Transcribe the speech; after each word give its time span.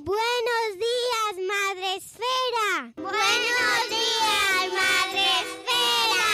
Buenos 0.00 0.76
días, 0.76 1.34
Madre 1.48 1.96
Esfera. 1.96 2.92
Buenos 2.94 3.88
días, 3.90 4.72
Madre 4.72 5.24
Esfera. 5.42 6.28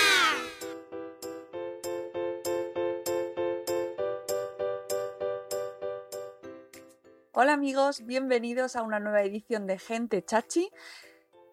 Hola 7.32 7.54
amigos, 7.54 8.04
bienvenidos 8.04 8.76
a 8.76 8.82
una 8.82 9.00
nueva 9.00 9.22
edición 9.22 9.66
de 9.66 9.78
Gente 9.78 10.22
Chachi. 10.22 10.68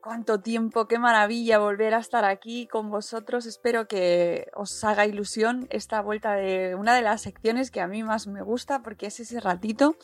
Cuánto 0.02 0.42
tiempo, 0.42 0.90
qué 0.90 1.00
maravilla 1.00 1.60
volver 1.60 1.94
a 1.94 2.00
estar 2.00 2.26
aquí 2.26 2.68
con 2.68 2.90
vosotros. 2.90 3.46
Espero 3.46 3.88
que 3.88 4.48
os 4.54 4.84
haga 4.84 5.06
ilusión 5.06 5.66
esta 5.70 6.02
vuelta 6.02 6.34
de 6.34 6.76
una 6.76 6.94
de 6.94 7.04
las 7.04 7.22
secciones 7.22 7.72
que 7.72 7.80
a 7.80 7.88
mí 7.88 8.04
más 8.04 8.28
me 8.28 8.42
gusta 8.42 8.84
porque 8.84 9.06
es 9.06 9.22
ese 9.22 9.40
ratito 9.40 9.96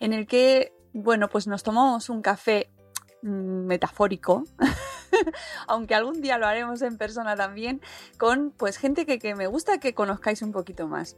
en 0.00 0.12
el 0.12 0.26
que, 0.26 0.72
bueno, 0.92 1.28
pues 1.28 1.46
nos 1.46 1.62
tomamos 1.62 2.08
un 2.08 2.22
café 2.22 2.70
mm, 3.22 3.66
metafórico, 3.66 4.44
aunque 5.66 5.94
algún 5.94 6.20
día 6.20 6.38
lo 6.38 6.46
haremos 6.46 6.82
en 6.82 6.98
persona 6.98 7.36
también, 7.36 7.80
con 8.18 8.50
pues 8.50 8.76
gente 8.76 9.06
que, 9.06 9.18
que 9.18 9.34
me 9.34 9.46
gusta 9.46 9.78
que 9.78 9.94
conozcáis 9.94 10.42
un 10.42 10.52
poquito 10.52 10.88
más. 10.88 11.16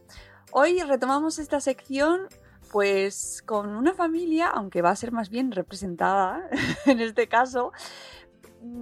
Hoy 0.53 0.81
retomamos 0.83 1.39
esta 1.39 1.61
sección 1.61 2.29
pues 2.71 3.43
con 3.47 3.77
una 3.77 3.95
familia, 3.95 4.49
aunque 4.49 4.83
va 4.83 4.91
a 4.91 4.97
ser 4.97 5.13
más 5.13 5.31
bien 5.31 5.53
representada 5.53 6.49
en 6.87 7.01
este 7.01 7.29
caso, 7.29 7.73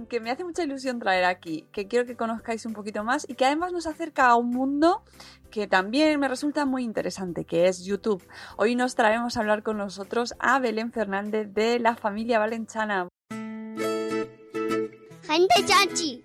que 0.07 0.19
me 0.19 0.31
hace 0.31 0.43
mucha 0.43 0.63
ilusión 0.63 0.99
traer 0.99 1.25
aquí, 1.25 1.65
que 1.71 1.87
quiero 1.87 2.05
que 2.05 2.15
conozcáis 2.15 2.65
un 2.65 2.73
poquito 2.73 3.03
más 3.03 3.25
y 3.27 3.35
que 3.35 3.45
además 3.45 3.71
nos 3.71 3.87
acerca 3.87 4.27
a 4.27 4.35
un 4.35 4.49
mundo 4.49 5.03
que 5.51 5.67
también 5.67 6.19
me 6.19 6.27
resulta 6.27 6.65
muy 6.65 6.83
interesante, 6.83 7.45
que 7.45 7.67
es 7.67 7.83
YouTube. 7.83 8.25
Hoy 8.57 8.75
nos 8.75 8.95
traemos 8.95 9.37
a 9.37 9.41
hablar 9.41 9.63
con 9.63 9.77
nosotros 9.77 10.35
a 10.39 10.59
Belén 10.59 10.91
Fernández 10.91 11.53
de 11.53 11.79
la 11.79 11.95
familia 11.95 12.39
Valenciana. 12.39 13.07
Gente 15.21 15.55
chachi. 15.65 16.23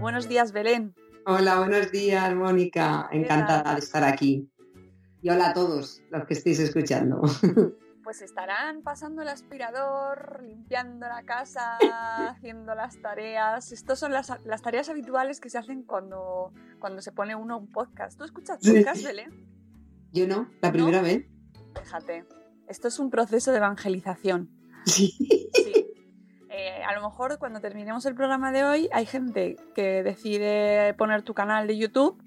Buenos 0.00 0.28
días, 0.28 0.52
Belén. 0.52 0.94
Hola, 1.26 1.58
buenos 1.58 1.92
días, 1.92 2.34
Mónica. 2.34 3.08
Encantada 3.12 3.74
de 3.74 3.80
estar 3.80 4.04
aquí. 4.04 4.48
Y 5.20 5.30
hola 5.30 5.50
a 5.50 5.54
todos 5.54 6.02
los 6.10 6.24
que 6.26 6.34
estéis 6.34 6.60
escuchando. 6.60 7.20
Pues 8.08 8.22
estarán 8.22 8.80
pasando 8.80 9.20
el 9.20 9.28
aspirador, 9.28 10.42
limpiando 10.42 11.06
la 11.06 11.24
casa, 11.24 11.76
haciendo 12.30 12.74
las 12.74 12.98
tareas. 13.02 13.70
Estas 13.70 13.98
son 13.98 14.12
las, 14.12 14.32
las 14.46 14.62
tareas 14.62 14.88
habituales 14.88 15.40
que 15.40 15.50
se 15.50 15.58
hacen 15.58 15.82
cuando, 15.82 16.54
cuando 16.78 17.02
se 17.02 17.12
pone 17.12 17.36
uno 17.36 17.58
un 17.58 17.70
podcast. 17.70 18.16
¿Tú 18.16 18.24
escuchas 18.24 18.60
podcast, 18.66 19.04
Belén? 19.04 19.46
Yo 20.10 20.26
no, 20.26 20.48
la 20.62 20.72
primera 20.72 21.02
vez. 21.02 21.26
Fíjate. 21.82 22.24
Esto 22.66 22.88
es 22.88 22.98
un 22.98 23.10
proceso 23.10 23.50
de 23.50 23.58
evangelización. 23.58 24.48
Sí. 24.86 25.10
Sí. 25.52 25.86
Eh, 26.48 26.82
a 26.82 26.94
lo 26.94 27.02
mejor 27.02 27.38
cuando 27.38 27.60
terminemos 27.60 28.06
el 28.06 28.14
programa 28.14 28.52
de 28.52 28.64
hoy 28.64 28.88
hay 28.90 29.04
gente 29.04 29.56
que 29.74 30.02
decide 30.02 30.94
poner 30.94 31.20
tu 31.24 31.34
canal 31.34 31.66
de 31.66 31.76
YouTube 31.76 32.22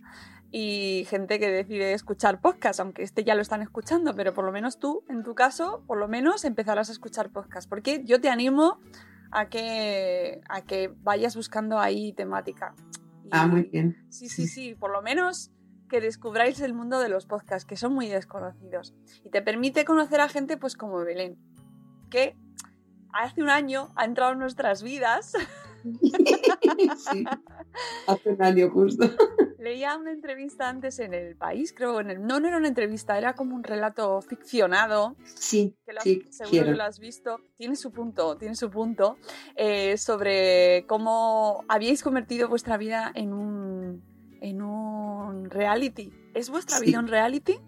y 0.51 1.05
gente 1.09 1.39
que 1.39 1.49
decide 1.49 1.93
escuchar 1.93 2.41
podcast, 2.41 2.79
aunque 2.81 3.03
este 3.03 3.23
ya 3.23 3.35
lo 3.35 3.41
están 3.41 3.61
escuchando, 3.61 4.13
pero 4.15 4.33
por 4.33 4.43
lo 4.45 4.51
menos 4.51 4.79
tú, 4.79 5.03
en 5.09 5.23
tu 5.23 5.33
caso, 5.33 5.83
por 5.87 5.97
lo 5.97 6.07
menos 6.07 6.43
empezarás 6.45 6.89
a 6.89 6.91
escuchar 6.91 7.29
podcast, 7.31 7.69
porque 7.69 8.03
yo 8.03 8.19
te 8.19 8.29
animo 8.29 8.79
a 9.31 9.47
que, 9.47 10.41
a 10.49 10.61
que 10.61 10.93
vayas 11.03 11.35
buscando 11.37 11.79
ahí 11.79 12.11
temática. 12.13 12.75
Y- 13.23 13.29
Ah, 13.31 13.47
muy 13.47 13.63
bien. 13.63 13.95
Sí, 14.09 14.27
sí, 14.27 14.45
sí, 14.47 14.75
por 14.75 14.91
lo 14.91 15.01
menos 15.01 15.51
que 15.87 16.01
descubráis 16.01 16.59
el 16.61 16.73
mundo 16.73 16.99
de 16.99 17.07
los 17.09 17.25
podcasts, 17.25 17.65
que 17.65 17.75
son 17.77 17.93
muy 17.93 18.07
desconocidos. 18.07 18.93
Y 19.23 19.29
te 19.29 19.41
permite 19.41 19.85
conocer 19.85 20.19
a 20.21 20.27
gente 20.29 20.57
pues 20.57 20.75
como 20.75 20.99
Belén, 20.99 21.37
que 22.09 22.35
hace 23.13 23.41
un 23.41 23.49
año 23.49 23.89
ha 23.95 24.03
entrado 24.05 24.33
en 24.33 24.39
nuestras 24.39 24.83
vidas. 24.83 25.33
Sí. 26.97 27.25
Hace 28.07 28.29
un 28.31 28.41
año 28.43 28.69
justo. 28.71 29.09
Leía 29.57 29.95
una 29.97 30.11
entrevista 30.11 30.67
antes 30.69 30.99
en 30.99 31.13
El 31.13 31.35
País, 31.35 31.73
creo, 31.75 31.99
en 31.99 32.09
el, 32.09 32.25
no, 32.25 32.39
no 32.39 32.47
era 32.47 32.57
una 32.57 32.67
entrevista, 32.67 33.17
era 33.17 33.33
como 33.33 33.55
un 33.55 33.63
relato 33.63 34.21
ficcionado, 34.21 35.15
Sí, 35.23 35.75
que 35.85 35.93
lo- 35.93 36.01
sí, 36.01 36.25
seguro 36.29 36.49
quiero. 36.51 36.71
que 36.71 36.77
lo 36.77 36.83
has 36.83 36.99
visto, 36.99 37.37
tiene 37.55 37.75
su 37.75 37.91
punto, 37.91 38.37
tiene 38.37 38.55
su 38.55 38.69
punto, 38.71 39.17
eh, 39.55 39.97
sobre 39.97 40.85
cómo 40.87 41.63
habíais 41.67 42.01
convertido 42.03 42.49
vuestra 42.49 42.77
vida 42.77 43.11
en 43.13 43.33
un, 43.33 44.03
en 44.41 44.61
un 44.63 45.49
reality. 45.49 46.11
¿Es 46.33 46.49
vuestra 46.49 46.77
Sí. 46.79 46.85
vida 46.87 46.99
un 46.99 47.07
reality? 47.07 47.59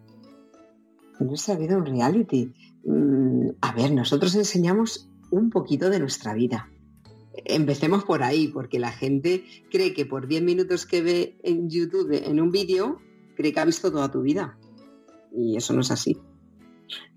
Nuestra 1.20 1.56
vida 1.56 1.78
un 1.78 1.86
reality. 1.86 2.52
Mm, 2.86 3.50
a 3.62 3.72
ver, 3.74 3.92
nosotros 3.92 4.34
enseñamos 4.36 5.10
un 5.32 5.50
poquito 5.52 5.90
de 5.92 6.00
nuestra 6.00 6.34
vida. 6.34 6.70
Empecemos 7.46 8.04
por 8.04 8.24
ahí, 8.24 8.48
porque 8.48 8.80
la 8.80 8.92
gente 8.92 9.44
cree 9.72 9.94
que 9.94 10.06
por 10.06 10.28
10 10.28 10.44
minutos 10.44 10.86
que 10.86 11.02
ve 11.02 11.38
en 11.44 11.70
YouTube 11.70 12.12
en 12.12 12.40
un 12.40 12.52
vídeo, 12.52 13.00
cree 13.36 13.52
que 13.52 13.60
ha 13.60 13.66
visto 13.66 13.92
toda 13.92 14.12
tu 14.12 14.22
vida. 14.22 14.58
Y 15.36 15.58
eso 15.58 15.74
no 15.74 15.82
es 15.82 15.92
así. 15.92 16.18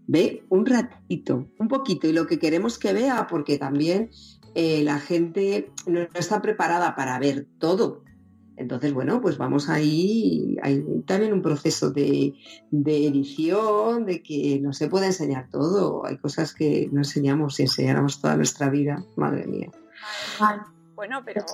Ve 0.07 0.45
un 0.49 0.65
ratito, 0.65 1.49
un 1.59 1.69
poquito, 1.69 2.09
y 2.09 2.13
lo 2.13 2.27
que 2.27 2.39
queremos 2.39 2.79
que 2.79 2.93
vea, 2.93 3.27
porque 3.29 3.59
también 3.59 4.11
eh, 4.55 4.83
la 4.85 5.01
gente 5.01 5.73
no 5.87 6.01
está 6.15 6.41
preparada 6.41 6.95
para 6.95 7.19
ver 7.19 7.47
todo. 7.59 8.05
Entonces, 8.57 8.95
bueno, 8.95 9.21
pues 9.21 9.37
vamos 9.37 9.69
ahí, 9.69 10.57
hay 10.63 10.83
también 11.07 11.35
un 11.35 11.43
proceso 11.43 11.91
de, 11.91 12.33
edición, 12.73 14.07
de 14.07 14.23
que 14.23 14.59
no 14.63 14.73
se 14.73 14.89
puede 14.89 15.07
enseñar 15.07 15.51
todo. 15.51 16.07
Hay 16.07 16.17
cosas 16.17 16.55
que 16.55 16.89
no 16.91 17.01
enseñamos 17.01 17.57
si 17.57 17.65
enseñáramos 17.65 18.21
toda 18.21 18.37
nuestra 18.37 18.71
vida. 18.71 19.05
Madre 19.17 19.47
mía. 19.47 19.71
Bueno, 20.95 21.23
pero 21.25 21.45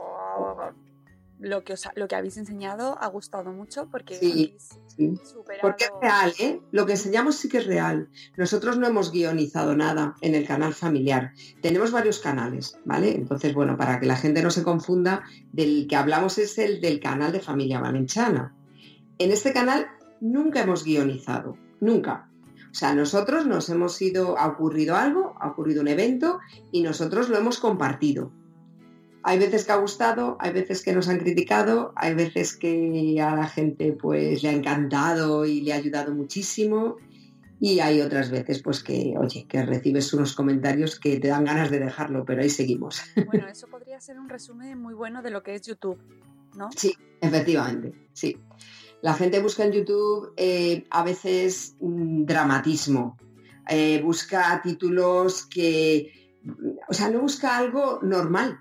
lo 1.40 1.64
que, 1.64 1.72
os 1.72 1.86
ha- 1.86 1.92
lo 1.96 2.06
que 2.06 2.14
habéis 2.14 2.36
enseñado 2.36 2.96
ha 3.00 3.08
gustado 3.08 3.50
mucho 3.52 3.88
porque 3.90 4.14
Sí, 4.14 4.56
sí. 4.86 5.16
superado... 5.24 5.60
Porque 5.62 5.84
es 5.84 5.90
real, 6.00 6.32
¿eh? 6.38 6.60
Lo 6.70 6.86
que 6.86 6.92
enseñamos 6.92 7.34
sí 7.34 7.48
que 7.48 7.58
es 7.58 7.66
real. 7.66 8.08
Nosotros 8.36 8.78
no 8.78 8.86
hemos 8.86 9.10
guionizado 9.10 9.74
nada 9.74 10.14
en 10.20 10.36
el 10.36 10.46
canal 10.46 10.72
familiar. 10.72 11.32
Tenemos 11.60 11.90
varios 11.90 12.20
canales, 12.20 12.78
¿vale? 12.84 13.16
Entonces, 13.16 13.54
bueno, 13.54 13.76
para 13.76 13.98
que 13.98 14.06
la 14.06 14.16
gente 14.16 14.40
no 14.42 14.50
se 14.50 14.62
confunda, 14.62 15.24
del 15.52 15.88
que 15.88 15.96
hablamos 15.96 16.38
es 16.38 16.56
el 16.58 16.80
del 16.80 17.00
canal 17.00 17.32
de 17.32 17.40
Familia 17.40 17.80
Valenciana. 17.80 18.54
En 19.18 19.32
este 19.32 19.52
canal 19.52 19.88
nunca 20.20 20.62
hemos 20.62 20.84
guionizado, 20.84 21.56
nunca. 21.80 22.28
O 22.72 22.74
sea, 22.74 22.94
nosotros 22.94 23.46
nos 23.46 23.68
hemos 23.68 24.00
ido, 24.00 24.38
ha 24.38 24.46
ocurrido 24.46 24.96
algo, 24.96 25.34
ha 25.38 25.48
ocurrido 25.48 25.82
un 25.82 25.88
evento 25.88 26.40
y 26.72 26.82
nosotros 26.82 27.28
lo 27.28 27.36
hemos 27.36 27.58
compartido. 27.58 28.32
Hay 29.22 29.38
veces 29.38 29.66
que 29.66 29.72
ha 29.72 29.76
gustado, 29.76 30.38
hay 30.40 30.52
veces 30.52 30.82
que 30.82 30.94
nos 30.94 31.06
han 31.08 31.18
criticado, 31.18 31.92
hay 31.96 32.14
veces 32.14 32.56
que 32.56 33.20
a 33.20 33.36
la 33.36 33.46
gente 33.46 33.92
pues 33.92 34.42
le 34.42 34.48
ha 34.48 34.52
encantado 34.52 35.44
y 35.44 35.60
le 35.60 35.74
ha 35.74 35.76
ayudado 35.76 36.14
muchísimo 36.14 36.96
y 37.60 37.78
hay 37.80 38.00
otras 38.00 38.30
veces 38.30 38.62
pues 38.62 38.82
que, 38.82 39.14
oye, 39.18 39.46
que 39.46 39.64
recibes 39.64 40.12
unos 40.14 40.34
comentarios 40.34 40.98
que 40.98 41.20
te 41.20 41.28
dan 41.28 41.44
ganas 41.44 41.70
de 41.70 41.78
dejarlo, 41.78 42.24
pero 42.24 42.42
ahí 42.42 42.50
seguimos. 42.50 43.02
Bueno, 43.26 43.46
eso 43.48 43.68
podría 43.68 44.00
ser 44.00 44.18
un 44.18 44.30
resumen 44.30 44.80
muy 44.80 44.94
bueno 44.94 45.20
de 45.22 45.30
lo 45.30 45.42
que 45.42 45.54
es 45.54 45.62
YouTube, 45.62 45.98
¿no? 46.56 46.70
Sí, 46.74 46.92
efectivamente, 47.20 47.92
sí. 48.14 48.36
La 49.02 49.14
gente 49.14 49.40
busca 49.40 49.64
en 49.64 49.72
YouTube 49.72 50.32
eh, 50.36 50.84
a 50.90 51.02
veces 51.02 51.74
mm, 51.80 52.24
dramatismo, 52.24 53.18
eh, 53.68 54.00
busca 54.00 54.60
títulos 54.62 55.46
que, 55.46 56.38
o 56.88 56.94
sea, 56.94 57.10
no 57.10 57.20
busca 57.20 57.58
algo 57.58 57.98
normal. 58.02 58.60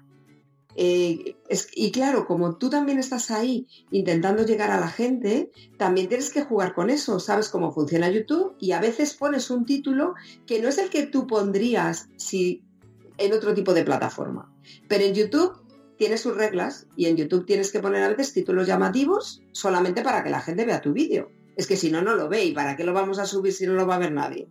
Eh, 0.75 1.35
y 1.75 1.91
claro, 1.91 2.25
como 2.25 2.57
tú 2.57 2.69
también 2.69 2.97
estás 2.97 3.29
ahí 3.29 3.67
intentando 3.91 4.43
llegar 4.43 4.71
a 4.71 4.79
la 4.79 4.87
gente, 4.87 5.51
también 5.77 6.07
tienes 6.07 6.31
que 6.31 6.43
jugar 6.43 6.73
con 6.73 6.89
eso, 6.89 7.19
sabes 7.19 7.49
cómo 7.49 7.71
funciona 7.71 8.09
YouTube 8.09 8.55
y 8.59 8.71
a 8.71 8.79
veces 8.79 9.13
pones 9.13 9.51
un 9.51 9.65
título 9.65 10.15
que 10.47 10.61
no 10.61 10.69
es 10.69 10.77
el 10.79 10.89
que 10.89 11.05
tú 11.05 11.27
pondrías 11.27 12.07
si 12.15 12.63
en 13.17 13.33
otro 13.33 13.53
tipo 13.53 13.73
de 13.73 13.83
plataforma. 13.83 14.51
Pero 14.87 15.03
en 15.03 15.13
YouTube 15.13 15.61
tiene 16.01 16.17
sus 16.17 16.35
reglas 16.35 16.87
y 16.95 17.05
en 17.05 17.15
YouTube 17.15 17.45
tienes 17.45 17.71
que 17.71 17.79
poner 17.79 18.01
a 18.01 18.09
veces 18.09 18.33
títulos 18.33 18.65
llamativos 18.65 19.43
solamente 19.51 20.01
para 20.01 20.23
que 20.23 20.31
la 20.31 20.41
gente 20.41 20.65
vea 20.65 20.81
tu 20.81 20.93
vídeo. 20.93 21.29
Es 21.55 21.67
que 21.67 21.77
si 21.77 21.91
no, 21.91 22.01
no 22.01 22.15
lo 22.15 22.27
ve 22.27 22.43
y 22.43 22.53
para 22.53 22.75
qué 22.75 22.83
lo 22.83 22.91
vamos 22.91 23.19
a 23.19 23.27
subir 23.27 23.53
si 23.53 23.67
no 23.67 23.73
lo 23.73 23.85
va 23.85 23.97
a 23.97 23.99
ver 23.99 24.11
nadie. 24.11 24.47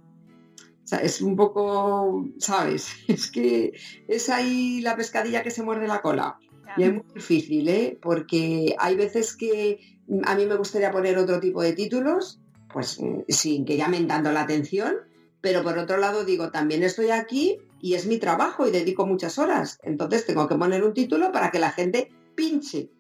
O 0.85 0.87
sea, 0.87 1.01
es 1.01 1.21
un 1.21 1.35
poco, 1.35 2.25
¿sabes? 2.39 2.91
Es 3.09 3.33
que 3.33 3.73
es 4.07 4.29
ahí 4.29 4.81
la 4.81 4.95
pescadilla 4.95 5.43
que 5.43 5.51
se 5.51 5.65
muerde 5.65 5.89
la 5.89 6.03
cola. 6.03 6.39
Y 6.77 6.85
es 6.85 6.93
muy 6.93 7.03
difícil, 7.17 7.69
¿eh? 7.69 7.99
Porque 8.01 8.77
hay 8.79 8.95
veces 8.95 9.35
que 9.37 9.81
a 10.23 10.37
mí 10.37 10.47
me 10.47 10.55
gustaría 10.55 10.93
poner 10.93 11.19
otro 11.19 11.41
tipo 11.41 11.63
de 11.63 11.73
títulos, 11.73 12.39
pues 12.73 13.01
sin 13.27 13.65
que 13.65 13.77
llamen 13.77 14.07
tanto 14.07 14.31
la 14.31 14.43
atención, 14.43 14.99
pero 15.41 15.65
por 15.65 15.77
otro 15.79 15.97
lado 15.97 16.25
digo, 16.25 16.53
también 16.53 16.85
estoy 16.85 17.11
aquí 17.11 17.59
y 17.81 17.95
es 17.95 18.07
mi 18.07 18.19
trabajo 18.19 18.67
y 18.67 18.71
dedico 18.71 19.07
muchas 19.07 19.39
horas. 19.39 19.79
Entonces 19.83 20.27
tengo 20.27 20.47
que 20.49 20.57
poner 20.57 20.85
un 20.85 20.95
título 20.95 21.33
para 21.33 21.51
que 21.51 21.59
la 21.59 21.71
gente 21.71 22.11
pinche. 22.35 22.91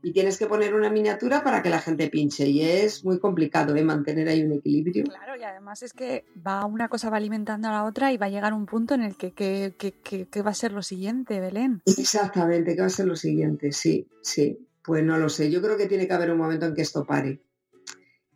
Y 0.00 0.12
tienes 0.12 0.38
que 0.38 0.46
poner 0.46 0.74
una 0.74 0.90
miniatura 0.90 1.42
para 1.42 1.60
que 1.60 1.70
la 1.70 1.80
gente 1.80 2.08
pinche. 2.08 2.46
Y 2.46 2.62
es 2.62 3.04
muy 3.04 3.18
complicado 3.18 3.74
¿eh? 3.74 3.82
mantener 3.82 4.28
ahí 4.28 4.44
un 4.44 4.52
equilibrio. 4.52 5.04
Claro, 5.04 5.36
y 5.36 5.42
además 5.42 5.82
es 5.82 5.92
que 5.92 6.24
va 6.46 6.64
una 6.66 6.88
cosa 6.88 7.10
va 7.10 7.16
alimentando 7.16 7.68
a 7.68 7.72
la 7.72 7.84
otra 7.84 8.12
y 8.12 8.16
va 8.16 8.26
a 8.26 8.30
llegar 8.30 8.54
un 8.54 8.66
punto 8.66 8.94
en 8.94 9.02
el 9.02 9.16
que, 9.16 9.32
que, 9.32 10.42
va 10.42 10.50
a 10.50 10.54
ser 10.54 10.72
lo 10.72 10.82
siguiente, 10.82 11.40
Belén. 11.40 11.82
Exactamente, 11.84 12.76
que 12.76 12.80
va 12.80 12.86
a 12.86 12.90
ser 12.90 13.06
lo 13.06 13.16
siguiente, 13.16 13.72
sí, 13.72 14.06
sí. 14.22 14.58
Pues 14.84 15.04
no 15.04 15.18
lo 15.18 15.28
sé. 15.28 15.50
Yo 15.50 15.60
creo 15.60 15.76
que 15.76 15.86
tiene 15.86 16.06
que 16.06 16.14
haber 16.14 16.30
un 16.30 16.38
momento 16.38 16.64
en 16.64 16.74
que 16.74 16.82
esto 16.82 17.04
pare. 17.04 17.42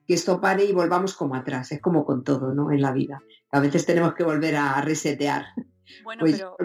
Que 0.07 0.15
esto 0.15 0.41
pare 0.41 0.65
y 0.65 0.73
volvamos 0.73 1.15
como 1.15 1.37
atrás. 1.37 1.71
Es 1.71 1.81
como 1.81 2.05
con 2.05 2.25
todo, 2.25 2.53
¿no? 2.53 2.73
En 2.73 2.83
la 2.83 2.93
vida. 2.93 3.23
A 3.53 3.61
veces 3.61 3.87
tenemos 3.87 4.15
que 4.15 4.25
volver 4.25 4.57
a 4.57 4.81
resetear. 4.83 5.47
Bueno, 6.05 6.21
pues 6.21 6.37
pero, 6.37 6.57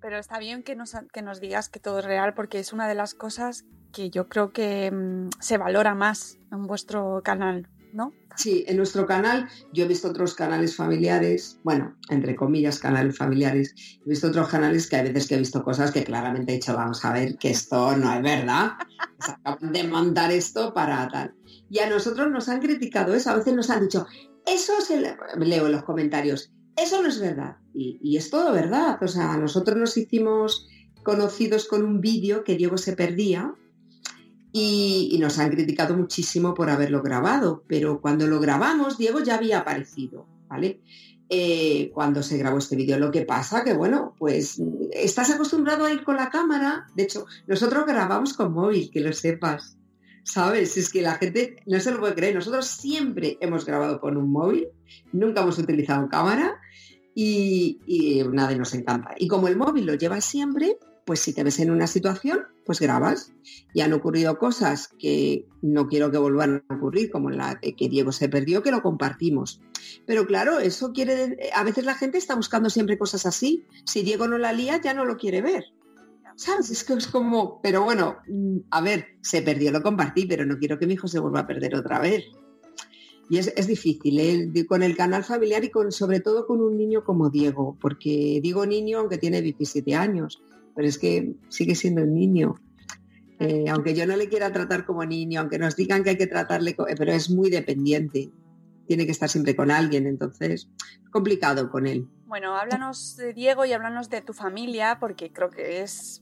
pero 0.00 0.18
está 0.18 0.38
bien 0.38 0.62
que 0.62 0.74
nos, 0.74 0.96
que 1.12 1.22
nos 1.22 1.40
digas 1.40 1.68
que 1.68 1.80
todo 1.80 1.98
es 2.00 2.04
real 2.04 2.34
porque 2.34 2.58
es 2.58 2.72
una 2.72 2.88
de 2.88 2.94
las 2.94 3.14
cosas 3.14 3.64
que 3.92 4.10
yo 4.10 4.28
creo 4.28 4.52
que 4.52 4.90
mm, 4.90 5.28
se 5.40 5.58
valora 5.58 5.94
más 5.94 6.38
en 6.50 6.66
vuestro 6.66 7.22
canal, 7.24 7.68
¿no? 7.92 8.12
Sí, 8.36 8.64
en 8.66 8.76
nuestro 8.76 9.06
canal 9.06 9.48
yo 9.72 9.84
he 9.84 9.88
visto 9.88 10.08
otros 10.08 10.34
canales 10.34 10.74
familiares, 10.74 11.60
bueno, 11.62 11.96
entre 12.08 12.34
comillas, 12.34 12.80
canales 12.80 13.16
familiares, 13.16 13.74
he 14.04 14.08
visto 14.08 14.28
otros 14.28 14.48
canales 14.48 14.88
que 14.88 14.96
a 14.96 15.02
veces 15.02 15.28
que 15.28 15.36
he 15.36 15.38
visto 15.38 15.62
cosas 15.62 15.92
que 15.92 16.02
claramente 16.02 16.52
he 16.52 16.56
dicho, 16.56 16.74
vamos 16.74 17.04
a 17.04 17.12
ver 17.12 17.36
que 17.38 17.50
esto 17.50 17.96
no 17.96 18.12
es 18.12 18.22
verdad, 18.22 18.72
se 19.20 19.32
acaban 19.32 19.72
de 19.72 19.84
montar 19.84 20.32
esto 20.32 20.74
para 20.74 21.06
tal. 21.08 21.34
Y 21.70 21.78
a 21.78 21.88
nosotros 21.88 22.30
nos 22.30 22.48
han 22.48 22.60
criticado 22.60 23.14
eso, 23.14 23.30
a 23.30 23.36
veces 23.36 23.54
nos 23.54 23.70
han 23.70 23.82
dicho, 23.82 24.06
eso 24.44 24.80
se 24.80 25.00
leo 25.00 25.66
en 25.66 25.72
los 25.72 25.84
comentarios, 25.84 26.52
eso 26.76 27.02
no 27.02 27.08
es 27.08 27.20
verdad. 27.20 27.56
Y, 27.72 28.16
es 28.16 28.30
todo 28.30 28.52
verdad. 28.52 29.02
O 29.02 29.08
sea, 29.08 29.36
nosotros 29.36 29.76
nos 29.76 29.96
hicimos 29.96 30.68
conocidos 31.02 31.66
con 31.66 31.84
un 31.84 32.00
vídeo 32.00 32.44
que 32.44 32.56
Diego 32.56 32.78
se 32.78 32.94
perdía 32.94 33.54
y, 34.52 35.16
nos 35.20 35.38
han 35.38 35.50
criticado 35.50 35.96
muchísimo 35.96 36.54
por 36.54 36.70
haberlo 36.70 37.02
grabado. 37.02 37.64
Pero 37.66 38.00
cuando 38.00 38.26
lo 38.26 38.40
grabamos, 38.40 38.98
Diego 38.98 39.20
ya 39.20 39.36
había 39.36 39.60
aparecido, 39.60 40.26
¿vale? 40.48 40.80
Eh, 41.30 41.90
cuando 41.94 42.22
se 42.22 42.38
grabó 42.38 42.58
este 42.58 42.76
vídeo. 42.76 42.98
Lo 42.98 43.10
que 43.10 43.22
pasa 43.22 43.64
que, 43.64 43.74
bueno, 43.74 44.14
pues 44.18 44.60
estás 44.92 45.30
acostumbrado 45.30 45.84
a 45.84 45.92
ir 45.92 46.04
con 46.04 46.16
la 46.16 46.30
cámara. 46.30 46.86
De 46.94 47.04
hecho, 47.04 47.26
nosotros 47.46 47.86
grabamos 47.86 48.34
con 48.34 48.52
móvil, 48.52 48.90
que 48.90 49.00
lo 49.00 49.12
sepas. 49.12 49.76
¿Sabes? 50.24 50.76
Es 50.76 50.90
que 50.90 51.02
la 51.02 51.14
gente 51.14 51.56
no 51.66 51.78
se 51.80 51.92
lo 51.92 52.00
puede 52.00 52.14
creer. 52.14 52.34
Nosotros 52.34 52.66
siempre 52.66 53.36
hemos 53.40 53.64
grabado 53.64 54.00
con 54.00 54.16
un 54.16 54.30
móvil, 54.30 54.68
nunca 55.12 55.42
hemos 55.42 55.58
utilizado 55.58 56.08
cámara 56.08 56.60
y, 57.14 57.78
y 57.86 58.22
nada, 58.32 58.54
nos 58.56 58.74
encanta. 58.74 59.14
Y 59.18 59.28
como 59.28 59.48
el 59.48 59.56
móvil 59.56 59.86
lo 59.86 59.94
llevas 59.94 60.24
siempre, 60.24 60.78
pues 61.04 61.20
si 61.20 61.34
te 61.34 61.44
ves 61.44 61.58
en 61.60 61.70
una 61.70 61.86
situación, 61.86 62.46
pues 62.64 62.80
grabas. 62.80 63.32
Y 63.74 63.82
han 63.82 63.92
ocurrido 63.92 64.38
cosas 64.38 64.88
que 64.98 65.46
no 65.60 65.88
quiero 65.88 66.10
que 66.10 66.18
vuelvan 66.18 66.64
a 66.68 66.74
ocurrir, 66.74 67.10
como 67.10 67.30
la 67.30 67.58
de 67.60 67.76
que 67.76 67.88
Diego 67.88 68.12
se 68.12 68.28
perdió, 68.28 68.62
que 68.62 68.70
lo 68.70 68.82
compartimos. 68.82 69.60
Pero 70.06 70.26
claro, 70.26 70.58
eso 70.58 70.92
quiere, 70.92 71.50
a 71.54 71.64
veces 71.64 71.84
la 71.84 71.94
gente 71.94 72.18
está 72.18 72.34
buscando 72.34 72.70
siempre 72.70 72.98
cosas 72.98 73.26
así. 73.26 73.66
Si 73.84 74.02
Diego 74.02 74.26
no 74.26 74.38
la 74.38 74.52
lía, 74.52 74.80
ya 74.80 74.94
no 74.94 75.04
lo 75.04 75.16
quiere 75.16 75.42
ver. 75.42 75.64
¿Sabes? 76.36 76.70
Es 76.70 76.84
que 76.84 76.94
es 76.94 77.06
como, 77.06 77.60
pero 77.62 77.84
bueno, 77.84 78.16
a 78.70 78.80
ver, 78.80 79.06
se 79.22 79.42
perdió, 79.42 79.70
lo 79.70 79.82
compartí, 79.82 80.26
pero 80.26 80.44
no 80.44 80.58
quiero 80.58 80.78
que 80.78 80.86
mi 80.86 80.94
hijo 80.94 81.06
se 81.06 81.20
vuelva 81.20 81.40
a 81.40 81.46
perder 81.46 81.76
otra 81.76 82.00
vez. 82.00 82.24
Y 83.30 83.38
es, 83.38 83.66
difícil, 83.66 84.18
¿eh? 84.20 84.66
con 84.66 84.82
el 84.82 84.96
canal 84.96 85.24
familiar 85.24 85.64
y 85.64 85.70
con, 85.70 85.92
sobre 85.92 86.20
todo 86.20 86.46
con 86.46 86.60
un 86.60 86.76
niño 86.76 87.04
como 87.04 87.30
Diego, 87.30 87.76
porque 87.80 88.40
digo 88.42 88.66
niño 88.66 88.98
aunque 88.98 89.16
tiene 89.16 89.40
17 89.40 89.94
años, 89.94 90.42
pero 90.74 90.86
es 90.86 90.98
que 90.98 91.34
sigue 91.48 91.74
siendo 91.74 92.02
un 92.02 92.14
niño. 92.14 92.56
Eh, 93.40 93.64
aunque 93.70 93.94
yo 93.94 94.06
no 94.06 94.16
le 94.16 94.28
quiera 94.28 94.52
tratar 94.52 94.84
como 94.84 95.04
niño, 95.04 95.40
aunque 95.40 95.58
nos 95.58 95.74
digan 95.74 96.04
que 96.04 96.10
hay 96.10 96.18
que 96.18 96.26
tratarle, 96.26 96.76
pero 96.98 97.12
es 97.12 97.30
muy 97.30 97.48
dependiente. 97.48 98.30
Tiene 98.86 99.06
que 99.06 99.12
estar 99.12 99.30
siempre 99.30 99.56
con 99.56 99.70
alguien, 99.70 100.06
entonces 100.06 100.68
complicado 101.10 101.70
con 101.70 101.86
él. 101.86 102.06
Bueno, 102.34 102.56
háblanos 102.56 103.14
de 103.14 103.32
Diego 103.32 103.64
y 103.64 103.72
háblanos 103.72 104.10
de 104.10 104.20
tu 104.20 104.32
familia, 104.32 104.98
porque 104.98 105.32
creo 105.32 105.50
que 105.50 105.82
es, 105.82 106.20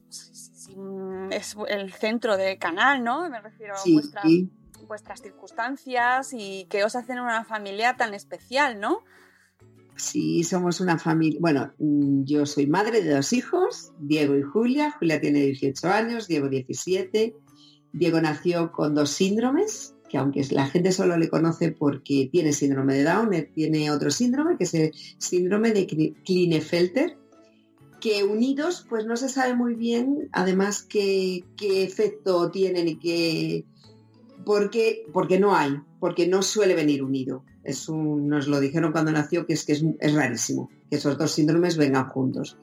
es 1.31 1.57
el 1.69 1.91
centro 1.91 2.37
del 2.37 2.59
canal, 2.59 3.03
¿no? 3.03 3.31
Me 3.31 3.41
refiero 3.41 3.77
a 3.77 4.87
vuestras 4.87 5.23
circunstancias 5.23 6.35
y 6.35 6.67
que 6.69 6.85
os 6.85 6.97
hacen 6.97 7.19
una 7.19 7.47
familia 7.47 7.97
tan 7.97 8.13
especial, 8.13 8.79
¿no? 8.79 8.99
Sí, 9.97 10.45
somos 10.45 10.83
una 10.83 10.99
familia. 10.99 11.39
Bueno, 11.41 11.73
mm, 11.79 12.25
yo 12.25 12.45
soy 12.45 12.67
madre 12.67 13.01
de 13.01 13.15
dos 13.15 13.33
hijos, 13.33 13.93
Diego 13.99 14.37
y 14.37 14.43
Julia. 14.43 14.91
Julia 14.99 15.19
tiene 15.19 15.41
18 15.41 15.89
años, 15.89 16.29
Diego 16.29 16.51
17. 16.51 17.35
Diego 17.95 18.21
nació 18.21 18.71
con 18.71 18.95
dos 18.95 19.09
síndromes, 19.09 19.95
que 20.13 20.19
aunque 20.19 20.47
la 20.51 20.67
gente 20.67 20.93
solo 20.93 21.17
le 21.17 21.31
conoce 21.31 21.73
porque 21.73 22.29
tiene 22.31 22.53
síndrome 22.53 22.97
de 22.97 23.05
Down, 23.05 23.31
tiene 23.55 23.91
otro 23.91 24.11
síndrome, 24.11 24.59
que 24.59 24.65
es 24.65 24.75
el 24.75 24.93
síndrome 25.17 25.73
de 25.73 25.87
Klinefelter, 26.23 27.17
que 27.99 28.23
unidos 28.23 28.85
pues 28.91 29.07
no 29.07 29.17
se 29.17 29.31
sabe 29.31 29.55
muy 29.55 29.75
bien 29.75 30.29
además 30.33 30.83
qué, 30.83 31.45
efecto 31.59 32.51
tienen 32.51 32.89
y 32.89 32.97
qué... 32.97 33.65
Porque, 34.45 35.07
porque 35.15 35.41
no 35.41 35.57
hay, 35.57 35.81
porque 35.99 36.29
no 36.29 36.43
suele 36.43 36.75
venir 36.75 37.03
unido. 37.03 37.43
Es 37.65 37.89
nos 37.89 38.49
lo 38.49 38.61
dijeron 38.61 38.93
cuando 38.93 39.13
nació 39.13 39.47
que 39.47 39.55
es 39.55 39.65
que 39.65 39.73
es, 39.73 40.15
rarísimo 40.15 40.69
que 40.91 40.97
esos 40.97 41.17
dos 41.17 41.31
síndromes 41.31 41.79
vengan 41.79 42.11
juntos. 42.11 42.59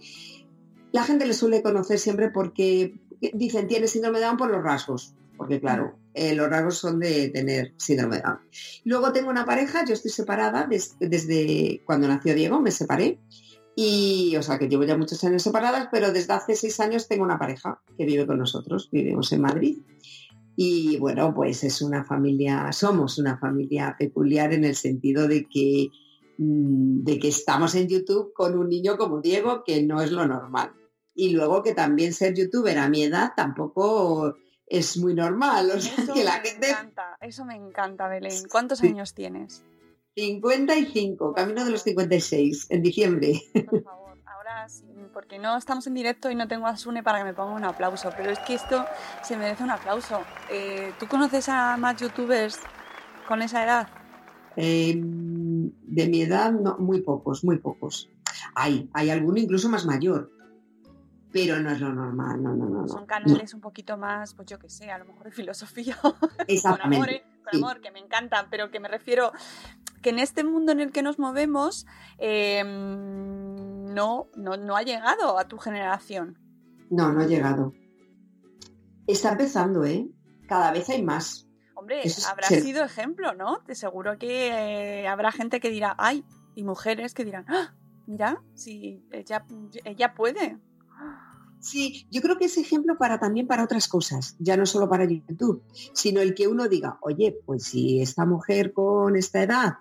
La 0.92 1.04
gente 1.04 1.26
le 1.26 1.34
suele 1.34 1.64
conocer 1.64 1.98
siempre 1.98 2.30
porque 2.30 2.94
dicen 3.34 3.68
tiene 3.68 3.88
síndrome 3.88 4.20
de 4.20 4.26
Down 4.26 4.38
por 4.38 4.52
los 4.52 4.64
rasgos, 4.64 5.16
porque 5.36 5.60
claro, 5.60 5.96
eh, 6.20 6.36
los 6.36 6.50
rasgos 6.50 6.78
son 6.78 7.00
de 7.00 7.30
tener 7.30 7.74
síndrome 7.78 8.18
de 8.18 8.24
Down. 8.24 8.40
Luego 8.84 9.14
tengo 9.14 9.30
una 9.30 9.46
pareja, 9.46 9.86
yo 9.86 9.94
estoy 9.94 10.12
separada 10.12 10.68
desde 10.68 11.82
cuando 11.86 12.10
nació 12.10 12.36
Diego, 12.36 12.60
me 12.60 12.72
separé. 12.72 13.20
Y, 13.74 14.36
o 14.36 14.44
sea, 14.44 14.60
que 14.60 14.68
llevo 14.68 14.84
ya 14.84 14.98
muchos 14.98 15.24
años 15.24 15.42
separadas, 15.42 15.88
pero 15.90 16.12
desde 16.12 16.34
hace 16.34 16.56
seis 16.56 16.78
años 16.82 17.08
tengo 17.08 17.24
una 17.24 17.40
pareja 17.40 17.82
que 17.98 18.04
vive 18.04 18.28
con 18.28 18.38
nosotros, 18.38 18.90
vivimos 18.92 19.32
en 19.32 19.42
Madrid. 19.42 19.78
Y 20.58 20.98
bueno, 20.98 21.34
pues 21.34 21.64
es 21.64 21.82
una 21.82 22.04
familia, 22.04 22.70
somos 22.74 23.18
una 23.18 23.38
familia 23.38 23.96
peculiar 23.98 24.52
en 24.52 24.66
el 24.66 24.76
sentido 24.76 25.26
de 25.26 25.46
que, 25.46 25.88
mm, 26.38 27.06
de 27.06 27.18
que 27.18 27.30
estamos 27.30 27.76
en 27.76 27.88
YouTube 27.88 28.34
con 28.34 28.58
un 28.58 28.68
niño 28.68 28.98
como 28.98 29.22
Diego, 29.22 29.64
que 29.66 29.82
no 29.84 30.02
es 30.02 30.12
lo 30.12 30.28
normal. 30.28 30.74
Y 31.16 31.30
luego 31.30 31.64
que 31.64 31.74
también 31.74 32.12
ser 32.12 32.36
youtuber 32.36 32.78
a 32.78 32.90
mi 32.90 33.04
edad 33.04 33.32
tampoco 33.38 34.36
es 34.70 34.98
muy 34.98 35.14
normal. 35.14 35.72
O 35.72 35.80
sea, 35.80 35.94
eso 36.04 36.14
que 36.14 36.24
la 36.24 36.38
me 36.38 36.48
gente... 36.48 36.70
encanta, 36.70 37.18
eso 37.22 37.46
me 37.46 37.56
encanta, 37.56 38.08
Belén. 38.08 38.44
¿Cuántos 38.50 38.82
años 38.82 39.14
tienes? 39.14 39.64
55, 40.16 41.34
camino 41.34 41.66
de 41.66 41.72
los 41.72 41.84
56, 41.84 42.68
en 42.70 42.82
diciembre. 42.82 43.42
Por 43.70 43.84
favor, 43.84 44.18
ahora 44.26 44.68
sí, 44.68 44.86
porque 45.14 45.40
no 45.40 45.58
estamos 45.58 45.88
en 45.88 45.94
directo 45.94 46.30
y 46.30 46.36
no 46.36 46.48
tengo 46.48 46.68
a 46.68 46.78
Sune 46.78 47.04
para 47.04 47.20
que 47.20 47.26
me 47.26 47.34
ponga 47.34 47.54
un 47.54 47.64
aplauso, 47.64 48.12
pero 48.16 48.30
es 48.32 48.40
que 48.40 48.56
esto 48.56 48.86
se 49.24 49.38
merece 49.38 49.64
un 49.64 49.72
aplauso. 49.72 50.22
Eh, 50.50 50.94
¿Tú 51.00 51.08
conoces 51.08 51.48
a 51.50 51.78
más 51.78 51.98
youtubers 51.98 52.60
con 53.28 53.42
esa 53.42 53.64
edad? 53.64 53.88
Eh, 54.56 54.94
de 54.98 56.08
mi 56.08 56.22
edad, 56.22 56.52
no, 56.52 56.78
muy 56.80 57.02
pocos, 57.02 57.44
muy 57.44 57.60
pocos. 57.60 58.10
Hay, 58.56 58.90
hay 58.94 59.10
alguno 59.10 59.40
incluso 59.40 59.70
más 59.70 59.86
mayor, 59.86 60.32
pero 61.32 61.60
no 61.60 61.70
es 61.72 61.80
lo 61.80 61.94
normal, 61.94 62.42
no, 62.42 62.56
no, 62.56 62.66
no. 62.70 62.88
Son 62.88 63.06
canales 63.06 63.54
un 63.54 63.62
poquito 63.62 63.98
más, 63.98 64.34
pues 64.34 64.48
yo 64.48 64.58
qué 64.60 64.70
sé, 64.70 64.90
a 64.92 64.98
lo 64.98 65.06
mejor 65.06 65.26
de 65.26 65.32
filosofía. 65.32 65.98
Exactamente. 66.48 66.58
con 66.72 66.82
amor, 66.94 67.10
¿eh? 67.10 67.24
con 67.44 67.56
amor, 67.64 67.82
que 67.82 67.92
me 67.92 68.00
encantan, 68.00 68.48
pero 68.50 68.72
que 68.72 68.80
me 68.80 68.88
refiero 68.88 69.32
que 70.02 70.10
en 70.12 70.20
este 70.20 70.44
mundo 70.44 70.72
en 70.72 70.80
el 70.80 70.92
que 70.92 71.02
nos 71.04 71.20
movemos 71.20 71.86
eh, 72.18 72.64
no, 72.64 74.28
no, 74.36 74.58
no 74.58 74.76
ha 74.76 74.82
llegado 74.84 75.38
a 75.40 75.48
tu 75.48 75.58
generación. 75.58 76.38
No, 76.90 77.12
no 77.12 77.22
ha 77.22 77.26
llegado. 77.28 77.74
Está 79.08 79.32
empezando, 79.32 79.84
¿eh? 79.86 80.08
Cada 80.48 80.72
vez 80.72 80.90
hay 80.90 81.04
más. 81.04 81.48
Hombre, 81.76 82.02
es 82.04 82.26
habrá 82.28 82.48
ser- 82.48 82.62
sido 82.62 82.84
ejemplo, 82.84 83.34
¿no? 83.34 83.60
De 83.68 83.76
seguro 83.76 84.18
que 84.18 85.02
eh, 85.02 85.08
habrá 85.08 85.32
gente 85.32 85.60
que 85.60 85.70
dirá, 85.70 85.96
ay, 85.98 86.24
y 86.56 86.64
mujeres 86.64 87.14
que 87.14 87.24
dirán, 87.26 87.46
"Ah, 87.48 87.74
mira, 88.06 88.42
si 88.54 89.04
ella, 89.12 89.46
ella 89.86 90.14
puede. 90.14 90.58
Sí, 91.60 92.08
yo 92.10 92.22
creo 92.22 92.38
que 92.38 92.46
es 92.46 92.58
ejemplo 92.58 92.98
para 92.98 93.20
también 93.20 93.46
para 93.46 93.64
otras 93.64 93.88
cosas, 93.88 94.36
ya 94.40 94.56
no 94.56 94.66
solo 94.66 94.88
para 94.88 95.06
YouTube, 95.06 95.62
sino 95.94 96.22
el 96.22 96.34
que 96.34 96.48
uno 96.48 96.70
diga, 96.70 96.98
oye, 97.02 97.38
pues 97.46 97.64
si 97.64 98.02
esta 98.02 98.26
mujer 98.26 98.72
con 98.72 99.18
esta 99.18 99.44
edad 99.44 99.74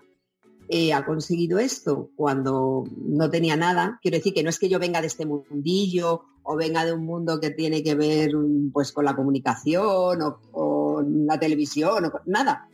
eh, 0.68 0.92
ha 0.92 1.06
conseguido 1.06 1.58
esto 1.58 2.11
cuando 2.16 2.85
no 2.97 3.30
tenía 3.30 3.56
nada, 3.56 3.99
quiero 4.02 4.16
decir 4.16 4.35
que 4.35 4.42
no 4.42 4.50
es 4.50 4.58
que 4.58 4.68
yo 4.68 4.78
venga 4.80 5.00
de 5.00 5.06
este 5.06 5.25
mundillo 5.25 6.25
o 6.42 6.56
venga 6.56 6.85
de 6.85 6.92
un 6.92 7.06
mundo 7.06 7.40
que 7.40 7.50
tiene 7.50 7.82
que 7.82 7.94
ver 7.94 8.35
mm, 8.35 8.73
pues 8.73 8.92
con 8.92 9.04
la 9.04 9.14
comunicación 9.14 10.20
o 10.20 10.40
con 10.50 11.26
la 11.26 11.38
televisión 11.38 12.04
o 12.04 12.11
con 12.11 12.23
nada. 12.26 12.68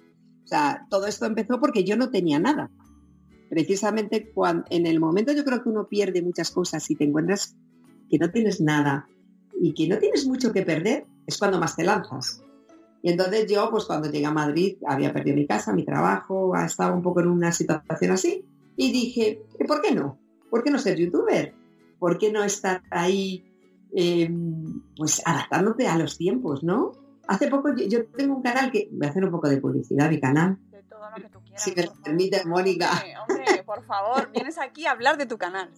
O 0.44 0.46
sea, 0.46 0.87
todo 0.88 1.06
esto 1.06 1.26
empezó 1.26 1.61
porque 1.61 1.84
yo 1.84 1.96
no 1.96 2.11
tenía 2.11 2.38
nada. 2.38 2.70
Precisamente 3.50 4.32
cuando, 4.32 4.64
en 4.70 4.87
el 4.87 4.99
momento 4.99 5.32
yo 5.32 5.44
creo 5.44 5.62
que 5.62 5.68
uno 5.68 5.88
pierde 5.88 6.23
muchas 6.23 6.50
cosas 6.50 6.90
y 6.90 6.96
te 6.96 7.04
encuentras 7.04 7.56
que 8.11 8.18
no 8.18 8.30
tienes 8.30 8.61
nada 8.61 9.08
y 9.61 9.73
que 9.75 9.88
no 9.88 9.99
tienes 9.99 10.26
mucho 10.26 10.52
que 10.52 10.62
perder, 10.62 11.06
es 11.26 11.38
cuando 11.38 11.58
más 11.58 11.76
te 11.76 11.84
lanzas. 11.84 12.42
Y 13.02 13.11
entonces 13.11 13.46
yo, 13.50 13.70
pues 13.70 13.84
cuando 13.84 14.11
llegué 14.11 14.26
a 14.26 14.32
Madrid, 14.32 14.76
había 14.87 15.12
perdido 15.12 15.37
mi 15.37 15.46
casa, 15.46 15.75
mi 15.75 15.84
trabajo, 15.84 16.56
estaba 16.56 16.94
un 16.94 17.02
poco 17.02 17.20
en 17.20 17.28
una 17.28 17.52
situación 17.52 18.12
así, 18.12 18.44
y 18.76 18.92
dije, 18.92 19.42
¿y 19.61 19.64
¿por 19.64 19.82
qué 19.82 19.94
no? 19.94 20.18
¿Por 20.50 20.64
qué 20.64 20.70
no 20.70 20.78
ser 20.78 20.99
youtuber? 20.99 21.54
¿Por 21.99 22.18
qué 22.18 22.32
no 22.32 22.42
estar 22.42 22.82
ahí, 22.90 23.44
eh, 23.94 24.30
pues 24.96 25.23
adaptándote 25.25 25.87
a 25.87 25.99
los 25.99 26.16
tiempos, 26.16 26.62
no? 26.64 26.92
Hace 27.26 27.49
poco 27.49 27.75
yo, 27.75 27.87
yo 27.87 28.06
tengo 28.06 28.37
un 28.37 28.42
canal 28.42 28.70
que, 28.70 28.88
voy 28.90 29.06
a 29.06 29.11
hacer 29.11 29.25
un 29.25 29.30
poco 29.30 29.49
de 29.49 29.58
publicidad, 29.61 30.11
mi 30.11 30.20
canal, 30.20 30.58
De 30.70 30.82
todo 30.82 31.08
lo 31.11 31.16
que 31.16 31.28
tú 31.28 31.40
quieras. 31.40 31.62
si 31.62 31.73
me 31.75 31.82
favor. 31.82 32.02
permite, 32.02 32.44
Mónica. 32.44 32.90
Hombre, 32.90 33.14
hombre, 33.18 33.62
por 33.64 33.84
favor, 33.84 34.30
vienes 34.32 34.58
aquí 34.58 34.87
a 34.87 34.92
hablar 34.92 35.18
de 35.18 35.26
tu 35.26 35.38
canal. 35.38 35.70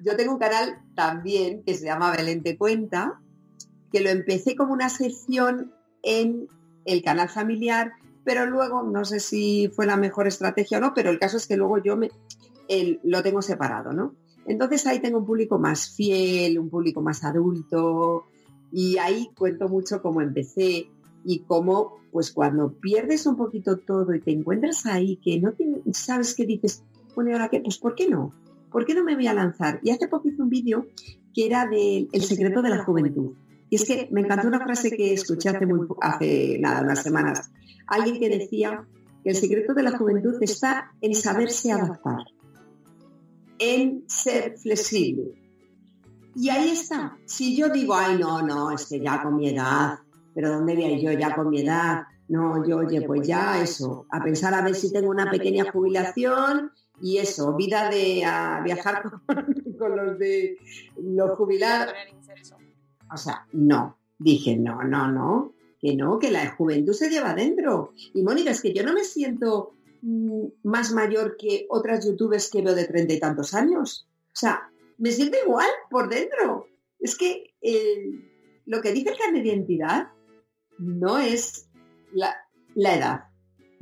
Yo 0.00 0.16
tengo 0.16 0.32
un 0.32 0.38
canal 0.38 0.78
también 0.94 1.62
que 1.64 1.74
se 1.74 1.84
llama 1.84 2.10
Belén 2.14 2.42
Te 2.42 2.56
Cuenta, 2.56 3.20
que 3.92 4.00
lo 4.00 4.10
empecé 4.10 4.56
como 4.56 4.72
una 4.72 4.88
sección 4.88 5.72
en 6.02 6.48
el 6.84 7.02
canal 7.02 7.28
familiar, 7.28 7.92
pero 8.24 8.46
luego 8.46 8.82
no 8.82 9.04
sé 9.04 9.20
si 9.20 9.70
fue 9.74 9.86
la 9.86 9.96
mejor 9.96 10.26
estrategia 10.26 10.78
o 10.78 10.80
no, 10.80 10.92
pero 10.94 11.10
el 11.10 11.18
caso 11.18 11.36
es 11.36 11.46
que 11.46 11.56
luego 11.56 11.78
yo 11.82 11.96
me, 11.96 12.10
el- 12.68 13.00
lo 13.04 13.22
tengo 13.22 13.40
separado, 13.42 13.92
¿no? 13.92 14.14
Entonces 14.46 14.86
ahí 14.86 15.00
tengo 15.00 15.18
un 15.18 15.26
público 15.26 15.58
más 15.58 15.90
fiel, 15.90 16.58
un 16.58 16.68
público 16.68 17.00
más 17.00 17.24
adulto, 17.24 18.24
y 18.72 18.98
ahí 18.98 19.30
cuento 19.36 19.68
mucho 19.68 20.02
cómo 20.02 20.20
empecé 20.20 20.86
y 21.24 21.38
cómo, 21.44 21.94
pues 22.12 22.32
cuando 22.32 22.72
pierdes 22.74 23.26
un 23.26 23.36
poquito 23.36 23.78
todo 23.78 24.14
y 24.14 24.20
te 24.20 24.32
encuentras 24.32 24.84
ahí 24.86 25.16
que 25.22 25.40
no 25.40 25.54
sabes 25.92 26.34
qué 26.34 26.44
dices, 26.44 26.82
bueno, 27.14 27.30
¿y 27.30 27.32
ahora 27.34 27.48
qué? 27.48 27.60
Pues 27.60 27.78
¿por 27.78 27.94
qué 27.94 28.08
no? 28.08 28.32
¿Por 28.74 28.84
qué 28.84 28.92
no 28.92 29.04
me 29.04 29.14
voy 29.14 29.28
a 29.28 29.34
lanzar? 29.34 29.78
Y 29.84 29.90
hace 29.90 30.08
poco 30.08 30.26
hice 30.28 30.42
un 30.42 30.48
vídeo 30.48 30.88
que 31.32 31.46
era 31.46 31.64
del 31.64 32.08
el 32.10 32.22
secreto 32.22 32.60
de 32.60 32.70
la 32.70 32.82
juventud. 32.82 33.36
Y 33.70 33.76
es 33.76 33.84
que 33.84 34.08
me 34.10 34.22
encantó 34.22 34.48
una 34.48 34.64
frase 34.64 34.90
que 34.96 35.14
escuché 35.14 35.50
hace, 35.50 35.64
muy, 35.64 35.86
hace 36.00 36.58
nada, 36.58 36.82
unas 36.82 37.00
semanas. 37.00 37.52
Alguien 37.86 38.18
que 38.18 38.28
decía 38.28 38.84
que 39.22 39.30
el 39.30 39.36
secreto 39.36 39.74
de 39.74 39.84
la 39.84 39.96
juventud 39.96 40.34
está 40.40 40.90
en 41.00 41.14
saberse 41.14 41.70
adaptar, 41.70 42.24
en 43.60 44.02
ser 44.08 44.58
flexible. 44.58 45.40
Y 46.34 46.48
ahí 46.48 46.70
está. 46.70 47.16
Si 47.26 47.56
yo 47.56 47.68
digo, 47.68 47.94
ay, 47.94 48.18
no, 48.18 48.42
no, 48.42 48.72
es 48.72 48.86
que 48.86 48.98
ya 48.98 49.22
con 49.22 49.36
mi 49.36 49.50
edad, 49.50 50.00
pero 50.34 50.50
¿dónde 50.50 50.74
voy 50.74 51.00
yo 51.00 51.12
ya 51.12 51.32
con 51.36 51.48
mi 51.48 51.60
edad? 51.60 52.02
No, 52.26 52.66
yo, 52.66 52.78
oye, 52.78 53.02
pues 53.02 53.24
ya 53.24 53.62
eso, 53.62 54.06
a 54.10 54.20
pensar 54.20 54.52
a 54.52 54.62
ver 54.62 54.74
si 54.74 54.92
tengo 54.92 55.10
una 55.10 55.30
pequeña 55.30 55.70
jubilación 55.70 56.72
y 57.00 57.18
eso, 57.18 57.54
vida 57.54 57.90
de 57.90 58.24
a 58.24 58.60
viajar 58.62 59.02
con, 59.02 59.22
con 59.78 59.96
los 59.96 60.18
de 60.18 60.56
los 60.96 61.36
jubilados. 61.36 61.94
O 63.12 63.16
sea, 63.16 63.46
no. 63.52 63.98
Dije, 64.18 64.56
no, 64.56 64.82
no, 64.84 65.10
no, 65.10 65.54
que 65.80 65.96
no, 65.96 66.18
que 66.18 66.30
la 66.30 66.54
juventud 66.54 66.92
se 66.92 67.10
lleva 67.10 67.30
adentro. 67.30 67.92
Y 68.14 68.22
Mónica, 68.22 68.52
es 68.52 68.62
que 68.62 68.72
yo 68.72 68.84
no 68.84 68.92
me 68.92 69.04
siento 69.04 69.74
mm, 70.02 70.46
más 70.62 70.92
mayor 70.92 71.36
que 71.36 71.66
otras 71.68 72.06
youtubers 72.06 72.50
que 72.50 72.62
veo 72.62 72.74
de 72.74 72.86
treinta 72.86 73.12
y 73.12 73.20
tantos 73.20 73.54
años. 73.54 74.06
O 74.28 74.36
sea, 74.36 74.70
me 74.98 75.10
siento 75.10 75.36
igual 75.44 75.68
por 75.90 76.08
dentro. 76.08 76.68
Es 77.00 77.16
que 77.16 77.54
lo 78.66 78.80
que 78.80 78.92
dice 78.92 79.10
el 79.10 79.18
carnet 79.18 79.42
de 79.42 79.48
identidad 79.48 80.08
no 80.78 81.18
es 81.18 81.68
la, 82.12 82.34
la 82.74 82.94
edad. 82.94 83.24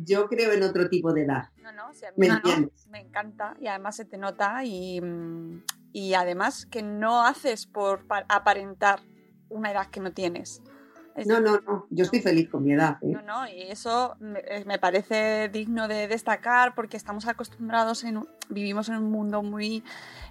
Yo 0.04 0.28
creo 0.28 0.52
en 0.52 0.62
otro 0.62 0.88
tipo 0.88 1.12
de 1.12 1.22
edad. 1.22 1.44
No, 1.62 1.72
no, 1.72 1.92
si 1.94 2.04
a 2.06 2.10
mí 2.10 2.16
¿Me 2.18 2.28
no, 2.28 2.40
no, 2.44 2.70
me 2.90 3.00
encanta 3.00 3.54
y 3.60 3.66
además 3.68 3.96
se 3.96 4.04
te 4.04 4.18
nota 4.18 4.64
y, 4.64 5.00
mm, 5.00 5.62
y 5.92 6.14
además 6.14 6.66
que 6.66 6.82
no 6.82 7.24
haces 7.24 7.66
por 7.66 8.06
pa- 8.06 8.24
aparentar 8.28 9.00
una 9.48 9.70
edad 9.70 9.86
que 9.88 10.00
no 10.00 10.12
tienes. 10.12 10.62
Es 11.14 11.26
No, 11.26 11.40
no, 11.40 11.60
no. 11.60 11.86
Yo 11.90 12.04
estoy 12.04 12.20
feliz 12.20 12.48
con 12.48 12.64
mi 12.64 12.72
edad. 12.72 12.96
¿eh? 13.02 13.08
No, 13.12 13.20
no, 13.20 13.46
y 13.46 13.60
eso 13.64 14.16
me, 14.18 14.38
eh, 14.40 14.64
me 14.64 14.78
parece 14.78 15.50
digno 15.50 15.86
de 15.86 16.08
destacar 16.08 16.74
porque 16.74 16.96
estamos 16.96 17.26
acostumbrados, 17.28 18.02
en, 18.04 18.26
vivimos 18.48 18.88
en 18.88 18.96
un 18.96 19.10
mundo 19.10 19.42
muy 19.42 19.84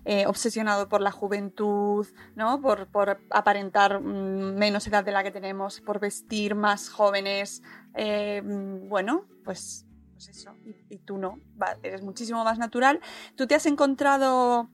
eh, 0.05 0.25
obsesionado 0.25 0.89
por 0.89 1.01
la 1.01 1.11
juventud, 1.11 2.07
¿no? 2.35 2.59
Por, 2.61 2.87
por 2.87 3.19
aparentar 3.29 3.99
mm, 4.01 4.55
menos 4.57 4.87
edad 4.87 5.03
de 5.03 5.11
la 5.11 5.23
que 5.23 5.29
tenemos, 5.29 5.81
por 5.81 5.99
vestir 5.99 6.55
más 6.55 6.89
jóvenes. 6.89 7.61
eh, 7.93 8.41
mm, 8.43 8.89
bueno, 8.89 9.25
pues, 9.43 9.85
pues 10.13 10.29
eso, 10.29 10.51
y, 10.65 10.95
y 10.95 10.97
tú 10.99 11.17
no, 11.17 11.39
va, 11.61 11.77
eres 11.83 12.01
muchísimo 12.01 12.43
más 12.43 12.57
natural. 12.57 12.99
¿Tú 13.35 13.47
te 13.47 13.55
has 13.55 13.65
encontrado 13.65 14.69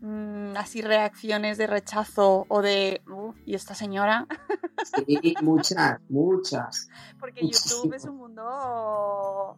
mm, 0.00 0.56
así 0.56 0.82
reacciones 0.82 1.58
de 1.58 1.66
rechazo 1.66 2.46
o 2.48 2.62
de, 2.62 3.02
"Uh, 3.06 3.32
¿y 3.46 3.54
esta 3.54 3.74
señora? 3.74 4.26
Sí, 5.06 5.34
muchas, 5.42 6.00
muchas. 6.08 6.88
Porque 7.18 7.42
Muchísimo. 7.42 7.82
YouTube 7.82 7.94
es 7.96 8.04
un 8.06 8.16
mundo 8.16 8.42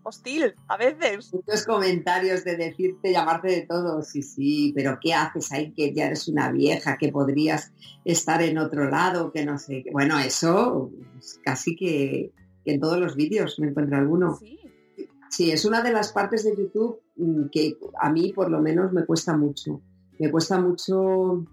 hostil 0.02 0.54
a 0.66 0.76
veces. 0.76 1.32
muchos 1.32 1.64
comentarios 1.64 2.42
de 2.44 2.56
decirte, 2.56 3.12
llamarte 3.12 3.48
de 3.48 3.62
todo, 3.66 4.02
sí, 4.02 4.22
sí, 4.22 4.72
pero 4.74 4.98
¿qué 5.00 5.14
haces 5.14 5.52
ahí 5.52 5.72
que 5.72 5.94
ya 5.94 6.06
eres 6.06 6.26
una 6.26 6.50
vieja, 6.50 6.96
que 6.98 7.12
podrías 7.12 7.72
estar 8.04 8.42
en 8.42 8.58
otro 8.58 8.90
lado, 8.90 9.30
que 9.32 9.44
no 9.44 9.58
sé, 9.58 9.84
bueno, 9.92 10.18
eso 10.18 10.90
pues, 11.12 11.38
casi 11.44 11.76
que, 11.76 12.32
que 12.64 12.74
en 12.74 12.80
todos 12.80 12.98
los 12.98 13.16
vídeos 13.16 13.58
me 13.58 13.68
encuentro 13.68 13.96
alguno. 13.96 14.36
Sí. 14.38 14.58
Sí, 15.32 15.50
es 15.50 15.64
una 15.64 15.82
de 15.82 15.92
las 15.92 16.12
partes 16.12 16.44
de 16.44 16.54
YouTube 16.54 17.00
mm, 17.16 17.46
que 17.50 17.78
a 17.98 18.12
mí 18.12 18.34
por 18.34 18.50
lo 18.50 18.60
menos 18.60 18.92
me 18.92 19.06
cuesta 19.06 19.34
mucho. 19.34 19.80
Me 20.18 20.30
cuesta 20.30 20.60
mucho 20.60 21.46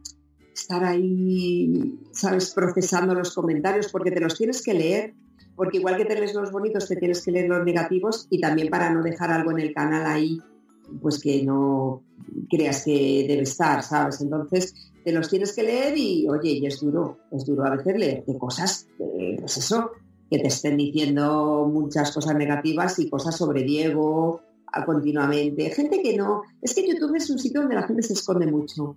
estar 0.54 0.84
ahí, 0.84 1.98
sabes, 2.12 2.54
procesando 2.54 3.14
los 3.14 3.34
comentarios 3.34 3.90
porque 3.90 4.12
te 4.12 4.20
los 4.20 4.36
tienes 4.36 4.62
que 4.62 4.74
leer. 4.74 5.14
Porque 5.56 5.78
igual 5.78 5.96
que 5.96 6.06
te 6.06 6.16
lees 6.16 6.34
los 6.34 6.52
bonitos, 6.52 6.88
te 6.90 6.98
tienes 6.98 7.24
que 7.24 7.32
leer 7.32 7.50
los 7.50 7.64
negativos 7.64 8.28
y 8.30 8.42
también 8.42 8.70
para 8.70 8.94
no 8.94 9.02
dejar 9.02 9.32
algo 9.32 9.52
en 9.52 9.60
el 9.60 9.74
canal 9.74 10.06
ahí, 10.06 10.40
pues 11.02 11.22
que 11.22 11.44
no 11.44 12.04
creas 12.50 12.84
que 12.84 13.26
debe 13.28 13.44
estar, 13.44 13.82
¿sabes? 13.84 14.20
Entonces 14.22 14.74
te 15.06 15.14
los 15.14 15.30
tienes 15.30 15.54
que 15.54 15.64
leer 15.64 15.98
y, 15.98 16.28
oye, 16.30 16.52
y 16.52 16.66
es 16.66 16.82
duro, 16.82 17.20
es 17.32 17.46
duro 17.46 17.66
a 17.66 17.76
veces 17.76 17.98
leerte 17.98 18.38
cosas, 18.38 18.88
eh, 19.00 19.38
pues 19.40 19.58
eso, 19.58 19.92
que 20.30 20.40
te 20.40 20.48
estén 20.48 20.78
diciendo 20.78 21.70
muchas 21.72 22.12
cosas 22.12 22.36
negativas 22.36 23.00
y 23.00 23.10
cosas 23.10 23.36
sobre 23.36 23.64
Diego 23.64 24.42
continuamente. 24.86 25.70
Gente 25.72 26.02
que 26.02 26.16
no. 26.16 26.44
Es 26.62 26.76
que 26.76 26.88
YouTube 26.88 27.16
es 27.16 27.30
un 27.30 27.40
sitio 27.40 27.62
donde 27.62 27.76
la 27.76 27.88
gente 27.88 28.04
se 28.04 28.14
esconde 28.14 28.48
mucho. 28.48 28.96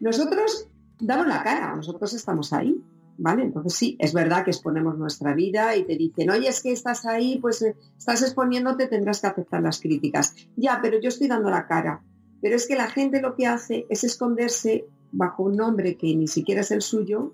Nosotros 0.00 0.68
damos 1.00 1.26
la 1.26 1.42
cara, 1.42 1.74
nosotros 1.74 2.12
estamos 2.12 2.52
ahí. 2.52 2.82
¿vale? 3.16 3.44
Entonces 3.44 3.74
sí, 3.74 3.96
es 3.98 4.12
verdad 4.12 4.44
que 4.44 4.50
exponemos 4.50 4.98
nuestra 4.98 5.34
vida 5.34 5.76
y 5.76 5.84
te 5.84 5.96
dicen, 5.96 6.30
oye, 6.30 6.48
es 6.48 6.62
que 6.62 6.72
estás 6.72 7.06
ahí, 7.06 7.38
pues 7.38 7.62
eh, 7.62 7.76
estás 7.96 8.22
exponiéndote, 8.22 8.86
tendrás 8.86 9.20
que 9.20 9.28
aceptar 9.28 9.62
las 9.62 9.80
críticas. 9.80 10.34
Ya, 10.56 10.80
pero 10.82 11.00
yo 11.00 11.08
estoy 11.08 11.28
dando 11.28 11.50
la 11.50 11.66
cara. 11.66 12.02
Pero 12.40 12.56
es 12.56 12.66
que 12.66 12.76
la 12.76 12.88
gente 12.88 13.22
lo 13.22 13.36
que 13.36 13.46
hace 13.46 13.86
es 13.88 14.04
esconderse 14.04 14.86
bajo 15.12 15.44
un 15.44 15.56
nombre 15.56 15.96
que 15.96 16.14
ni 16.14 16.26
siquiera 16.26 16.60
es 16.60 16.70
el 16.70 16.82
suyo 16.82 17.32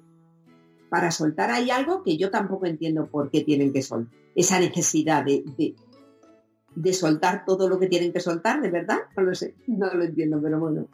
para 0.91 1.11
soltar 1.11 1.51
ahí 1.51 1.71
algo 1.71 2.03
que 2.03 2.19
yo 2.19 2.31
tampoco 2.31 2.67
entiendo 2.67 3.07
por 3.07 3.31
qué 3.31 3.43
tienen 3.43 3.73
que 3.73 3.83
soltar. 3.83 4.13
Esa 4.35 4.61
necesidad 4.61 5.25
de, 5.25 5.45
de 6.75 6.93
soltar 6.93 7.45
todo 7.45 7.69
lo 7.69 7.79
que 7.79 7.89
tienen 7.89 8.13
que 8.13 8.21
soltar, 8.21 8.61
de 8.61 8.71
verdad, 8.71 8.99
no 9.17 9.23
lo 9.23 9.35
sé, 9.35 9.55
no 9.67 9.93
lo 9.93 10.05
entiendo, 10.05 10.41
pero 10.43 10.61
bueno. 10.61 10.87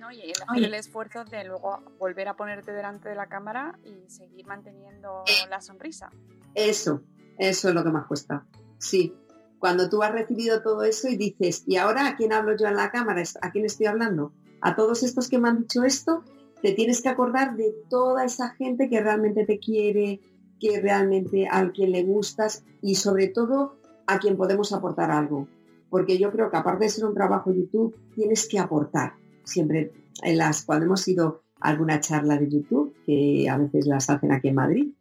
No, 0.00 0.10
y 0.10 0.20
el, 0.20 0.64
el 0.64 0.74
esfuerzo 0.74 1.24
de 1.24 1.44
luego 1.44 1.80
volver 1.98 2.28
a 2.28 2.36
ponerte 2.36 2.72
delante 2.72 3.08
de 3.08 3.14
la 3.14 3.26
cámara 3.26 3.78
y 3.84 4.08
seguir 4.10 4.46
manteniendo 4.46 5.24
la 5.48 5.60
sonrisa. 5.60 6.10
Eso, 6.54 7.02
eso 7.38 7.68
es 7.68 7.74
lo 7.74 7.84
que 7.84 7.90
más 7.90 8.06
cuesta. 8.06 8.46
Sí, 8.78 9.14
cuando 9.58 9.88
tú 9.88 10.02
has 10.02 10.12
recibido 10.12 10.60
todo 10.62 10.82
eso 10.82 11.08
y 11.08 11.16
dices, 11.16 11.62
¿y 11.66 11.76
ahora 11.76 12.08
a 12.08 12.16
quién 12.16 12.32
hablo 12.32 12.56
yo 12.56 12.66
en 12.66 12.76
la 12.76 12.90
cámara? 12.90 13.22
¿A 13.42 13.50
quién 13.52 13.64
estoy 13.64 13.86
hablando? 13.86 14.32
A 14.60 14.74
todos 14.74 15.02
estos 15.02 15.28
que 15.28 15.38
me 15.38 15.48
han 15.48 15.60
dicho 15.60 15.84
esto, 15.84 16.24
te 16.62 16.72
tienes 16.72 17.02
que 17.02 17.08
acordar 17.08 17.56
de 17.56 17.74
toda 17.90 18.24
esa 18.24 18.50
gente 18.50 18.88
que 18.88 19.00
realmente 19.00 19.44
te 19.44 19.58
quiere, 19.58 20.20
que 20.60 20.80
realmente 20.80 21.48
a 21.50 21.68
quien 21.72 21.90
le 21.90 22.04
gustas 22.04 22.64
y 22.80 22.94
sobre 22.94 23.26
todo 23.26 23.76
a 24.06 24.20
quien 24.20 24.36
podemos 24.36 24.72
aportar 24.72 25.10
algo. 25.10 25.48
Porque 25.90 26.18
yo 26.18 26.30
creo 26.30 26.50
que 26.50 26.56
aparte 26.56 26.84
de 26.84 26.90
ser 26.90 27.04
un 27.04 27.14
trabajo 27.14 27.52
YouTube, 27.52 27.96
tienes 28.14 28.48
que 28.48 28.60
aportar. 28.60 29.14
Siempre 29.44 29.92
en 30.22 30.38
las, 30.38 30.64
cuando 30.64 30.86
hemos 30.86 31.06
ido 31.08 31.42
a 31.60 31.70
alguna 31.70 32.00
charla 32.00 32.38
de 32.38 32.48
YouTube, 32.48 32.94
que 33.04 33.48
a 33.50 33.58
veces 33.58 33.86
las 33.86 34.08
hacen 34.08 34.30
aquí 34.30 34.48
en 34.48 34.54
Madrid, 34.54 34.92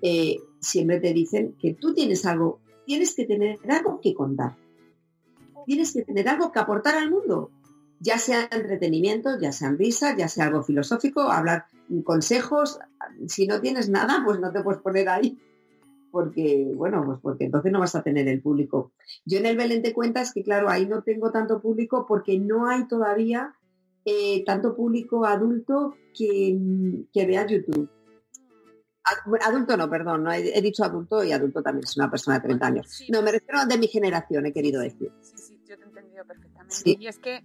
eh, 0.00 0.36
siempre 0.60 1.00
te 1.00 1.12
dicen 1.12 1.56
que 1.60 1.74
tú 1.74 1.94
tienes 1.94 2.24
algo, 2.26 2.60
tienes 2.86 3.14
que 3.14 3.24
tener 3.24 3.58
algo 3.68 4.00
que 4.00 4.14
contar. 4.14 4.56
Tienes 5.66 5.92
que 5.92 6.02
tener 6.02 6.28
algo 6.28 6.52
que 6.52 6.60
aportar 6.60 6.94
al 6.94 7.10
mundo. 7.10 7.50
Ya 8.00 8.18
sea 8.18 8.48
entretenimiento, 8.50 9.38
ya 9.40 9.52
sea 9.52 9.70
risas, 9.72 10.16
ya 10.16 10.28
sea 10.28 10.46
algo 10.46 10.62
filosófico, 10.62 11.22
hablar 11.22 11.66
consejos. 12.04 12.78
Si 13.26 13.46
no 13.46 13.60
tienes 13.60 13.88
nada, 13.88 14.22
pues 14.24 14.38
no 14.38 14.52
te 14.52 14.62
puedes 14.62 14.80
poner 14.80 15.08
ahí 15.08 15.38
porque, 16.10 16.72
bueno, 16.74 17.04
pues 17.04 17.18
porque 17.22 17.44
entonces 17.44 17.72
no 17.72 17.80
vas 17.80 17.94
a 17.94 18.02
tener 18.02 18.28
el 18.28 18.40
público. 18.40 18.92
Yo 19.24 19.38
en 19.38 19.46
el 19.46 19.56
Belén 19.56 19.82
te 19.82 19.92
cuentas 19.92 20.32
que, 20.32 20.42
claro, 20.42 20.68
ahí 20.68 20.86
no 20.86 21.02
tengo 21.02 21.30
tanto 21.30 21.60
público 21.60 22.06
porque 22.08 22.38
no 22.38 22.68
hay 22.68 22.86
todavía 22.88 23.54
eh, 24.04 24.44
tanto 24.44 24.74
público 24.74 25.24
adulto 25.26 25.94
que, 26.16 26.58
que 27.12 27.26
vea 27.26 27.46
YouTube. 27.46 27.88
Adulto 29.40 29.76
no, 29.76 29.88
perdón, 29.88 30.24
no 30.24 30.32
he, 30.32 30.60
dicho 30.60 30.84
adulto 30.84 31.24
y 31.24 31.32
adulto 31.32 31.62
también 31.62 31.84
es 31.84 31.96
una 31.96 32.10
persona 32.10 32.38
de 32.38 32.42
30 32.42 32.66
años. 32.66 33.04
No, 33.08 33.22
me 33.22 33.32
refiero 33.32 33.60
a 33.60 33.64
de 33.64 33.78
mi 33.78 33.86
generación, 33.86 34.44
he 34.46 34.52
querido 34.52 34.82
decir. 34.82 35.10
Sí, 35.22 35.36
sí, 35.38 35.60
yo 35.66 35.78
te 35.78 35.84
he 35.84 35.86
entendido 35.86 36.24
perfectamente. 36.26 36.96
Y 36.98 37.06
es 37.06 37.18
que 37.18 37.42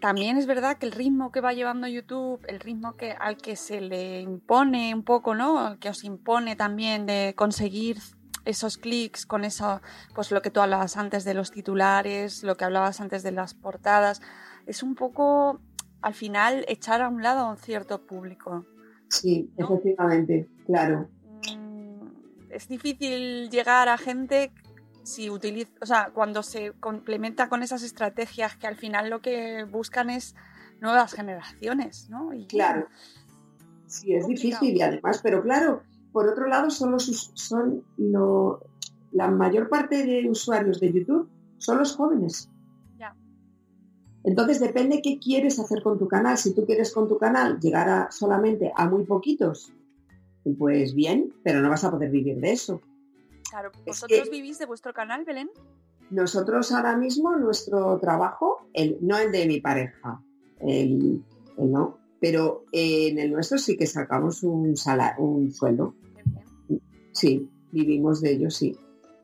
también 0.00 0.36
es 0.36 0.46
verdad 0.46 0.78
que 0.78 0.86
el 0.86 0.92
ritmo 0.92 1.30
que 1.30 1.40
va 1.40 1.52
llevando 1.52 1.86
YouTube, 1.86 2.40
el 2.48 2.60
ritmo 2.60 2.96
que, 2.96 3.12
al 3.12 3.36
que 3.36 3.56
se 3.56 3.80
le 3.80 4.20
impone 4.20 4.94
un 4.94 5.02
poco, 5.02 5.34
¿no? 5.34 5.58
Al 5.58 5.78
que 5.78 5.90
os 5.90 6.04
impone 6.04 6.56
también 6.56 7.06
de 7.06 7.34
conseguir 7.36 7.98
esos 8.44 8.78
clics 8.78 9.26
con 9.26 9.44
eso, 9.44 9.80
pues 10.14 10.30
lo 10.30 10.42
que 10.42 10.50
tú 10.50 10.60
hablabas 10.60 10.96
antes 10.96 11.24
de 11.24 11.34
los 11.34 11.50
titulares, 11.50 12.42
lo 12.42 12.56
que 12.56 12.64
hablabas 12.64 13.00
antes 13.00 13.22
de 13.22 13.32
las 13.32 13.54
portadas, 13.54 14.20
es 14.66 14.82
un 14.82 14.94
poco 14.94 15.60
al 16.00 16.14
final 16.14 16.64
echar 16.68 17.02
a 17.02 17.08
un 17.08 17.22
lado 17.22 17.40
a 17.40 17.50
un 17.50 17.58
cierto 17.58 18.06
público. 18.06 18.64
Sí, 19.08 19.50
efectivamente, 19.56 20.48
claro. 20.66 21.08
Mm, 21.54 22.06
es 22.50 22.68
difícil 22.68 23.50
llegar 23.50 23.88
a 23.88 23.98
gente 23.98 24.52
si 25.10 25.28
utiliza, 25.28 25.70
o 25.80 25.86
sea, 25.86 26.10
cuando 26.14 26.42
se 26.42 26.72
complementa 26.80 27.48
con 27.48 27.62
esas 27.62 27.82
estrategias 27.82 28.56
que 28.56 28.66
al 28.66 28.76
final 28.76 29.10
lo 29.10 29.20
que 29.20 29.64
buscan 29.64 30.10
es 30.10 30.34
nuevas 30.80 31.12
generaciones, 31.12 32.08
¿no? 32.08 32.32
Y 32.32 32.46
claro. 32.46 32.86
Sí, 33.86 34.14
es 34.14 34.26
difícil 34.26 34.76
y 34.76 34.82
además, 34.82 35.20
pero 35.22 35.42
claro, 35.42 35.82
por 36.12 36.28
otro 36.28 36.46
lado 36.46 36.70
son 36.70 36.92
los 36.92 37.32
son 37.34 37.84
lo, 37.96 38.62
la 39.10 39.28
mayor 39.28 39.68
parte 39.68 40.06
de 40.06 40.30
usuarios 40.30 40.80
de 40.80 40.92
YouTube 40.92 41.28
son 41.58 41.78
los 41.78 41.96
jóvenes. 41.96 42.48
Ya. 42.98 43.14
Entonces 44.22 44.60
depende 44.60 45.02
qué 45.02 45.18
quieres 45.18 45.58
hacer 45.58 45.82
con 45.82 45.98
tu 45.98 46.06
canal. 46.06 46.38
Si 46.38 46.54
tú 46.54 46.64
quieres 46.64 46.92
con 46.94 47.08
tu 47.08 47.18
canal 47.18 47.58
llegar 47.58 47.88
a, 47.88 48.10
solamente 48.12 48.72
a 48.76 48.88
muy 48.88 49.04
poquitos, 49.04 49.72
pues 50.58 50.94
bien, 50.94 51.34
pero 51.42 51.60
no 51.60 51.68
vas 51.68 51.84
a 51.84 51.90
poder 51.90 52.10
vivir 52.10 52.38
de 52.38 52.52
eso. 52.52 52.80
Claro, 53.50 53.72
¿vosotros 53.84 54.30
vivís 54.30 54.58
de 54.58 54.66
vuestro 54.66 54.94
canal, 54.94 55.24
Belén? 55.24 55.50
Nosotros 56.10 56.70
ahora 56.70 56.96
mismo, 56.96 57.36
nuestro 57.36 57.98
trabajo, 57.98 58.68
el, 58.72 58.98
no 59.00 59.18
el 59.18 59.32
de 59.32 59.46
mi 59.46 59.60
pareja, 59.60 60.22
el, 60.60 61.24
no, 61.58 61.98
pero 62.20 62.64
en 62.70 63.18
el 63.18 63.32
nuestro 63.32 63.58
sí 63.58 63.76
que 63.76 63.86
sacamos 63.86 64.44
un, 64.44 64.76
salario, 64.76 65.24
un 65.24 65.52
sueldo. 65.52 65.94
Sí, 67.12 67.50
vivimos 67.72 68.20
de 68.20 68.32
ello, 68.32 68.50
sí. 68.50 68.76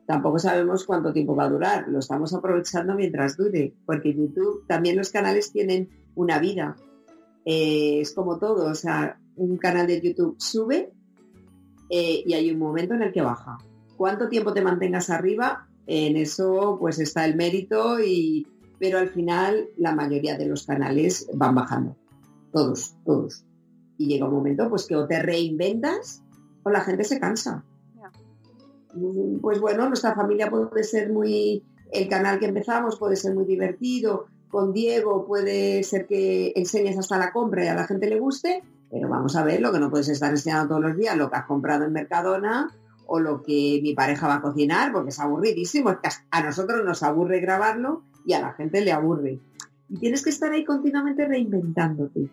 Tampoco 0.05 0.39
sabemos 0.39 0.85
cuánto 0.85 1.13
tiempo 1.13 1.35
va 1.35 1.45
a 1.45 1.49
durar, 1.49 1.87
lo 1.87 1.99
estamos 1.99 2.33
aprovechando 2.33 2.95
mientras 2.95 3.37
dure, 3.37 3.73
porque 3.85 4.13
YouTube, 4.13 4.65
también 4.67 4.97
los 4.97 5.09
canales 5.09 5.53
tienen 5.53 5.89
una 6.15 6.39
vida. 6.39 6.75
Eh, 7.45 8.01
es 8.01 8.13
como 8.13 8.39
todo, 8.39 8.69
o 8.69 8.75
sea, 8.75 9.19
un 9.37 9.57
canal 9.57 9.87
de 9.87 10.01
YouTube 10.01 10.35
sube 10.37 10.91
eh, 11.89 12.23
y 12.25 12.33
hay 12.33 12.51
un 12.51 12.59
momento 12.59 12.93
en 12.93 13.03
el 13.03 13.13
que 13.13 13.21
baja 13.21 13.57
cuánto 13.97 14.29
tiempo 14.29 14.53
te 14.53 14.61
mantengas 14.61 15.09
arriba, 15.09 15.67
en 15.87 16.15
eso 16.17 16.77
pues 16.79 16.99
está 16.99 17.25
el 17.25 17.35
mérito 17.35 17.99
y 17.99 18.47
pero 18.79 18.99
al 18.99 19.09
final 19.09 19.69
la 19.77 19.95
mayoría 19.95 20.37
de 20.37 20.45
los 20.45 20.65
canales 20.65 21.27
van 21.33 21.55
bajando. 21.55 21.95
Todos, 22.53 22.95
todos. 23.05 23.43
Y 23.97 24.07
llega 24.07 24.27
un 24.27 24.33
momento 24.33 24.69
pues 24.69 24.85
que 24.85 24.95
o 24.95 25.07
te 25.07 25.21
reinventas 25.21 26.21
o 26.63 26.69
la 26.69 26.81
gente 26.81 27.03
se 27.03 27.19
cansa. 27.19 27.63
Pues 29.41 29.59
bueno, 29.59 29.87
nuestra 29.87 30.15
familia 30.15 30.49
puede 30.49 30.83
ser 30.83 31.11
muy 31.11 31.63
el 31.91 32.07
canal 32.07 32.39
que 32.39 32.47
empezamos 32.47 32.97
puede 32.97 33.15
ser 33.15 33.33
muy 33.33 33.45
divertido, 33.45 34.25
con 34.49 34.73
Diego 34.73 35.25
puede 35.25 35.83
ser 35.83 36.05
que 36.05 36.53
enseñes 36.55 36.97
hasta 36.97 37.17
la 37.17 37.31
compra 37.31 37.63
y 37.65 37.67
a 37.67 37.75
la 37.75 37.85
gente 37.85 38.09
le 38.09 38.19
guste, 38.19 38.63
pero 38.89 39.07
vamos 39.07 39.35
a 39.35 39.43
ver 39.43 39.61
lo 39.61 39.71
que 39.71 39.79
no 39.79 39.89
puedes 39.89 40.09
estar 40.09 40.31
enseñando 40.31 40.67
todos 40.69 40.81
los 40.81 40.97
días, 40.97 41.17
lo 41.17 41.29
que 41.29 41.37
has 41.37 41.45
comprado 41.45 41.85
en 41.85 41.93
Mercadona 41.93 42.69
o 43.07 43.19
lo 43.19 43.41
que 43.41 43.79
mi 43.81 43.93
pareja 43.93 44.27
va 44.27 44.35
a 44.35 44.41
cocinar, 44.41 44.91
porque 44.91 45.09
es 45.09 45.19
aburridísimo. 45.19 45.91
Es 45.91 45.97
que 45.97 46.09
a 46.29 46.43
nosotros 46.43 46.83
nos 46.85 47.03
aburre 47.03 47.39
grabarlo 47.39 48.03
y 48.25 48.33
a 48.33 48.41
la 48.41 48.53
gente 48.53 48.81
le 48.81 48.91
aburre. 48.91 49.39
Y 49.89 49.97
tienes 49.97 50.23
que 50.23 50.29
estar 50.29 50.51
ahí 50.51 50.65
continuamente 50.65 51.25
reinventándote. 51.25 52.29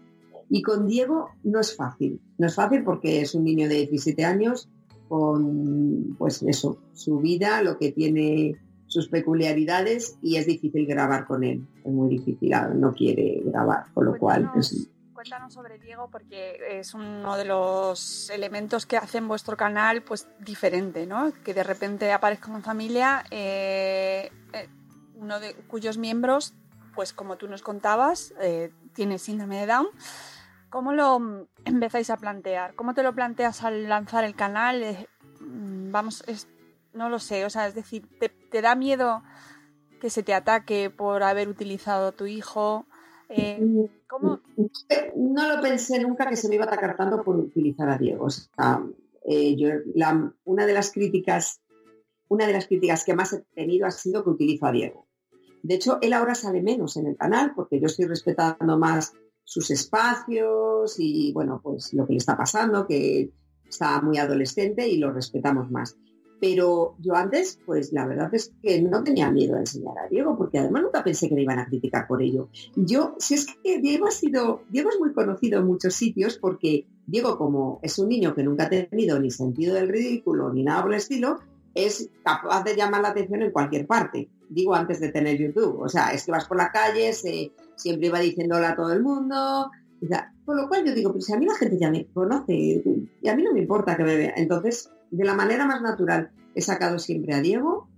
Y 0.50 0.62
con 0.62 0.86
Diego 0.86 1.30
no 1.44 1.60
es 1.60 1.74
fácil. 1.76 2.20
No 2.38 2.46
es 2.46 2.54
fácil 2.54 2.84
porque 2.84 3.20
es 3.20 3.34
un 3.34 3.44
niño 3.44 3.68
de 3.68 3.86
17 3.86 4.24
años 4.24 4.68
con, 5.08 6.16
pues 6.18 6.42
eso, 6.42 6.78
su 6.92 7.18
vida, 7.18 7.62
lo 7.62 7.78
que 7.78 7.92
tiene 7.92 8.56
sus 8.86 9.08
peculiaridades 9.08 10.18
y 10.22 10.36
es 10.36 10.46
difícil 10.46 10.86
grabar 10.86 11.26
con 11.26 11.44
él. 11.44 11.66
Es 11.84 11.92
muy 11.92 12.08
difícil, 12.08 12.52
no 12.76 12.92
quiere 12.92 13.42
grabar, 13.44 13.86
con 13.92 14.06
lo 14.06 14.18
cual... 14.18 14.50
Pues, 14.52 14.88
cuéntanos 15.24 15.54
sobre 15.54 15.78
Diego 15.78 16.08
porque 16.10 16.78
es 16.78 16.92
uno 16.92 17.34
de 17.38 17.46
los 17.46 18.28
elementos 18.28 18.84
que 18.84 18.98
hacen 18.98 19.26
vuestro 19.26 19.56
canal 19.56 20.02
pues 20.02 20.28
diferente, 20.38 21.06
¿no? 21.06 21.32
Que 21.42 21.54
de 21.54 21.62
repente 21.62 22.12
aparezca 22.12 22.52
en 22.52 22.62
familia 22.62 23.24
eh, 23.30 24.30
eh, 24.52 24.68
uno 25.14 25.40
de 25.40 25.54
cuyos 25.54 25.96
miembros, 25.96 26.52
pues 26.94 27.14
como 27.14 27.36
tú 27.36 27.48
nos 27.48 27.62
contabas, 27.62 28.34
eh, 28.38 28.70
tiene 28.92 29.18
síndrome 29.18 29.60
de 29.60 29.66
Down. 29.66 29.86
¿Cómo 30.68 30.92
lo 30.92 31.48
empezáis 31.64 32.10
a 32.10 32.18
plantear? 32.18 32.74
¿Cómo 32.74 32.92
te 32.92 33.02
lo 33.02 33.14
planteas 33.14 33.62
al 33.62 33.88
lanzar 33.88 34.24
el 34.24 34.36
canal? 34.36 35.08
Mm, 35.40 35.90
vamos, 35.90 36.22
no 36.92 37.08
lo 37.08 37.18
sé, 37.18 37.46
o 37.46 37.50
sea, 37.50 37.66
es 37.66 37.74
decir, 37.74 38.06
¿te, 38.18 38.60
da 38.60 38.74
miedo 38.74 39.22
que 40.02 40.10
se 40.10 40.22
te 40.22 40.34
ataque 40.34 40.90
por 40.90 41.22
haber 41.22 41.48
utilizado 41.48 42.08
a 42.08 42.12
tu 42.12 42.26
hijo? 42.26 42.84
Eh, 43.30 43.88
no 45.16 45.48
lo 45.48 45.62
pensé 45.62 46.00
nunca 46.00 46.28
que 46.28 46.36
se 46.36 46.48
me 46.48 46.56
iba 46.56 46.64
a 46.64 46.68
atacar 46.68 46.96
tanto 46.96 47.22
por 47.22 47.36
utilizar 47.36 47.88
a 47.88 47.98
Diego. 47.98 48.28
Eh, 49.26 49.56
una 50.44 50.66
de 50.66 50.72
las 50.72 50.92
críticas, 50.92 51.60
una 52.28 52.46
de 52.46 52.52
las 52.52 52.66
críticas 52.66 53.04
que 53.04 53.14
más 53.14 53.32
he 53.32 53.42
tenido 53.54 53.86
ha 53.86 53.90
sido 53.90 54.22
que 54.24 54.30
utilizo 54.30 54.66
a 54.66 54.72
Diego. 54.72 55.06
De 55.62 55.76
hecho, 55.76 55.98
él 56.02 56.12
ahora 56.12 56.34
sale 56.34 56.62
menos 56.62 56.96
en 56.96 57.06
el 57.06 57.16
canal 57.16 57.52
porque 57.54 57.80
yo 57.80 57.86
estoy 57.86 58.04
respetando 58.04 58.78
más 58.78 59.14
sus 59.44 59.70
espacios 59.70 60.96
y 60.98 61.32
bueno, 61.32 61.60
pues 61.62 61.92
lo 61.94 62.06
que 62.06 62.12
le 62.12 62.18
está 62.18 62.36
pasando, 62.36 62.86
que 62.86 63.30
está 63.66 64.00
muy 64.02 64.18
adolescente 64.18 64.86
y 64.88 64.98
lo 64.98 65.12
respetamos 65.12 65.70
más. 65.70 65.96
Pero 66.44 66.94
yo 66.98 67.14
antes, 67.14 67.58
pues 67.64 67.90
la 67.94 68.06
verdad 68.06 68.28
es 68.34 68.52
que 68.62 68.82
no 68.82 69.02
tenía 69.02 69.30
miedo 69.30 69.56
a 69.56 69.60
enseñar 69.60 69.94
a 69.98 70.08
Diego, 70.08 70.36
porque 70.36 70.58
además 70.58 70.82
nunca 70.82 71.02
pensé 71.02 71.26
que 71.26 71.34
me 71.34 71.40
iban 71.40 71.58
a 71.58 71.64
criticar 71.64 72.06
por 72.06 72.20
ello. 72.20 72.50
Yo, 72.76 73.14
si 73.18 73.32
es 73.32 73.46
que 73.46 73.80
Diego 73.80 74.08
ha 74.08 74.10
sido, 74.10 74.60
Diego 74.68 74.90
es 74.90 74.98
muy 75.00 75.14
conocido 75.14 75.58
en 75.60 75.66
muchos 75.66 75.94
sitios 75.94 76.36
porque 76.36 76.84
Diego, 77.06 77.38
como 77.38 77.80
es 77.82 77.98
un 77.98 78.10
niño 78.10 78.34
que 78.34 78.42
nunca 78.42 78.64
ha 78.64 78.68
tenido 78.68 79.18
ni 79.18 79.30
sentido 79.30 79.74
del 79.74 79.88
ridículo 79.88 80.52
ni 80.52 80.64
nada 80.64 80.82
por 80.82 80.92
el 80.92 80.98
estilo, 80.98 81.38
es 81.74 82.10
capaz 82.22 82.62
de 82.62 82.76
llamar 82.76 83.00
la 83.00 83.08
atención 83.08 83.40
en 83.40 83.50
cualquier 83.50 83.86
parte. 83.86 84.28
Digo 84.50 84.74
antes 84.74 85.00
de 85.00 85.08
tener 85.08 85.38
YouTube. 85.38 85.80
O 85.80 85.88
sea, 85.88 86.12
es 86.12 86.26
que 86.26 86.32
vas 86.32 86.46
por 86.46 86.58
la 86.58 86.70
calle, 86.70 87.14
siempre 87.14 88.08
iba 88.08 88.20
diciendo 88.20 88.56
hola 88.56 88.72
a 88.72 88.76
todo 88.76 88.92
el 88.92 89.02
mundo. 89.02 89.70
Con 90.44 90.56
lo 90.56 90.68
cual 90.68 90.84
yo 90.84 90.94
digo, 90.94 91.12
pues 91.12 91.26
si 91.26 91.32
a 91.32 91.38
mí 91.38 91.46
la 91.46 91.56
gente 91.56 91.78
ya 91.78 91.90
me 91.90 92.06
conoce 92.06 92.54
y 92.54 93.28
a 93.28 93.34
mí 93.34 93.42
no 93.42 93.52
me 93.52 93.60
importa 93.60 93.96
que 93.96 94.04
me 94.04 94.16
vea. 94.16 94.34
Entonces, 94.36 94.90
de 95.10 95.24
la 95.24 95.34
manera 95.34 95.66
más 95.66 95.80
natural, 95.80 96.30
he 96.54 96.60
sacado 96.60 96.98
siempre 96.98 97.34
a 97.34 97.40
Diego. 97.40 97.88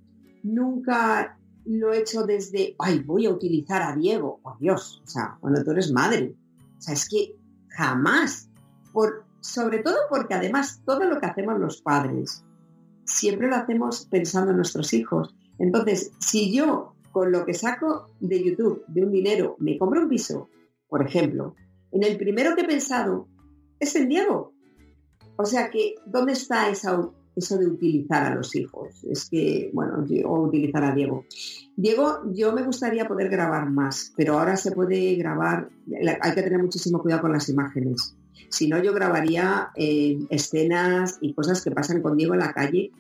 Nunca 0.42 1.38
lo 1.64 1.92
he 1.92 1.98
hecho 1.98 2.24
desde, 2.24 2.76
ay, 2.78 3.00
voy 3.00 3.26
a 3.26 3.30
utilizar 3.30 3.82
a 3.82 3.96
Diego. 3.96 4.40
Por 4.42 4.58
Dios, 4.58 5.02
o 5.04 5.08
sea, 5.08 5.36
cuando 5.40 5.64
tú 5.64 5.72
eres 5.72 5.92
madre. 5.92 6.36
O 6.78 6.80
sea, 6.80 6.94
es 6.94 7.08
que 7.08 7.36
jamás. 7.68 8.48
Por, 8.92 9.24
sobre 9.40 9.80
todo 9.80 9.96
porque 10.08 10.34
además 10.34 10.82
todo 10.86 11.04
lo 11.04 11.20
que 11.20 11.26
hacemos 11.26 11.58
los 11.58 11.82
padres, 11.82 12.44
siempre 13.04 13.48
lo 13.48 13.56
hacemos 13.56 14.06
pensando 14.06 14.50
en 14.50 14.56
nuestros 14.56 14.92
hijos. 14.92 15.34
Entonces, 15.58 16.12
si 16.18 16.54
yo 16.54 16.94
con 17.12 17.32
lo 17.32 17.46
que 17.46 17.54
saco 17.54 18.10
de 18.20 18.44
YouTube, 18.44 18.84
de 18.88 19.04
un 19.04 19.10
dinero, 19.10 19.56
me 19.58 19.78
compro 19.78 20.02
un 20.02 20.08
piso, 20.08 20.50
por 20.88 21.02
ejemplo, 21.02 21.54
en 21.92 22.02
el 22.02 22.16
primero 22.16 22.54
que 22.54 22.62
he 22.62 22.66
pensado 22.66 23.28
es 23.78 23.94
en 23.96 24.08
Diego. 24.08 24.52
O 25.36 25.44
sea 25.44 25.70
que, 25.70 25.96
¿dónde 26.06 26.32
está 26.32 26.70
eso 26.70 27.14
de 27.34 27.66
utilizar 27.66 28.24
a 28.24 28.34
los 28.34 28.54
hijos? 28.56 29.04
Es 29.04 29.28
que, 29.28 29.70
bueno, 29.72 30.04
o 30.24 30.40
utilizar 30.40 30.84
a 30.84 30.94
Diego. 30.94 31.24
Diego, 31.76 32.22
yo 32.32 32.52
me 32.52 32.62
gustaría 32.62 33.06
poder 33.06 33.28
grabar 33.28 33.70
más, 33.70 34.12
pero 34.16 34.38
ahora 34.38 34.56
se 34.56 34.72
puede 34.72 35.14
grabar, 35.16 35.68
hay 36.22 36.34
que 36.34 36.42
tener 36.42 36.58
muchísimo 36.58 37.00
cuidado 37.02 37.22
con 37.22 37.32
las 37.32 37.48
imágenes. 37.48 38.16
Si 38.48 38.68
no, 38.68 38.82
yo 38.82 38.94
grabaría 38.94 39.70
eh, 39.74 40.18
escenas 40.30 41.18
y 41.20 41.34
cosas 41.34 41.62
que 41.62 41.70
pasan 41.70 42.00
con 42.00 42.16
Diego 42.16 42.34
en 42.34 42.40
la 42.40 42.52
calle 42.52 42.92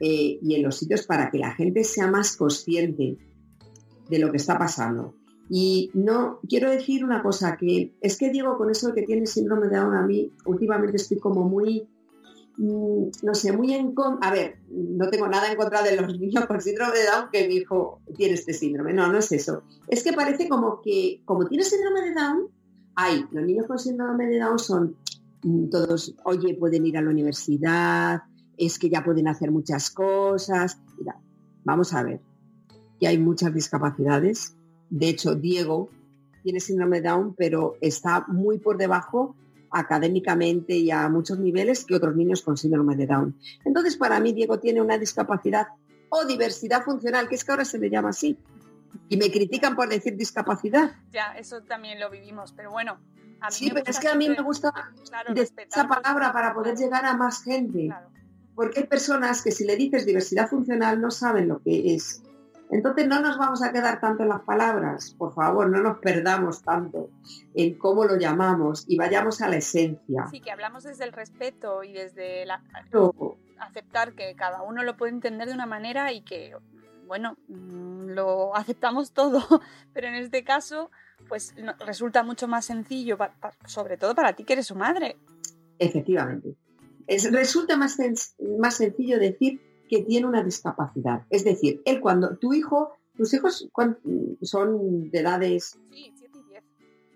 eh, 0.00 0.38
y 0.42 0.54
en 0.54 0.62
los 0.62 0.76
sitios 0.76 1.06
para 1.06 1.30
que 1.30 1.38
la 1.38 1.54
gente 1.54 1.84
sea 1.84 2.08
más 2.08 2.36
consciente 2.36 3.18
de 4.08 4.18
lo 4.18 4.30
que 4.30 4.38
está 4.38 4.58
pasando. 4.58 5.14
Y 5.48 5.90
no, 5.94 6.40
quiero 6.48 6.70
decir 6.70 7.04
una 7.04 7.22
cosa, 7.22 7.56
que 7.56 7.94
es 8.00 8.16
que 8.16 8.30
Diego 8.30 8.56
con 8.56 8.70
eso 8.70 8.94
que 8.94 9.02
tiene 9.02 9.26
síndrome 9.26 9.68
de 9.68 9.76
Down 9.76 9.94
a 9.94 10.06
mí, 10.06 10.32
últimamente 10.46 10.96
estoy 10.96 11.18
como 11.18 11.46
muy, 11.46 11.86
mm, 12.56 13.08
no 13.22 13.34
sé, 13.34 13.52
muy 13.52 13.74
en 13.74 13.94
contra, 13.94 14.28
a 14.28 14.32
ver, 14.32 14.56
no 14.70 15.08
tengo 15.10 15.28
nada 15.28 15.50
en 15.50 15.56
contra 15.56 15.82
de 15.82 15.96
los 15.96 16.18
niños 16.18 16.46
con 16.46 16.60
síndrome 16.60 16.98
de 16.98 17.04
Down 17.04 17.28
que 17.30 17.46
mi 17.46 17.56
hijo 17.56 18.00
tiene 18.16 18.34
este 18.34 18.54
síndrome, 18.54 18.94
no, 18.94 19.10
no 19.12 19.18
es 19.18 19.32
eso. 19.32 19.64
Es 19.88 20.02
que 20.02 20.14
parece 20.14 20.48
como 20.48 20.80
que, 20.82 21.20
como 21.24 21.46
tiene 21.46 21.64
síndrome 21.64 22.02
de 22.02 22.14
Down, 22.14 22.48
hay, 22.96 23.26
los 23.30 23.44
niños 23.44 23.66
con 23.66 23.78
síndrome 23.78 24.26
de 24.26 24.38
Down 24.38 24.58
son 24.58 24.96
mm, 25.42 25.68
todos, 25.68 26.14
oye, 26.24 26.54
pueden 26.54 26.86
ir 26.86 26.96
a 26.96 27.02
la 27.02 27.10
universidad, 27.10 28.22
es 28.56 28.78
que 28.78 28.88
ya 28.88 29.04
pueden 29.04 29.28
hacer 29.28 29.50
muchas 29.50 29.90
cosas. 29.90 30.78
Mira, 30.98 31.20
vamos 31.64 31.92
a 31.92 32.02
ver, 32.02 32.20
que 32.98 33.06
hay 33.08 33.18
muchas 33.18 33.52
discapacidades. 33.52 34.56
De 34.94 35.08
hecho, 35.08 35.34
Diego 35.34 35.90
tiene 36.44 36.60
síndrome 36.60 37.00
de 37.00 37.08
Down, 37.08 37.34
pero 37.34 37.76
está 37.80 38.26
muy 38.28 38.58
por 38.58 38.78
debajo 38.78 39.34
académicamente 39.72 40.76
y 40.76 40.92
a 40.92 41.08
muchos 41.08 41.40
niveles 41.40 41.84
que 41.84 41.96
otros 41.96 42.14
niños 42.14 42.42
con 42.42 42.56
síndrome 42.56 42.94
de 42.94 43.08
Down. 43.08 43.36
Entonces, 43.64 43.96
para 43.96 44.20
mí, 44.20 44.32
Diego 44.32 44.60
tiene 44.60 44.80
una 44.80 44.96
discapacidad 44.96 45.66
o 46.10 46.24
diversidad 46.26 46.84
funcional, 46.84 47.28
que 47.28 47.34
es 47.34 47.44
que 47.44 47.50
ahora 47.50 47.64
se 47.64 47.78
le 47.78 47.90
llama 47.90 48.10
así. 48.10 48.38
Y 49.08 49.16
me 49.16 49.32
critican 49.32 49.74
por 49.74 49.88
decir 49.88 50.16
discapacidad. 50.16 50.92
Ya, 51.10 51.36
eso 51.36 51.60
también 51.62 51.98
lo 51.98 52.08
vivimos, 52.08 52.52
pero 52.52 52.70
bueno. 52.70 53.00
sí, 53.50 53.72
pero 53.74 53.90
es 53.90 53.98
que 53.98 54.06
a 54.06 54.14
mí 54.14 54.28
me 54.28 54.42
gusta 54.42 54.72
esa 55.34 55.88
palabra 55.88 56.32
para 56.32 56.54
poder 56.54 56.76
llegar 56.76 57.04
a 57.04 57.16
más 57.16 57.42
gente. 57.42 57.92
Porque 58.54 58.78
hay 58.78 58.86
personas 58.86 59.42
que 59.42 59.50
si 59.50 59.64
le 59.64 59.74
dices 59.74 60.06
diversidad 60.06 60.48
funcional 60.48 61.00
no 61.00 61.10
saben 61.10 61.48
lo 61.48 61.60
que 61.60 61.96
es. 61.96 62.22
Entonces 62.74 63.06
no 63.06 63.20
nos 63.20 63.38
vamos 63.38 63.62
a 63.62 63.72
quedar 63.72 64.00
tanto 64.00 64.24
en 64.24 64.30
las 64.30 64.40
palabras, 64.40 65.14
por 65.16 65.32
favor, 65.32 65.70
no 65.70 65.80
nos 65.80 65.98
perdamos 65.98 66.60
tanto 66.62 67.08
en 67.54 67.78
cómo 67.78 68.04
lo 68.04 68.16
llamamos 68.18 68.84
y 68.88 68.96
vayamos 68.96 69.40
a 69.42 69.48
la 69.48 69.58
esencia. 69.58 70.26
Sí, 70.28 70.40
que 70.40 70.50
hablamos 70.50 70.82
desde 70.82 71.04
el 71.04 71.12
respeto 71.12 71.84
y 71.84 71.92
desde 71.92 72.44
la... 72.46 72.60
aceptar 73.60 74.14
que 74.14 74.34
cada 74.34 74.62
uno 74.62 74.82
lo 74.82 74.96
puede 74.96 75.12
entender 75.12 75.46
de 75.46 75.54
una 75.54 75.66
manera 75.66 76.12
y 76.12 76.22
que, 76.22 76.56
bueno, 77.06 77.36
mm, 77.46 78.08
lo 78.08 78.56
aceptamos 78.56 79.12
todo, 79.12 79.40
pero 79.94 80.08
en 80.08 80.16
este 80.16 80.42
caso, 80.42 80.90
pues 81.28 81.54
resulta 81.78 82.24
mucho 82.24 82.48
más 82.48 82.64
sencillo, 82.64 83.16
sobre 83.66 83.98
todo 83.98 84.16
para 84.16 84.32
ti 84.32 84.42
que 84.42 84.54
eres 84.54 84.66
su 84.66 84.74
madre. 84.74 85.16
Efectivamente. 85.78 86.56
Es, 87.06 87.30
resulta 87.30 87.76
más, 87.76 87.98
más 88.58 88.74
sencillo 88.74 89.20
decir 89.20 89.60
que 89.88 90.02
tiene 90.02 90.26
una 90.26 90.42
discapacidad. 90.42 91.24
Es 91.30 91.44
decir, 91.44 91.82
él 91.84 92.00
cuando 92.00 92.36
tu 92.36 92.52
hijo, 92.52 92.92
tus 93.16 93.32
hijos 93.34 93.68
son 94.42 95.10
de 95.10 95.20
edades... 95.20 95.78
Sí, 95.90 96.12
7 96.16 96.38
y 96.38 96.50
10. 96.50 96.64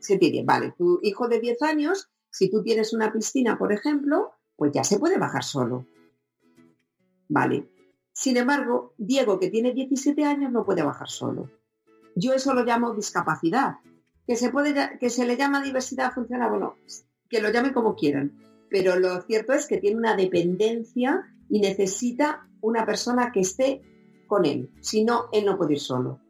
7 0.01 0.27
y 0.27 0.31
10, 0.33 0.47
vale. 0.47 0.75
Tu 0.77 1.01
hijo 1.03 1.29
de 1.29 1.41
10 1.41 1.63
años, 1.63 2.11
si 2.31 2.51
tú 2.51 2.63
tienes 2.63 2.93
una 2.93 3.13
piscina, 3.13 3.59
por 3.59 3.73
ejemplo, 3.73 4.33
pues 4.57 4.73
ya 4.73 4.85
se 4.85 4.99
puede 4.99 5.19
bajar 5.19 5.45
solo. 5.45 5.87
Vale. 7.29 7.69
Sin 8.13 8.37
embargo, 8.37 8.95
Diego, 8.99 9.39
que 9.39 9.51
tiene 9.51 9.73
17 9.73 10.25
años, 10.25 10.53
no 10.53 10.65
puede 10.65 10.83
bajar 10.83 11.09
solo. 11.09 11.51
Yo 12.15 12.33
eso 12.33 12.55
lo 12.55 12.65
llamo 12.65 12.95
discapacidad. 12.95 13.77
Que 14.27 14.37
se, 14.37 14.51
puede, 14.51 14.99
que 14.99 15.09
se 15.09 15.25
le 15.25 15.37
llama 15.37 15.63
diversidad 15.63 16.13
funcional, 16.13 16.51
bueno, 16.51 16.75
que 17.31 17.41
lo 17.41 17.51
llamen 17.51 17.73
como 17.73 17.95
quieran 17.95 18.33
pero 18.71 18.99
lo 18.99 19.21
cierto 19.23 19.53
es 19.53 19.67
que 19.67 19.79
tiene 19.79 19.97
una 19.97 20.17
dependencia 20.17 21.27
y 21.49 21.61
necesita 21.61 22.49
una 22.61 22.85
persona 22.85 23.31
que 23.33 23.41
esté 23.41 23.83
con 24.27 24.45
él, 24.45 24.71
si 24.81 25.05
no, 25.05 25.27
él 25.33 25.47
no 25.47 25.57
puede 25.57 25.75
ir 25.75 25.81
solo. 25.81 26.21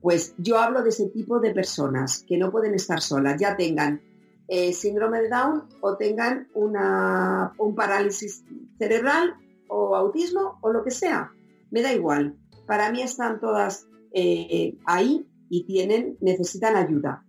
Pues 0.00 0.34
yo 0.38 0.58
hablo 0.58 0.82
de 0.82 0.90
ese 0.90 1.08
tipo 1.08 1.40
de 1.40 1.52
personas 1.52 2.24
que 2.26 2.38
no 2.38 2.50
pueden 2.50 2.74
estar 2.74 3.00
solas, 3.00 3.40
ya 3.40 3.56
tengan 3.56 4.00
eh, 4.46 4.72
síndrome 4.72 5.20
de 5.22 5.28
Down 5.28 5.64
o 5.80 5.96
tengan 5.96 6.48
una, 6.54 7.52
un 7.58 7.74
parálisis 7.74 8.44
cerebral 8.78 9.34
o 9.68 9.96
autismo 9.96 10.58
o 10.60 10.70
lo 10.70 10.84
que 10.84 10.90
sea. 10.90 11.32
Me 11.70 11.82
da 11.82 11.92
igual. 11.92 12.36
Para 12.66 12.92
mí 12.92 13.02
están 13.02 13.40
todas 13.40 13.86
eh, 14.12 14.78
ahí 14.86 15.26
y 15.50 15.64
tienen, 15.64 16.16
necesitan 16.20 16.76
ayuda 16.76 17.24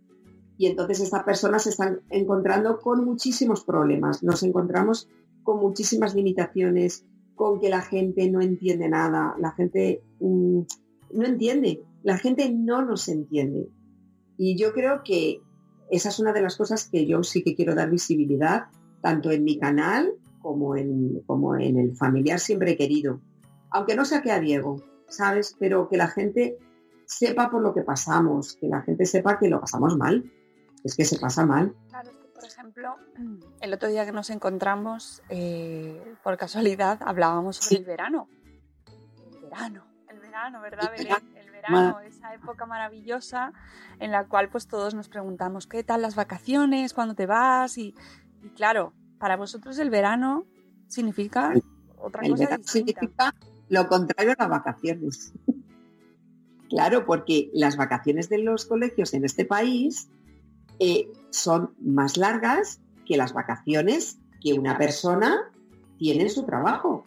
y 0.59 0.67
entonces 0.67 0.99
estas 0.99 1.23
personas 1.23 1.63
se 1.63 1.69
están 1.69 2.01
encontrando 2.09 2.81
con 2.81 3.05
muchísimos 3.05 3.63
problemas. 3.63 4.23
Nos 4.23 4.43
encontramos 4.43 5.07
con 5.43 5.59
muchísimas 5.59 6.15
limitaciones, 6.15 7.05
con 7.35 7.59
que 7.59 7.69
la 7.69 7.81
gente 7.81 8.29
no 8.29 8.41
entiende 8.41 8.89
nada, 8.89 9.35
la 9.39 9.51
gente 9.51 10.01
mm, 10.19 10.61
no 11.13 11.25
entiende, 11.25 11.83
la 12.03 12.17
gente 12.17 12.51
no 12.53 12.83
nos 12.83 13.07
entiende. 13.07 13.69
Y 14.37 14.57
yo 14.57 14.73
creo 14.73 15.01
que 15.03 15.41
esa 15.89 16.09
es 16.09 16.19
una 16.19 16.33
de 16.33 16.41
las 16.41 16.57
cosas 16.57 16.87
que 16.87 17.05
yo 17.05 17.23
sí 17.23 17.43
que 17.43 17.55
quiero 17.55 17.75
dar 17.75 17.89
visibilidad, 17.89 18.67
tanto 19.01 19.31
en 19.31 19.43
mi 19.43 19.57
canal 19.57 20.13
como 20.41 20.75
en, 20.75 21.21
como 21.25 21.55
en 21.55 21.77
el 21.77 21.95
familiar 21.95 22.39
siempre 22.39 22.77
querido. 22.77 23.21
Aunque 23.71 23.95
no 23.95 24.05
saque 24.05 24.31
a 24.31 24.39
Diego, 24.39 24.81
¿sabes? 25.07 25.55
Pero 25.59 25.89
que 25.89 25.97
la 25.97 26.07
gente 26.07 26.57
sepa 27.05 27.49
por 27.49 27.61
lo 27.61 27.73
que 27.73 27.81
pasamos, 27.81 28.55
que 28.55 28.67
la 28.67 28.81
gente 28.81 29.05
sepa 29.05 29.39
que 29.39 29.49
lo 29.49 29.59
pasamos 29.59 29.97
mal, 29.97 30.31
es 30.83 30.95
que 30.95 31.05
se 31.05 31.19
pasa 31.19 31.45
mal. 31.45 31.73
Por 32.39 32.47
ejemplo, 32.47 32.95
el 33.61 33.73
otro 33.73 33.89
día 33.89 34.05
que 34.05 34.11
nos 34.11 34.29
encontramos, 34.29 35.21
eh, 35.29 36.15
por 36.23 36.37
casualidad, 36.37 36.99
hablábamos 37.01 37.57
sobre 37.57 37.79
el 37.81 37.85
verano. 37.85 38.29
El 39.41 39.49
verano, 39.49 39.83
el 40.07 40.19
verano, 40.19 40.61
¿verdad, 40.61 40.91
El 41.35 41.51
verano, 41.51 41.99
esa 41.99 42.33
época 42.33 42.65
maravillosa 42.65 43.51
en 43.99 44.11
la 44.11 44.25
cual 44.27 44.49
pues 44.49 44.67
todos 44.67 44.93
nos 44.93 45.09
preguntamos, 45.09 45.67
¿qué 45.67 45.83
tal 45.83 46.01
las 46.01 46.15
vacaciones? 46.15 46.93
¿Cuándo 46.93 47.15
te 47.15 47.25
vas? 47.25 47.77
Y, 47.77 47.93
claro, 48.55 48.93
para 49.19 49.35
vosotros 49.35 49.77
el 49.79 49.89
verano 49.89 50.45
significa 50.87 51.53
otra 51.97 52.23
el 52.23 52.31
cosa 52.31 52.45
verano 52.45 52.63
significa 52.65 53.35
lo 53.67 53.87
contrario 53.87 54.33
a 54.37 54.43
las 54.43 54.49
vacaciones. 54.49 55.33
Claro, 56.69 57.03
porque 57.03 57.49
las 57.51 57.77
vacaciones 57.77 58.29
de 58.29 58.37
los 58.37 58.65
colegios 58.65 59.15
en 59.15 59.25
este 59.25 59.43
país 59.43 60.07
eh, 60.77 61.11
son 61.31 61.73
más 61.79 62.17
largas 62.17 62.81
que 63.05 63.17
las 63.17 63.33
vacaciones 63.33 64.19
que 64.41 64.53
una 64.53 64.77
persona 64.77 65.51
tiene 65.97 66.23
en 66.23 66.29
su 66.29 66.43
trabajo. 66.43 67.05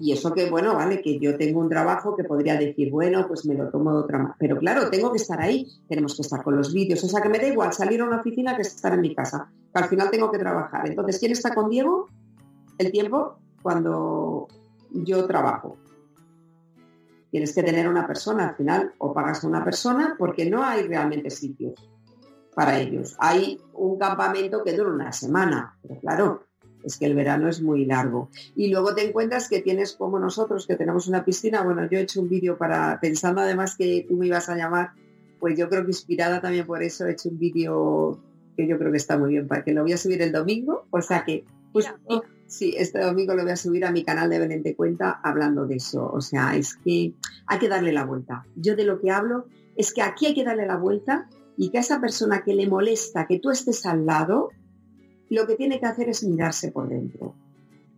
Y 0.00 0.12
eso 0.12 0.32
que, 0.32 0.48
bueno, 0.48 0.76
vale, 0.76 1.02
que 1.02 1.18
yo 1.18 1.36
tengo 1.36 1.60
un 1.60 1.68
trabajo 1.68 2.14
que 2.14 2.22
podría 2.22 2.56
decir, 2.56 2.90
bueno, 2.92 3.26
pues 3.26 3.44
me 3.46 3.54
lo 3.54 3.68
tomo 3.70 3.92
de 3.92 3.98
otra 3.98 4.18
manera. 4.18 4.36
Pero 4.38 4.56
claro, 4.58 4.90
tengo 4.90 5.10
que 5.10 5.16
estar 5.16 5.40
ahí, 5.40 5.66
tenemos 5.88 6.14
que 6.14 6.22
estar 6.22 6.44
con 6.44 6.56
los 6.56 6.72
vídeos. 6.72 7.02
O 7.02 7.08
sea, 7.08 7.20
que 7.20 7.28
me 7.28 7.38
da 7.38 7.48
igual 7.48 7.72
salir 7.72 8.00
a 8.00 8.04
una 8.04 8.20
oficina 8.20 8.54
que 8.54 8.62
estar 8.62 8.94
en 8.94 9.00
mi 9.00 9.12
casa, 9.12 9.50
que 9.74 9.82
al 9.82 9.88
final 9.88 10.10
tengo 10.10 10.30
que 10.30 10.38
trabajar. 10.38 10.88
Entonces, 10.88 11.18
¿quién 11.18 11.32
está 11.32 11.52
con 11.52 11.68
Diego? 11.68 12.06
El 12.78 12.92
tiempo 12.92 13.38
cuando 13.60 14.46
yo 14.92 15.26
trabajo. 15.26 15.76
Tienes 17.32 17.52
que 17.52 17.64
tener 17.64 17.88
una 17.88 18.06
persona, 18.06 18.50
al 18.50 18.54
final, 18.54 18.94
o 18.98 19.12
pagas 19.12 19.42
a 19.42 19.48
una 19.48 19.64
persona 19.64 20.14
porque 20.16 20.48
no 20.48 20.62
hay 20.62 20.86
realmente 20.86 21.28
sitios 21.28 21.74
para 22.58 22.80
ellos. 22.80 23.14
Hay 23.20 23.60
un 23.72 24.00
campamento 24.00 24.64
que 24.64 24.72
dura 24.72 24.90
una 24.90 25.12
semana, 25.12 25.78
pero 25.80 26.00
claro, 26.00 26.42
es 26.82 26.98
que 26.98 27.06
el 27.06 27.14
verano 27.14 27.48
es 27.48 27.62
muy 27.62 27.84
largo. 27.84 28.30
Y 28.56 28.66
luego 28.68 28.96
te 28.96 29.06
encuentras 29.06 29.48
que 29.48 29.62
tienes 29.62 29.92
como 29.92 30.18
nosotros, 30.18 30.66
que 30.66 30.74
tenemos 30.74 31.06
una 31.06 31.24
piscina. 31.24 31.62
Bueno, 31.62 31.88
yo 31.88 31.98
he 31.98 32.00
hecho 32.00 32.20
un 32.20 32.28
vídeo 32.28 32.58
para, 32.58 32.98
pensando 33.00 33.42
además 33.42 33.76
que 33.76 34.04
tú 34.08 34.16
me 34.16 34.26
ibas 34.26 34.48
a 34.48 34.56
llamar, 34.56 34.90
pues 35.38 35.56
yo 35.56 35.68
creo 35.68 35.82
que 35.82 35.90
inspirada 35.90 36.40
también 36.40 36.66
por 36.66 36.82
eso 36.82 37.06
he 37.06 37.12
hecho 37.12 37.28
un 37.28 37.38
vídeo 37.38 38.18
que 38.56 38.66
yo 38.66 38.76
creo 38.76 38.90
que 38.90 38.96
está 38.96 39.16
muy 39.16 39.30
bien, 39.30 39.46
para 39.46 39.62
que 39.62 39.72
lo 39.72 39.82
voy 39.82 39.92
a 39.92 39.96
subir 39.96 40.20
el 40.20 40.32
domingo. 40.32 40.88
O 40.90 41.00
sea 41.00 41.24
que, 41.24 41.44
pues, 41.72 41.86
sí, 42.48 42.74
este 42.76 42.98
domingo 42.98 43.36
lo 43.36 43.44
voy 43.44 43.52
a 43.52 43.56
subir 43.56 43.84
a 43.84 43.92
mi 43.92 44.02
canal 44.02 44.30
de 44.30 44.40
Belén 44.40 44.64
Cuenta 44.76 45.20
hablando 45.22 45.64
de 45.64 45.76
eso. 45.76 46.10
O 46.12 46.20
sea, 46.20 46.56
es 46.56 46.74
que 46.74 47.12
hay 47.46 47.58
que 47.60 47.68
darle 47.68 47.92
la 47.92 48.04
vuelta. 48.04 48.46
Yo 48.56 48.74
de 48.74 48.82
lo 48.82 49.00
que 49.00 49.12
hablo 49.12 49.46
es 49.76 49.92
que 49.92 50.02
aquí 50.02 50.26
hay 50.26 50.34
que 50.34 50.42
darle 50.42 50.66
la 50.66 50.76
vuelta 50.76 51.28
y 51.58 51.70
que 51.70 51.78
a 51.78 51.80
esa 51.80 52.00
persona 52.00 52.42
que 52.44 52.54
le 52.54 52.68
molesta 52.68 53.26
que 53.26 53.40
tú 53.40 53.50
estés 53.50 53.84
al 53.84 54.06
lado, 54.06 54.50
lo 55.28 55.46
que 55.46 55.56
tiene 55.56 55.80
que 55.80 55.86
hacer 55.86 56.08
es 56.08 56.22
mirarse 56.22 56.70
por 56.70 56.88
dentro. 56.88 57.34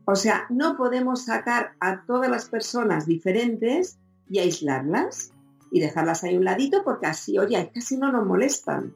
O 0.06 0.16
sea, 0.16 0.46
no 0.48 0.78
podemos 0.78 1.26
sacar 1.26 1.72
a 1.78 2.04
todas 2.06 2.30
las 2.30 2.48
personas 2.48 3.06
diferentes 3.06 3.98
y 4.30 4.38
aislarlas 4.38 5.32
y 5.70 5.78
dejarlas 5.78 6.24
ahí 6.24 6.36
un 6.38 6.44
ladito 6.44 6.82
porque 6.82 7.06
así, 7.06 7.38
oye, 7.38 7.70
casi 7.72 7.98
no 7.98 8.10
nos 8.10 8.26
molestan. 8.26 8.94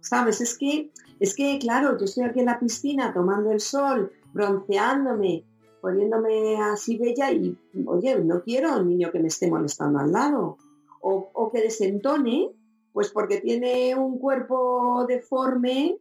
¿Sabes? 0.00 0.42
Es 0.42 0.58
que, 0.58 0.90
es 1.18 1.34
que, 1.34 1.58
claro, 1.58 1.96
yo 1.98 2.04
estoy 2.04 2.24
aquí 2.24 2.40
en 2.40 2.46
la 2.46 2.60
piscina 2.60 3.14
tomando 3.14 3.52
el 3.52 3.60
sol, 3.60 4.12
bronceándome, 4.34 5.44
poniéndome 5.80 6.60
así 6.60 6.98
bella 6.98 7.32
y, 7.32 7.56
oye, 7.86 8.20
no 8.20 8.42
quiero 8.42 8.78
un 8.78 8.90
niño 8.90 9.10
que 9.10 9.20
me 9.20 9.28
esté 9.28 9.50
molestando 9.50 9.98
al 9.98 10.12
lado. 10.12 10.58
O, 11.00 11.30
o 11.32 11.50
que 11.50 11.62
desentone, 11.62 12.50
pues 12.94 13.10
porque 13.10 13.42
tiene 13.42 13.94
un 13.94 14.18
cuerpo 14.18 15.04
deforme 15.06 15.98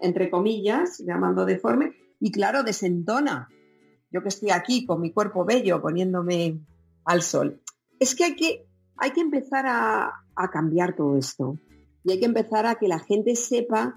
entre 0.00 0.30
comillas, 0.30 0.98
llamando 0.98 1.44
deforme, 1.44 1.92
y 2.20 2.30
claro, 2.30 2.62
desentona. 2.62 3.48
Yo 4.10 4.22
que 4.22 4.28
estoy 4.28 4.50
aquí 4.50 4.86
con 4.86 5.00
mi 5.00 5.12
cuerpo 5.12 5.44
bello 5.44 5.80
poniéndome 5.80 6.60
al 7.04 7.22
sol. 7.22 7.60
Es 7.98 8.14
que 8.14 8.24
hay 8.24 8.36
que, 8.36 8.66
hay 8.96 9.10
que 9.12 9.20
empezar 9.20 9.66
a, 9.66 10.12
cambiar 10.52 10.94
todo 10.94 11.18
esto. 11.18 11.58
Y 12.04 12.12
hay 12.12 12.20
que 12.20 12.26
empezar 12.26 12.66
a 12.66 12.76
que 12.76 12.88
la 12.88 13.00
gente 13.00 13.34
sepa 13.36 13.96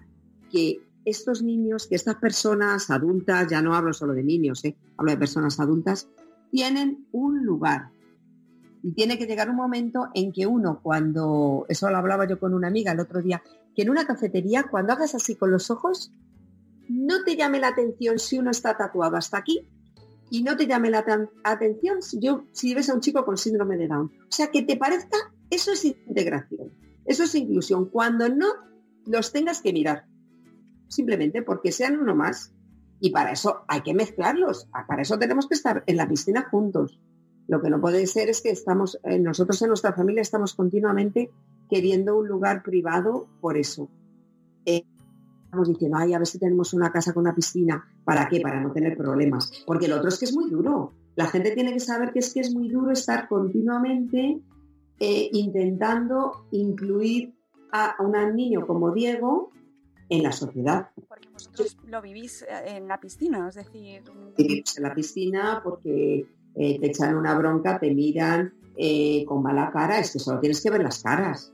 que 0.52 0.82
estos 1.06 1.42
niños, 1.42 1.88
que 1.88 1.96
estas 1.96 2.16
personas 2.16 2.90
adultas, 2.90 3.48
ya 3.50 3.62
no 3.62 3.76
hablo 3.76 3.94
solo 3.94 4.14
de 4.14 4.24
niños, 4.24 4.66
¿eh? 4.66 4.76
hablo 4.98 5.12
de 5.12 5.18
personas 5.18 5.60
adultas, 5.60 6.10
tienen 6.52 7.08
un 7.12 7.46
lugar. 7.46 7.90
Y 8.84 8.94
tiene 8.94 9.18
que 9.18 9.28
llegar 9.28 9.50
un 9.50 9.56
momento 9.56 10.10
en 10.14 10.32
que 10.32 10.48
uno, 10.48 10.82
cuando, 10.82 11.66
eso 11.70 11.90
lo 11.90 11.98
hablaba 11.98 12.28
yo 12.28 12.40
con 12.40 12.54
una 12.54 12.68
amiga 12.68 12.92
el 12.92 13.00
otro 13.00 13.22
día, 13.22 13.44
que 13.76 13.84
en 13.84 13.90
una 13.90 14.06
cafetería, 14.06 14.66
cuando 14.70 14.94
hagas 14.94 15.16
así 15.16 15.36
con 15.36 15.52
los 15.52 15.70
ojos, 15.70 16.12
no 16.90 17.24
te 17.24 17.36
llame 17.36 17.60
la 17.60 17.70
atención 17.70 18.20
si 18.20 18.38
uno 18.38 18.52
está 18.52 18.76
tatuado 18.76 19.16
hasta 19.18 19.38
aquí 19.38 19.68
y 20.30 20.44
no 20.44 20.56
te 20.56 20.66
llame 20.66 20.90
la 20.90 21.06
atención 21.44 22.02
si, 22.02 22.20
yo, 22.20 22.46
si 22.54 22.74
ves 22.74 22.90
a 22.90 22.94
un 22.94 23.02
chico 23.02 23.26
con 23.26 23.38
síndrome 23.38 23.78
de 23.78 23.88
Down. 23.88 24.06
O 24.06 24.32
sea, 24.32 24.50
que 24.50 24.64
te 24.64 24.78
parezca, 24.78 25.18
eso 25.50 25.74
es 25.74 25.84
integración, 25.84 26.72
eso 27.06 27.24
es 27.24 27.36
inclusión. 27.36 27.90
Cuando 27.90 28.30
no 28.30 28.48
los 29.06 29.32
tengas 29.32 29.62
que 29.62 29.74
mirar, 29.74 30.06
simplemente 30.88 31.42
porque 31.42 31.72
sean 31.72 32.00
uno 32.00 32.16
más. 32.16 32.54
Y 33.00 33.10
para 33.10 33.32
eso 33.32 33.66
hay 33.68 33.82
que 33.82 33.94
mezclarlos, 33.94 34.70
para 34.88 35.02
eso 35.02 35.18
tenemos 35.18 35.48
que 35.48 35.56
estar 35.56 35.84
en 35.88 35.98
la 35.98 36.08
piscina 36.08 36.48
juntos. 36.50 37.00
Lo 37.52 37.62
que 37.62 37.70
no 37.70 37.82
puede 37.82 38.08
ser 38.08 38.30
es 38.30 38.42
que 38.42 38.50
estamos, 38.50 38.98
eh, 39.04 39.20
nosotros 39.20 39.62
en 39.62 39.68
nuestra 39.68 39.92
familia 39.92 40.22
estamos 40.22 40.54
continuamente 40.54 41.30
queriendo 41.70 42.18
un 42.18 42.26
lugar 42.26 42.64
privado 42.64 43.28
por 43.42 43.58
eso. 43.58 43.90
Eh, 44.66 44.86
estamos 45.44 45.68
diciendo, 45.68 45.98
ay, 46.00 46.14
a 46.14 46.18
ver 46.18 46.28
si 46.28 46.40
tenemos 46.40 46.74
una 46.74 46.94
casa 46.94 47.12
con 47.12 47.24
una 47.24 47.36
piscina. 47.36 47.86
¿Para 48.06 48.30
qué? 48.30 48.40
Para 48.40 48.62
no 48.62 48.72
tener 48.72 48.96
problemas. 48.96 49.52
Porque 49.68 49.90
lo 49.90 49.98
otro 49.98 50.08
es 50.08 50.18
que 50.18 50.24
es 50.24 50.34
muy 50.34 50.50
duro. 50.50 50.94
La 51.18 51.28
gente 51.28 51.52
tiene 51.52 51.74
que 51.74 51.82
saber 51.82 52.14
que 52.14 52.20
es 52.20 52.34
que 52.34 52.40
es 52.40 52.56
muy 52.56 52.70
duro 52.70 52.92
estar 52.92 53.28
continuamente 53.28 54.40
eh, 55.02 55.30
intentando 55.34 56.46
incluir 56.52 57.34
a, 57.74 57.98
un 58.00 58.34
niño 58.34 58.66
como 58.66 58.94
Diego 58.94 59.52
en 60.08 60.24
la 60.24 60.32
sociedad. 60.32 60.92
Porque 61.06 61.28
vosotros 61.28 61.78
lo 61.86 62.02
vivís 62.02 62.46
en 62.66 62.88
la 62.88 62.98
piscina, 63.02 63.50
es 63.50 63.56
decir... 63.56 64.04
Vivimos 64.38 64.78
en 64.78 64.84
la 64.84 64.96
piscina 64.96 65.60
porque 65.62 66.26
te 66.54 66.86
echan 66.86 67.16
una 67.16 67.38
bronca, 67.38 67.80
te 67.80 67.94
miran 67.94 68.54
con 69.26 69.44
mala 69.44 69.72
cara, 69.72 70.00
es 70.00 70.12
que 70.12 70.20
solo 70.20 70.40
tienes 70.40 70.62
que 70.62 70.70
ver 70.70 70.84
las 70.84 71.04
caras. 71.04 71.54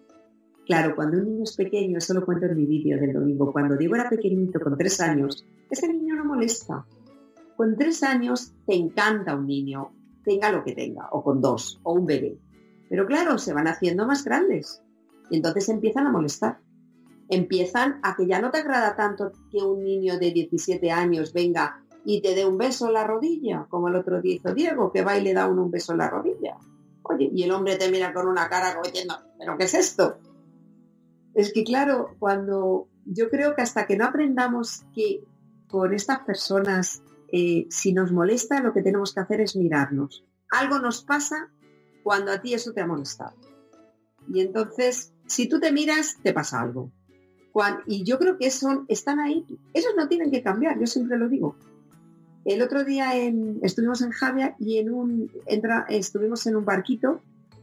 Claro, 0.66 0.96
cuando 0.96 1.18
un 1.18 1.26
niño 1.26 1.44
es 1.44 1.56
pequeño, 1.56 1.98
eso 1.98 2.14
lo 2.14 2.26
cuento 2.26 2.46
en 2.46 2.58
mi 2.58 2.66
vídeo 2.66 3.00
del 3.00 3.14
domingo, 3.14 3.54
cuando 3.54 3.78
Diego 3.78 3.96
era 3.96 4.10
pequeñito, 4.10 4.60
con 4.60 4.78
tres 4.78 5.00
años, 5.00 5.46
ese 5.70 5.88
niño 5.92 6.16
no 6.16 6.26
molesta. 6.26 6.86
Con 7.56 7.76
tres 7.78 8.04
años 8.04 8.54
te 8.66 8.76
encanta 8.76 9.36
un 9.36 9.48
niño, 9.48 9.92
tenga 10.26 10.52
lo 10.52 10.64
que 10.64 10.74
tenga, 10.74 11.08
o 11.12 11.24
con 11.24 11.42
dos, 11.42 11.80
o 11.84 11.94
un 11.94 12.06
bebé. 12.06 12.38
Pero 12.90 13.06
claro, 13.06 13.38
se 13.38 13.54
van 13.54 13.68
haciendo 13.68 14.06
más 14.06 14.24
grandes 14.24 14.82
y 15.30 15.38
entonces 15.38 15.70
empiezan 15.70 16.06
a 16.08 16.12
molestar. 16.12 16.60
Empiezan 17.30 18.00
a 18.04 18.16
que 18.16 18.28
ya 18.28 18.40
no 18.40 18.52
te 18.52 18.60
agrada 18.60 18.96
tanto 18.96 19.32
que 19.52 19.58
un 19.58 19.84
niño 19.84 20.20
de 20.20 20.32
17 20.32 20.92
años 20.92 21.34
venga 21.34 21.84
y 22.10 22.22
te 22.22 22.36
dé 22.36 22.46
un 22.46 22.58
beso 22.58 22.88
en 22.88 22.94
la 22.94 23.06
rodilla, 23.06 23.68
como 23.70 23.90
el 23.90 23.96
otro 23.98 24.22
día 24.22 24.36
hizo 24.36 24.54
Diego, 24.54 24.94
que 24.94 25.04
va 25.04 25.18
y 25.18 25.24
le 25.26 25.34
da 25.34 25.46
un 25.50 25.70
beso 25.70 25.92
en 25.92 25.98
la 25.98 26.10
rodilla. 26.10 26.56
Oye, 27.04 27.30
y 27.34 27.44
el 27.44 27.52
hombre 27.52 27.76
te 27.76 27.92
mira 27.92 28.14
con 28.14 28.30
una 28.30 28.48
cara 28.48 28.72
como 28.72 28.86
diciendo, 28.86 29.16
¿pero 29.38 29.58
qué 29.58 29.66
es 29.66 29.74
esto? 29.74 30.18
Es 31.34 31.52
que 31.52 31.66
claro, 31.66 32.16
cuando 32.18 32.88
yo 33.04 33.30
creo 33.30 33.56
que 33.56 33.62
hasta 33.62 33.86
que 33.86 33.98
no 33.98 34.06
aprendamos 34.06 34.86
que 34.96 35.26
con 35.68 35.94
estas 35.94 36.20
personas, 36.20 37.02
eh, 37.34 37.68
si 37.70 37.92
nos 37.92 38.14
molesta, 38.14 38.62
lo 38.62 38.72
que 38.72 38.84
tenemos 38.84 39.14
que 39.14 39.20
hacer 39.20 39.42
es 39.42 39.58
mirarnos. 39.58 40.24
Algo 40.50 40.80
nos 40.80 41.04
pasa 41.04 41.50
cuando 42.04 42.32
a 42.32 42.40
ti 42.40 42.54
eso 42.54 42.72
te 42.72 42.80
ha 42.80 42.88
molestado. 42.88 43.36
Y 44.34 44.40
entonces, 44.40 45.12
si 45.26 45.50
tú 45.50 45.60
te 45.60 45.74
miras, 45.74 46.20
te 46.24 46.32
pasa 46.32 46.62
algo. 46.62 46.90
y 47.86 48.06
yo 48.06 48.18
creo 48.18 48.38
que 48.38 48.50
son, 48.50 48.86
están 48.88 49.20
ahí. 49.20 49.46
Esos 49.74 49.94
no 49.98 50.08
tienen 50.08 50.32
que 50.32 50.42
cambiar, 50.42 50.80
yo 50.80 50.88
siempre 50.88 51.18
lo 51.18 51.28
digo. 51.28 51.58
El 52.48 52.62
otro 52.62 52.86
día 52.86 53.12
estuvimos 53.62 54.02
en 54.02 54.12
Javia 54.12 54.56
y 54.58 54.78
en 54.78 54.90
un, 54.90 55.30
estuvimos 55.90 56.48
en 56.48 56.56
un 56.56 56.64
barquito 56.64 57.20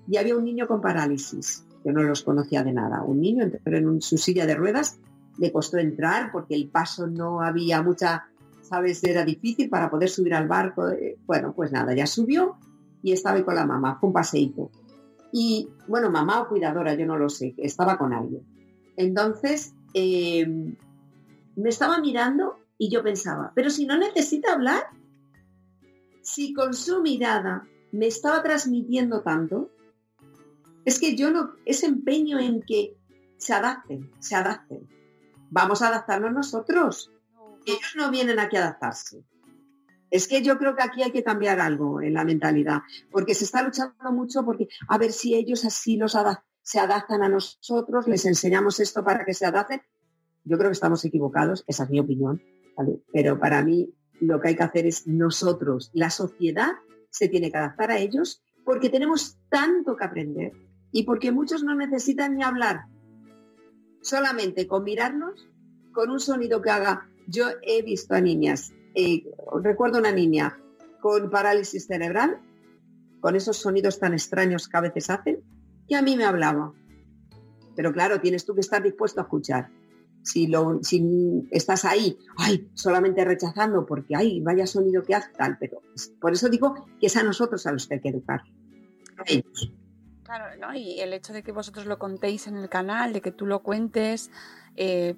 y 0.06 0.18
había 0.18 0.36
un 0.36 0.44
niño 0.44 0.68
con 0.68 0.82
parálisis. 0.82 1.64
Yo 1.86 1.92
no 1.92 2.02
los 2.02 2.22
conocía 2.22 2.62
de 2.62 2.74
nada. 2.74 3.02
Un 3.02 3.18
niño, 3.22 3.50
pero 3.64 3.78
en 3.78 4.02
su 4.02 4.18
silla 4.18 4.44
de 4.44 4.54
ruedas 4.54 4.98
le 5.38 5.50
costó 5.50 5.78
entrar 5.78 6.30
porque 6.30 6.54
el 6.54 6.68
paso 6.68 7.06
no 7.06 7.40
había 7.40 7.80
mucha, 7.80 8.26
sabes, 8.60 9.02
era 9.04 9.24
difícil 9.24 9.70
para 9.70 9.88
poder 9.88 10.10
subir 10.10 10.34
al 10.34 10.48
barco. 10.48 10.90
Bueno, 11.24 11.54
pues 11.56 11.72
nada, 11.72 11.94
ya 11.94 12.06
subió 12.06 12.58
y 13.02 13.12
estaba 13.12 13.38
ahí 13.38 13.42
con 13.42 13.54
la 13.54 13.64
mamá, 13.64 13.96
fue 13.98 14.08
un 14.08 14.12
paseíto. 14.12 14.70
Y 15.32 15.70
bueno, 15.88 16.10
mamá 16.10 16.42
o 16.42 16.48
cuidadora, 16.50 16.92
yo 16.92 17.06
no 17.06 17.16
lo 17.16 17.30
sé, 17.30 17.54
estaba 17.56 17.96
con 17.96 18.12
alguien. 18.12 18.42
Entonces, 18.98 19.72
em, 19.94 20.76
me 21.56 21.70
estaba 21.70 22.00
mirando 22.00 22.58
y 22.78 22.90
yo 22.90 23.02
pensaba, 23.02 23.52
pero 23.54 23.70
si 23.70 23.86
no 23.86 23.96
necesita 23.96 24.52
hablar, 24.52 24.84
si 26.22 26.52
con 26.52 26.74
su 26.74 27.02
mirada 27.02 27.66
me 27.92 28.06
estaba 28.06 28.42
transmitiendo 28.42 29.22
tanto, 29.22 29.70
es 30.84 30.98
que 30.98 31.16
yo 31.16 31.30
no, 31.30 31.52
ese 31.64 31.86
empeño 31.86 32.38
en 32.38 32.62
que 32.62 32.96
se 33.36 33.52
adapten, 33.52 34.10
se 34.20 34.34
adapten. 34.34 34.88
Vamos 35.50 35.82
a 35.82 35.88
adaptarnos 35.88 36.32
nosotros. 36.32 37.12
Ellos 37.66 37.94
no 37.96 38.10
vienen 38.10 38.38
aquí 38.38 38.56
a 38.56 38.60
adaptarse. 38.60 39.24
Es 40.10 40.28
que 40.28 40.42
yo 40.42 40.58
creo 40.58 40.76
que 40.76 40.82
aquí 40.82 41.02
hay 41.02 41.10
que 41.10 41.24
cambiar 41.24 41.60
algo 41.60 42.00
en 42.00 42.14
la 42.14 42.24
mentalidad, 42.24 42.82
porque 43.10 43.34
se 43.34 43.44
está 43.44 43.62
luchando 43.62 44.12
mucho 44.12 44.44
porque 44.44 44.68
a 44.88 44.98
ver 44.98 45.12
si 45.12 45.34
ellos 45.34 45.64
así 45.64 45.96
los 45.96 46.16
se 46.62 46.80
adaptan 46.80 47.22
a 47.22 47.28
nosotros, 47.28 48.06
les 48.06 48.24
enseñamos 48.24 48.80
esto 48.80 49.04
para 49.04 49.24
que 49.24 49.34
se 49.34 49.46
adapten. 49.46 49.82
Yo 50.44 50.56
creo 50.56 50.70
que 50.70 50.74
estamos 50.74 51.04
equivocados, 51.04 51.64
esa 51.66 51.84
es 51.84 51.90
mi 51.90 52.00
opinión, 52.00 52.42
pero 53.12 53.38
para 53.38 53.64
mí 53.64 53.94
lo 54.20 54.40
que 54.40 54.48
hay 54.48 54.56
que 54.56 54.62
hacer 54.62 54.86
es 54.86 55.06
nosotros, 55.06 55.90
la 55.92 56.10
sociedad 56.10 56.72
se 57.10 57.28
tiene 57.28 57.50
que 57.50 57.58
adaptar 57.58 57.90
a 57.90 57.98
ellos 57.98 58.42
porque 58.64 58.90
tenemos 58.90 59.38
tanto 59.48 59.96
que 59.96 60.04
aprender 60.04 60.52
y 60.90 61.04
porque 61.04 61.32
muchos 61.32 61.62
no 61.62 61.74
necesitan 61.74 62.36
ni 62.36 62.42
hablar, 62.42 62.86
solamente 64.00 64.66
con 64.66 64.84
mirarnos, 64.84 65.48
con 65.92 66.10
un 66.10 66.20
sonido 66.20 66.62
que 66.62 66.70
haga. 66.70 67.08
Yo 67.26 67.46
he 67.62 67.82
visto 67.82 68.14
a 68.14 68.20
niñas, 68.20 68.72
eh, 68.94 69.24
recuerdo 69.62 69.98
una 69.98 70.12
niña 70.12 70.58
con 71.00 71.30
parálisis 71.30 71.86
cerebral, 71.86 72.40
con 73.20 73.36
esos 73.36 73.56
sonidos 73.56 73.98
tan 73.98 74.12
extraños 74.12 74.68
que 74.68 74.76
a 74.76 74.82
veces 74.82 75.10
hacen, 75.10 75.42
y 75.86 75.94
a 75.94 76.02
mí 76.02 76.16
me 76.16 76.24
hablaba. 76.24 76.72
Pero 77.76 77.92
claro, 77.92 78.20
tienes 78.20 78.44
tú 78.44 78.54
que 78.54 78.60
estar 78.60 78.82
dispuesto 78.82 79.20
a 79.20 79.24
escuchar. 79.24 79.70
Si, 80.24 80.46
lo, 80.46 80.82
si 80.82 81.46
estás 81.50 81.84
ahí, 81.84 82.18
ay, 82.38 82.68
solamente 82.74 83.24
rechazando 83.24 83.86
porque, 83.86 84.16
ay, 84.16 84.40
vaya 84.40 84.66
sonido 84.66 85.02
que 85.02 85.14
hace 85.14 85.30
tal, 85.36 85.58
pero 85.60 85.82
por 86.20 86.32
eso 86.32 86.48
digo 86.48 86.74
que 86.98 87.06
es 87.06 87.16
a 87.16 87.22
nosotros 87.22 87.66
a 87.66 87.72
los 87.72 87.86
que 87.86 87.94
hay 87.94 88.00
que 88.00 88.08
educar. 88.08 88.42
Claro, 90.24 90.56
¿no? 90.58 90.74
Y 90.74 91.00
el 91.00 91.12
hecho 91.12 91.32
de 91.32 91.42
que 91.42 91.52
vosotros 91.52 91.86
lo 91.86 91.98
contéis 91.98 92.46
en 92.46 92.56
el 92.56 92.68
canal, 92.68 93.12
de 93.12 93.20
que 93.20 93.30
tú 93.30 93.46
lo 93.46 93.62
cuentes, 93.62 94.30
eh, 94.74 95.14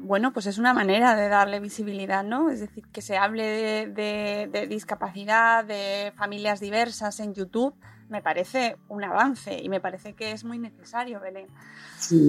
bueno, 0.00 0.32
pues 0.32 0.46
es 0.46 0.58
una 0.58 0.72
manera 0.72 1.14
de 1.16 1.28
darle 1.28 1.60
visibilidad, 1.60 2.24
¿no? 2.24 2.50
Es 2.50 2.60
decir, 2.60 2.86
que 2.88 3.02
se 3.02 3.18
hable 3.18 3.88
de, 3.88 4.66
discapacidad, 4.68 5.64
de 5.64 6.12
familias 6.16 6.60
diversas 6.60 7.20
en 7.20 7.34
YouTube, 7.34 7.74
me 8.08 8.22
parece 8.22 8.76
un 8.88 9.04
avance 9.04 9.58
y 9.60 9.68
me 9.68 9.80
parece 9.80 10.14
que 10.14 10.32
es 10.32 10.44
muy 10.44 10.58
necesario, 10.58 11.20
Belén. 11.20 11.46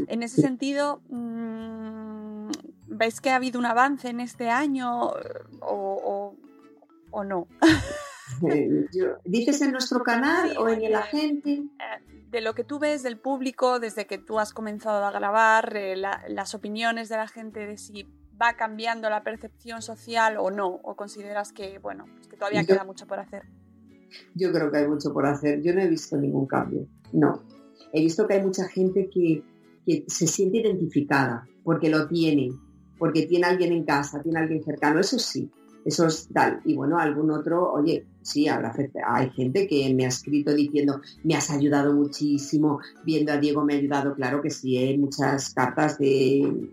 En 0.08 0.24
ese 0.24 0.42
sentido, 0.42 1.02
mm, 1.10 2.50
¿veis 2.88 3.22
que 3.22 3.30
ha 3.32 3.36
habido 3.36 3.60
un 3.60 3.66
avance 3.66 4.10
en 4.10 4.20
este 4.20 4.50
año 4.50 5.12
o, 5.62 6.36
no? 7.26 7.48
Eh, 8.48 8.86
¿Dices 9.26 9.60
en 9.64 9.72
nuestro 9.72 10.04
canal 10.04 10.56
o 10.60 10.70
en 10.70 10.84
el 10.84 10.94
agente? 10.94 11.50
Eh, 11.52 12.20
de 12.30 12.42
lo 12.42 12.54
que 12.54 12.64
tú 12.64 12.78
ves 12.78 13.02
del 13.02 13.18
público 13.18 13.80
desde 13.80 14.06
que 14.06 14.20
tú 14.20 14.40
has 14.40 14.54
comenzado 14.54 15.04
a 15.04 15.12
grabar, 15.12 15.76
eh, 15.76 15.96
las 15.96 16.54
opiniones 16.54 17.10
de 17.10 17.18
la 17.18 17.28
gente 17.28 17.66
de 17.66 17.78
si 17.78 18.08
va 18.40 18.54
cambiando 18.54 19.10
la 19.10 19.24
percepción 19.24 19.82
social 19.82 20.38
o 20.38 20.52
no, 20.52 20.68
o 20.68 20.96
consideras 20.96 21.52
que, 21.52 21.80
bueno, 21.80 22.06
pues 22.16 22.28
que 22.28 22.38
todavía 22.38 22.64
queda 22.66 22.84
mucho 22.84 23.08
por 23.08 23.20
hacer. 23.20 23.44
Yo 24.36 24.52
creo 24.52 24.72
que 24.72 24.78
hay 24.78 24.88
mucho 24.88 25.14
por 25.14 25.26
hacer. 25.26 25.62
Yo 25.62 25.74
no 25.74 25.82
he 25.82 25.88
visto 25.88 26.18
ningún 26.18 26.46
cambio. 26.48 26.88
No. 27.14 27.44
He 27.94 28.02
visto 28.02 28.28
que 28.28 28.36
hay 28.36 28.44
mucha 28.44 28.68
gente 28.68 29.10
que, 29.10 29.44
que 29.86 30.06
se 30.08 30.28
siente 30.28 30.60
identificada 30.60 31.48
porque 31.64 31.90
lo 31.90 32.08
tiene, 32.08 32.50
porque 32.98 33.26
tiene 33.26 33.48
alguien 33.48 33.74
en 33.74 33.84
casa, 33.84 34.22
tiene 34.22 34.40
alguien 34.40 34.64
cercano. 34.64 35.00
Eso 35.00 35.20
sí, 35.20 35.50
eso 35.86 36.08
es 36.08 36.30
tal. 36.34 36.62
Y 36.66 36.76
bueno, 36.76 37.00
algún 37.00 37.32
otro, 37.32 37.72
oye, 37.72 38.06
sí, 38.22 38.48
habrá, 38.48 38.74
hay 39.08 39.30
gente 39.32 39.68
que 39.68 39.94
me 39.94 40.06
ha 40.06 40.10
escrito 40.10 40.54
diciendo, 40.54 41.02
me 41.24 41.36
has 41.36 41.50
ayudado 41.50 41.94
muchísimo, 41.94 42.80
viendo 43.06 43.32
a 43.32 43.38
Diego 43.38 43.64
me 43.64 43.74
ha 43.74 43.78
ayudado, 43.78 44.14
claro 44.16 44.42
que 44.42 44.50
sí, 44.50 44.78
hay 44.78 44.98
muchas 44.98 45.54
cartas 45.54 45.98
de 45.98 46.70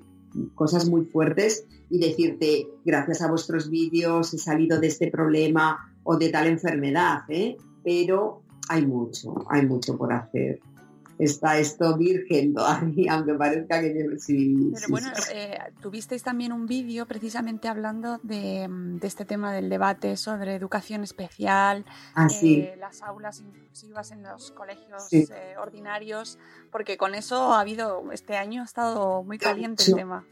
cosas 0.54 0.88
muy 0.88 1.04
fuertes 1.06 1.66
y 1.88 1.98
decirte, 1.98 2.68
gracias 2.84 3.22
a 3.22 3.28
vuestros 3.28 3.70
vídeos 3.70 4.34
he 4.34 4.38
salido 4.38 4.80
de 4.80 4.88
este 4.88 5.10
problema 5.10 5.95
o 6.06 6.16
de 6.16 6.30
tal 6.30 6.46
enfermedad, 6.46 7.24
¿eh? 7.28 7.56
pero 7.84 8.42
hay 8.68 8.86
mucho, 8.86 9.34
hay 9.50 9.66
mucho 9.66 9.96
por 9.98 10.12
hacer 10.12 10.60
está 11.18 11.58
esto 11.58 11.96
virgen 11.96 12.54
todavía, 12.54 13.12
aunque 13.14 13.34
parezca 13.34 13.80
que 13.80 14.18
sí. 14.18 14.70
Pero 14.74 14.86
bueno, 14.88 15.08
eh, 15.32 15.58
tuvisteis 15.80 16.22
también 16.22 16.52
un 16.52 16.66
vídeo 16.66 17.06
precisamente 17.06 17.68
hablando 17.68 18.18
de, 18.22 18.68
este 19.02 19.24
tema 19.24 19.52
del 19.52 19.68
debate 19.68 20.16
sobre 20.16 20.54
educación 20.54 21.02
especial, 21.02 21.84
ah, 22.14 22.28
eh, 22.42 22.76
las 22.78 23.02
aulas 23.02 23.40
inclusivas 23.40 24.10
en 24.10 24.22
los 24.22 24.50
colegios 24.52 25.12
eh, 25.12 25.54
ordinarios, 25.60 26.38
porque 26.70 26.96
con 26.96 27.14
eso 27.14 27.54
ha 27.54 27.60
habido, 27.60 28.10
este 28.12 28.36
año 28.36 28.62
ha 28.62 28.64
estado 28.64 29.22
muy 29.22 29.38
caliente 29.38 29.84
el 29.88 29.94
tema. 29.94 30.24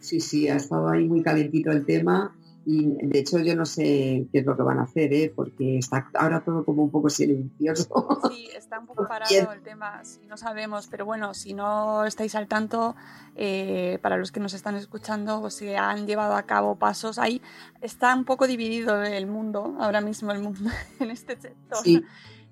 Sí, 0.00 0.20
sí, 0.20 0.48
ha 0.48 0.56
estado 0.56 0.88
ahí 0.88 1.04
muy 1.04 1.22
calentito 1.22 1.70
el 1.70 1.84
tema 1.84 2.36
y 2.68 2.96
de 3.06 3.20
hecho 3.20 3.38
yo 3.38 3.54
no 3.54 3.64
sé 3.64 4.26
qué 4.32 4.40
es 4.40 4.44
lo 4.44 4.56
que 4.56 4.64
van 4.64 4.80
a 4.80 4.82
hacer, 4.82 5.14
¿eh? 5.14 5.32
porque 5.34 5.78
está 5.78 6.10
ahora 6.14 6.42
todo 6.44 6.64
como 6.64 6.82
un 6.82 6.90
poco 6.90 7.08
silencioso. 7.08 8.20
Sí, 8.28 8.48
está 8.56 8.80
un 8.80 8.86
poco 8.86 9.06
parado 9.08 9.52
el 9.52 9.62
tema, 9.62 10.02
no 10.28 10.36
sabemos, 10.36 10.88
pero 10.88 11.04
bueno, 11.04 11.32
si 11.32 11.54
no 11.54 12.04
estáis 12.04 12.34
al 12.34 12.48
tanto, 12.48 12.96
eh, 13.36 14.00
para 14.02 14.16
los 14.16 14.32
que 14.32 14.40
nos 14.40 14.52
están 14.52 14.74
escuchando, 14.74 15.40
pues 15.40 15.54
se 15.54 15.76
han 15.76 16.08
llevado 16.08 16.34
a 16.34 16.42
cabo 16.42 16.74
pasos. 16.74 17.20
Ahí 17.20 17.40
está 17.82 18.12
un 18.16 18.24
poco 18.24 18.48
dividido 18.48 19.00
el 19.04 19.28
mundo, 19.28 19.76
ahora 19.78 20.00
mismo 20.00 20.32
el 20.32 20.40
mundo 20.40 20.68
en 20.98 21.12
este 21.12 21.40
sector. 21.40 21.78
Sí 21.84 22.02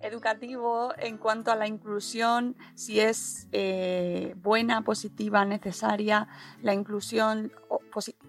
educativo 0.04 0.92
en 0.98 1.18
cuanto 1.18 1.50
a 1.50 1.56
la 1.56 1.66
inclusión, 1.66 2.56
si 2.74 3.00
es 3.00 3.48
eh, 3.52 4.34
buena, 4.36 4.82
positiva, 4.82 5.44
necesaria, 5.44 6.28
la 6.62 6.74
inclusión 6.74 7.52
o, 7.68 7.80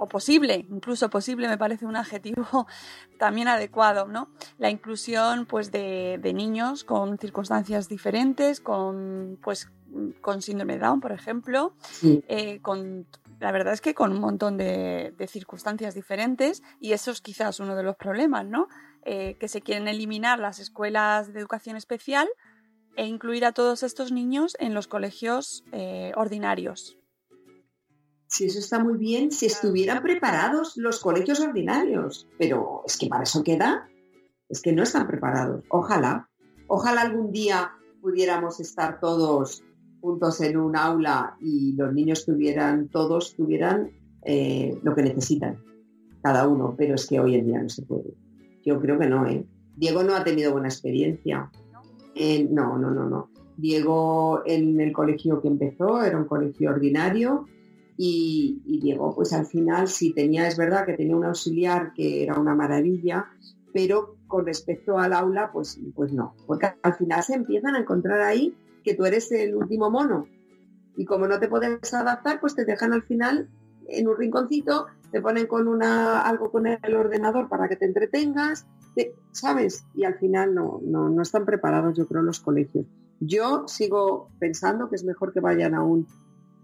posible, 0.08 0.66
incluso 0.70 1.10
posible 1.10 1.48
me 1.48 1.58
parece 1.58 1.86
un 1.86 1.96
adjetivo 1.96 2.68
también 3.20 3.48
adecuado, 3.48 4.08
¿no? 4.08 4.30
La 4.58 4.70
inclusión 4.70 5.46
pues 5.46 5.72
de, 5.72 6.20
niños 6.34 6.84
con 6.84 7.18
circunstancias 7.18 7.88
diferentes, 7.90 8.60
con 8.60 9.38
pues 9.42 9.70
con 10.22 10.42
síndrome 10.42 10.74
de 10.74 10.80
Down, 10.80 11.00
por 11.00 11.14
ejemplo, 11.14 11.74
eh, 12.04 12.60
con 12.62 13.08
la 13.40 13.52
verdad 13.52 13.74
es 13.74 13.82
que 13.82 13.94
con 13.94 14.12
un 14.12 14.20
montón 14.20 14.58
de, 14.58 15.14
de, 15.18 15.28
circunstancias 15.28 15.94
diferentes 15.94 16.64
y 16.80 16.94
eso 16.94 17.12
es 17.12 17.22
quizás 17.22 17.60
uno 17.60 17.76
de 17.76 17.84
los 17.84 17.96
problemas, 17.96 18.46
¿no? 18.46 18.68
Eh, 19.08 19.38
que 19.40 19.48
se 19.48 19.62
quieren 19.62 19.88
eliminar 19.88 20.40
las 20.40 20.58
escuelas 20.58 21.32
de 21.32 21.40
educación 21.40 21.78
especial 21.78 22.28
e 22.98 23.06
incluir 23.06 23.46
a 23.46 23.52
todos 23.52 23.84
estos 23.84 24.12
niños 24.12 24.58
en 24.60 24.74
los 24.74 24.88
colegios 24.88 25.64
eh, 25.72 26.12
ordinarios. 26.16 26.98
Sí, 28.26 28.46
eso 28.46 28.58
está 28.58 28.80
muy 28.80 28.98
bien 28.98 29.32
si 29.32 29.46
estuvieran 29.46 30.02
preparados 30.02 30.76
los 30.76 31.00
colegios 31.00 31.40
ordinarios, 31.40 32.28
pero 32.40 32.82
es 32.88 32.98
que 32.98 33.06
para 33.06 33.24
eso 33.24 33.44
queda, 33.44 33.88
es 34.50 34.64
que 34.64 34.74
no 34.74 34.82
están 34.82 35.06
preparados. 35.06 35.64
Ojalá, 35.70 36.28
ojalá 36.66 37.02
algún 37.02 37.32
día 37.32 37.74
pudiéramos 38.02 38.60
estar 38.60 39.00
todos 39.00 39.64
juntos 40.02 40.42
en 40.42 40.58
un 40.58 40.76
aula 40.76 41.38
y 41.40 41.76
los 41.76 41.94
niños 41.94 42.26
tuvieran, 42.26 42.90
todos 42.90 43.36
tuvieran 43.36 43.92
eh, 44.24 44.80
lo 44.82 44.96
que 44.96 45.04
necesitan, 45.04 45.64
cada 46.24 46.48
uno, 46.48 46.74
pero 46.76 46.96
es 46.96 47.06
que 47.06 47.20
hoy 47.20 47.36
en 47.36 47.46
día 47.46 47.62
no 47.62 47.70
se 47.70 47.84
puede. 47.84 48.25
Yo 48.66 48.82
creo 48.82 49.00
que 49.00 49.08
no, 49.08 49.28
¿eh? 49.28 49.46
Diego 49.76 50.04
no 50.04 50.16
ha 50.16 50.24
tenido 50.24 50.52
buena 50.52 50.68
experiencia. 50.68 51.52
no, 52.50 52.78
no, 52.78 52.92
no, 52.92 53.10
no. 53.10 53.30
Diego 53.58 54.42
en 54.46 54.82
el 54.82 54.92
colegio 54.92 55.42
que 55.42 55.48
empezó 55.48 56.04
era 56.04 56.18
un 56.18 56.26
colegio 56.26 56.72
ordinario 56.72 57.46
y, 57.98 58.62
Diego 58.66 59.16
pues 59.16 59.32
al 59.32 59.46
final 59.46 59.88
sí 59.88 60.14
tenía, 60.14 60.48
es 60.48 60.58
verdad 60.58 60.86
que 60.86 60.94
tenía 60.94 61.16
un 61.16 61.24
auxiliar 61.24 61.94
que 61.94 62.24
era 62.24 62.38
una 62.38 62.54
maravilla, 62.54 63.28
pero 63.74 64.18
con 64.28 64.46
respecto 64.46 64.98
al 64.98 65.14
aula 65.14 65.52
pues, 65.54 65.80
pues 65.96 66.12
no, 66.12 66.36
porque 66.46 66.74
al 66.82 66.96
final 66.96 67.24
se 67.24 67.36
empiezan 67.36 67.76
a 67.76 67.80
encontrar 67.80 68.22
ahí 68.22 68.54
que 68.84 68.96
tú 68.96 69.06
eres 69.06 69.32
el 69.32 69.56
último 69.56 69.90
mono 69.90 70.28
y 70.98 71.06
como 71.06 71.28
no 71.28 71.40
te 71.40 71.48
puedes 71.48 71.94
adaptar 71.94 72.42
pues 72.42 72.56
te 72.56 72.66
dejan 72.66 72.92
al 72.92 73.04
final 73.04 73.48
en 73.88 74.08
un 74.08 74.18
rinconcito 74.18 74.88
te 75.16 75.22
ponen 75.22 75.48
con 75.48 75.70
una, 75.70 76.24
algo 76.24 76.52
con 76.52 76.68
el 76.68 76.94
ordenador 76.94 77.48
para 77.48 77.70
que 77.70 77.78
te 77.78 77.86
entretengas, 77.86 78.68
¿sabes? 79.32 79.86
Y 79.94 80.04
al 80.04 80.16
final 80.16 80.54
no, 80.54 80.82
no, 80.84 81.22
están 81.22 81.46
preparados, 81.46 81.98
yo 81.98 82.06
creo, 82.06 82.22
los 82.22 82.42
colegios. 82.42 82.86
Yo 83.22 83.66
sigo 83.66 84.28
pensando 84.40 84.90
que 84.90 84.98
es 84.98 85.06
mejor 85.06 85.32
que 85.32 85.40
vayan 85.40 85.74
a 85.74 85.84
un 85.84 86.06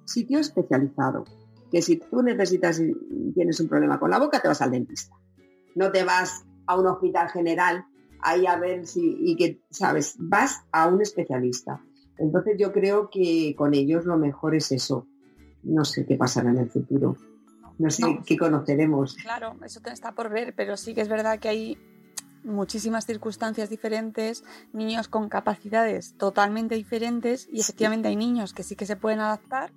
sitio 0.03 0.37
especializado, 0.37 1.23
que 1.71 1.81
si 1.81 1.95
tú 1.95 2.23
necesitas 2.23 2.81
y 2.81 2.93
tienes 3.33 3.57
un 3.61 3.69
problema 3.69 4.01
con 4.01 4.09
la 4.09 4.19
boca, 4.19 4.41
te 4.41 4.49
vas 4.49 4.61
al 4.61 4.71
dentista. 4.71 5.15
No 5.73 5.93
te 5.93 6.03
vas 6.03 6.43
a 6.67 6.77
un 6.77 6.87
hospital 6.87 7.29
general 7.29 7.85
ahí 8.19 8.47
a 8.47 8.57
ver 8.57 8.85
si, 8.85 9.15
y 9.17 9.37
que, 9.37 9.61
¿sabes? 9.69 10.17
Vas 10.19 10.65
a 10.73 10.89
un 10.89 11.01
especialista. 11.01 11.81
Entonces 12.17 12.57
yo 12.59 12.73
creo 12.73 13.09
que 13.09 13.55
con 13.57 13.73
ellos 13.73 14.03
lo 14.03 14.17
mejor 14.17 14.55
es 14.55 14.73
eso. 14.73 15.07
No 15.63 15.85
sé 15.85 16.05
qué 16.05 16.17
pasará 16.17 16.49
en 16.49 16.57
el 16.57 16.69
futuro 16.69 17.15
no 17.77 17.89
sé 17.89 18.03
qué 18.25 18.37
conoceremos. 18.37 19.15
Claro, 19.15 19.55
eso 19.63 19.79
está 19.85 20.13
por 20.13 20.29
ver, 20.29 20.53
pero 20.55 20.77
sí 20.77 20.93
que 20.93 21.01
es 21.01 21.09
verdad 21.09 21.39
que 21.39 21.49
hay 21.49 21.77
muchísimas 22.43 23.05
circunstancias 23.05 23.69
diferentes, 23.69 24.43
niños 24.73 25.07
con 25.07 25.29
capacidades 25.29 26.15
totalmente 26.17 26.75
diferentes 26.75 27.47
y 27.51 27.59
efectivamente 27.59 28.07
hay 28.07 28.15
niños 28.15 28.53
que 28.53 28.63
sí 28.63 28.75
que 28.75 28.85
se 28.85 28.95
pueden 28.95 29.19
adaptar. 29.19 29.71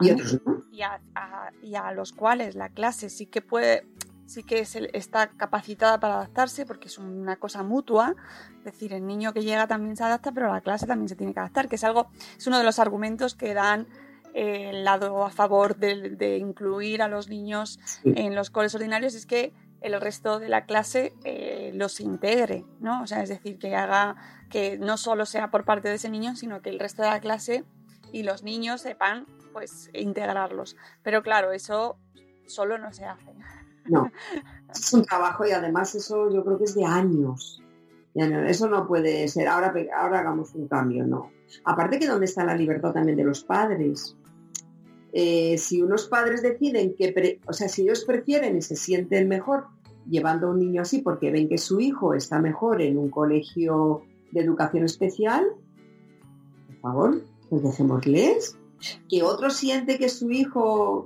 Y 0.00 0.10
otros 0.12 0.40
Y 0.72 1.74
a, 1.74 1.92
los 1.92 2.12
cuales 2.12 2.54
la 2.54 2.70
clase 2.70 3.10
sí 3.10 3.26
que 3.26 3.42
puede, 3.42 3.86
sí 4.26 4.42
que 4.42 4.60
está 4.94 5.28
capacitada 5.28 6.00
para 6.00 6.14
adaptarse 6.14 6.64
porque 6.64 6.88
es 6.88 6.98
una 6.98 7.36
cosa 7.36 7.62
mutua. 7.62 8.14
Es 8.58 8.64
decir, 8.64 8.94
el 8.94 9.06
niño 9.06 9.34
que 9.34 9.42
llega 9.42 9.66
también 9.66 9.96
se 9.96 10.04
adapta, 10.04 10.32
pero 10.32 10.52
la 10.52 10.62
clase 10.62 10.86
también 10.86 11.08
se 11.08 11.16
tiene 11.16 11.34
que 11.34 11.40
adaptar, 11.40 11.68
que 11.68 11.76
es 11.76 11.84
algo, 11.84 12.08
es 12.36 12.46
uno 12.46 12.56
de 12.58 12.64
los 12.64 12.78
argumentos 12.78 13.34
que 13.34 13.52
dan 13.52 13.86
el 14.34 14.84
lado 14.84 15.24
a 15.24 15.30
favor 15.30 15.76
de, 15.76 16.38
incluir 16.38 17.02
a 17.02 17.08
los 17.08 17.28
niños 17.28 17.78
en 18.04 18.34
los 18.34 18.50
coles 18.50 18.74
ordinarios 18.74 19.14
es 19.14 19.26
que 19.26 19.52
el 19.80 19.98
resto 20.00 20.38
de 20.38 20.48
la 20.48 20.66
clase 20.66 21.14
eh, 21.24 21.72
los 21.74 22.00
integre, 22.00 22.64
¿no? 22.80 23.02
O 23.02 23.06
sea, 23.06 23.22
es 23.22 23.28
decir, 23.28 23.58
que 23.58 23.74
haga 23.74 24.16
que 24.50 24.78
no 24.78 24.96
solo 24.96 25.26
sea 25.26 25.50
por 25.50 25.64
parte 25.64 25.88
de 25.88 25.94
ese 25.94 26.10
niño, 26.10 26.36
sino 26.36 26.60
que 26.60 26.70
el 26.70 26.78
resto 26.78 27.02
de 27.02 27.08
la 27.08 27.20
clase 27.20 27.64
y 28.12 28.24
los 28.24 28.42
niños 28.42 28.82
sepan, 28.82 29.26
pues, 29.52 29.90
integrarlos. 29.94 30.76
Pero 31.02 31.22
claro, 31.22 31.52
eso 31.52 31.96
solo 32.46 32.78
no 32.78 32.92
se 32.92 33.04
hace. 33.06 33.32
No, 33.86 34.10
es 34.74 34.92
un 34.92 35.04
trabajo 35.04 35.46
y 35.46 35.52
además 35.52 35.94
eso 35.94 36.30
yo 36.30 36.44
creo 36.44 36.58
que 36.58 36.64
es 36.64 36.74
de 36.74 36.84
años. 36.84 37.62
Eso 38.12 38.68
no 38.68 38.88
puede 38.88 39.28
ser, 39.28 39.46
ahora, 39.46 39.72
ahora 39.96 40.18
hagamos 40.18 40.52
un 40.54 40.66
cambio, 40.66 41.06
no. 41.06 41.30
Aparte 41.64 41.98
que 41.98 42.08
dónde 42.08 42.26
está 42.26 42.44
la 42.44 42.56
libertad 42.56 42.92
también 42.92 43.16
de 43.16 43.24
los 43.24 43.44
padres. 43.44 44.16
Eh, 45.12 45.58
si 45.58 45.82
unos 45.82 46.06
padres 46.06 46.42
deciden 46.42 46.94
que, 46.94 47.40
o 47.46 47.52
sea, 47.52 47.68
si 47.68 47.82
ellos 47.82 48.04
prefieren 48.04 48.56
y 48.56 48.62
se 48.62 48.76
sienten 48.76 49.28
mejor 49.28 49.66
llevando 50.08 50.46
a 50.46 50.50
un 50.50 50.58
niño 50.58 50.82
así 50.82 51.02
porque 51.02 51.30
ven 51.30 51.48
que 51.48 51.58
su 51.58 51.80
hijo 51.80 52.14
está 52.14 52.40
mejor 52.40 52.80
en 52.80 52.96
un 52.96 53.10
colegio 53.10 54.02
de 54.32 54.40
educación 54.40 54.84
especial, 54.84 55.46
por 56.66 56.76
favor, 56.80 57.22
pues 57.48 57.62
dejémosles. 57.62 58.56
Que 59.08 59.22
otro 59.22 59.50
siente 59.50 59.98
que 59.98 60.08
su 60.08 60.30
hijo, 60.30 61.04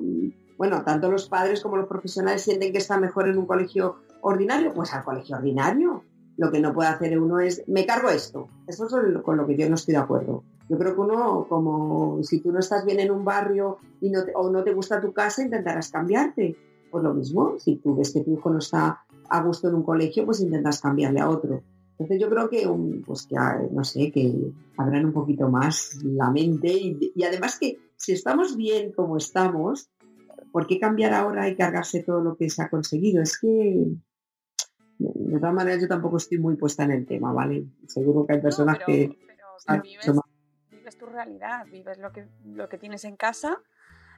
bueno, 0.59 0.85
tanto 0.85 1.11
los 1.11 1.29
padres 1.29 1.61
como 1.61 1.77
los 1.77 1.89
profesionales 1.89 2.43
sienten 2.43 2.73
que 2.73 2.79
está 2.79 3.01
mejor 3.01 3.29
en 3.29 3.39
un 3.39 3.47
colegio 3.47 3.97
ordinario, 4.21 4.73
pues 4.75 4.93
al 4.93 5.05
colegio 5.05 5.37
ordinario. 5.37 6.05
Lo 6.37 6.51
que 6.51 6.61
no 6.61 6.73
puede 6.73 6.89
hacer 6.89 7.19
uno 7.19 7.41
es, 7.41 7.65
me 7.67 7.87
cargo 7.87 8.11
esto. 8.11 8.49
Eso 8.67 8.87
es 8.87 9.23
con 9.23 9.37
lo 9.37 9.47
que 9.47 9.57
yo 9.57 9.69
no 9.69 9.77
estoy 9.77 9.95
de 9.95 10.01
acuerdo. 10.01 10.45
Yo 10.69 10.79
creo 10.79 10.95
que 10.95 11.01
uno, 11.01 11.47
como 11.49 12.23
si 12.23 12.41
tú 12.41 12.51
no 12.51 12.59
estás 12.59 12.85
bien 12.85 13.01
en 13.01 13.11
un 13.11 13.25
barrio 13.25 13.79
y 14.01 14.11
no 14.11 14.21
o 14.35 14.51
no 14.51 14.65
te 14.65 14.73
gusta 14.73 15.01
tu 15.01 15.13
casa, 15.13 15.43
intentarás 15.43 15.91
cambiarte. 15.91 16.57
Pues 16.91 17.05
lo 17.05 17.13
mismo, 17.13 17.59
si 17.59 17.77
tú 17.77 17.97
ves 17.97 18.13
que 18.13 18.21
tu 18.21 18.33
hijo 18.33 18.51
no 18.51 18.59
está 18.59 19.05
a 19.29 19.43
gusto 19.43 19.69
en 19.69 19.75
un 19.75 19.83
colegio, 19.83 20.25
pues 20.25 20.41
intentas 20.41 20.81
cambiarle 20.81 21.21
a 21.21 21.29
otro. 21.29 21.63
Entonces 21.99 22.21
yo 22.21 22.29
creo 22.29 22.49
que, 22.49 22.69
pues 23.07 23.27
que, 23.27 23.37
no 23.71 23.85
sé, 23.85 24.11
que 24.11 24.53
abran 24.77 25.05
un 25.05 25.13
poquito 25.13 25.49
más 25.49 25.99
la 26.03 26.31
mente 26.31 26.73
y, 26.73 27.23
además 27.23 27.59
que 27.59 27.79
si 27.97 28.13
estamos 28.13 28.57
bien 28.57 28.93
como 28.93 29.17
estamos, 29.17 29.91
¿por 30.51 30.67
qué 30.67 30.81
cambiar 30.81 31.15
ahora 31.15 31.49
y 31.49 31.57
cargarse 31.57 32.03
todo 32.03 32.21
lo 32.21 32.37
que 32.37 32.51
se 32.51 32.63
ha 32.63 32.69
conseguido? 32.69 33.23
Es 33.23 33.39
que, 33.39 33.87
de 34.99 35.39
todas 35.39 35.55
maneras, 35.55 35.83
yo 35.83 35.89
tampoco 35.89 36.17
estoy 36.17 36.39
muy 36.39 36.57
puesta 36.57 36.85
en 36.85 36.93
el 36.93 37.07
tema, 37.07 37.33
¿vale? 37.33 37.67
Seguro 37.87 38.27
que 38.27 38.35
hay 38.35 38.41
personas 38.41 38.79
que... 38.85 39.17
vives, 40.85 40.99
tu 40.99 41.07
realidad, 41.07 41.67
vives 41.71 41.99
lo 41.99 42.13
que, 42.13 42.27
lo 42.45 42.69
que 42.69 42.77
tienes 42.77 43.05
en 43.05 43.17
casa 43.17 43.59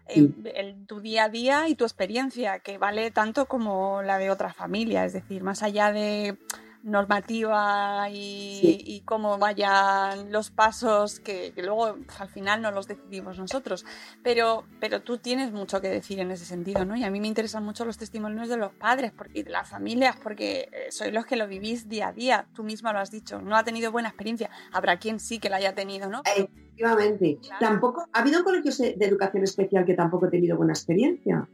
en, 0.08 0.86
tu 0.86 1.00
día 1.00 1.24
a 1.24 1.28
día 1.28 1.68
y 1.68 1.74
tu 1.74 1.84
experiencia, 1.84 2.58
que 2.60 2.78
vale 2.78 3.10
tanto 3.10 3.46
como 3.46 4.02
la 4.02 4.18
de 4.18 4.30
otra 4.30 4.52
familia. 4.52 5.04
Es 5.04 5.12
decir, 5.12 5.42
más 5.42 5.62
allá 5.62 5.92
de 5.92 6.38
normativa 6.86 8.08
y, 8.10 9.02
cómo 9.04 9.38
vayan 9.38 10.32
los 10.32 10.50
pasos 10.50 11.20
que, 11.20 11.52
luego 11.56 11.96
pues, 12.04 12.20
al 12.20 12.28
final 12.28 12.62
no 12.62 12.70
los 12.70 12.86
decidimos 12.86 13.38
nosotros. 13.38 13.84
Pero, 14.22 14.64
pero 14.80 15.02
tú 15.02 15.18
tienes 15.18 15.52
mucho 15.52 15.80
que 15.80 15.88
decir 15.88 16.20
en 16.20 16.30
ese 16.30 16.44
sentido, 16.44 16.84
¿no? 16.84 16.96
Y 16.96 17.04
a 17.04 17.10
mí 17.10 17.20
me 17.20 17.26
interesan 17.26 17.64
mucho 17.64 17.84
los 17.84 17.98
testimonios 17.98 18.48
de 18.48 18.56
los 18.56 18.72
padres 18.72 19.12
porque, 19.12 19.40
y 19.40 19.42
de 19.42 19.50
las 19.50 19.68
familias, 19.68 20.16
porque 20.22 20.68
eh, 20.72 20.90
sois 20.90 21.12
los 21.12 21.26
que 21.26 21.36
lo 21.36 21.46
vivís 21.46 21.88
día 21.88 22.08
a 22.08 22.12
día. 22.12 22.46
Tú 22.54 22.62
misma 22.62 22.92
lo 22.92 23.00
has 23.00 23.10
dicho, 23.10 23.42
no 23.42 23.56
ha 23.56 23.64
tenido 23.64 23.92
buena 23.92 24.08
experiencia. 24.08 24.50
Habrá 24.72 24.98
quien 24.98 25.18
sí 25.20 25.38
que 25.38 25.50
la 25.50 25.56
haya 25.56 25.74
tenido, 25.74 26.08
¿no? 26.08 26.22
Efectivamente. 26.24 27.38
Tampoco, 27.58 28.06
ha 28.12 28.20
habido 28.20 28.44
colegios 28.44 28.78
de 28.78 28.96
educación 29.00 29.42
especial 29.44 29.84
que 29.84 29.94
tampoco 29.94 30.26
he 30.26 30.30
tenido 30.30 30.56
buena 30.56 30.72
experiencia. 30.72 31.48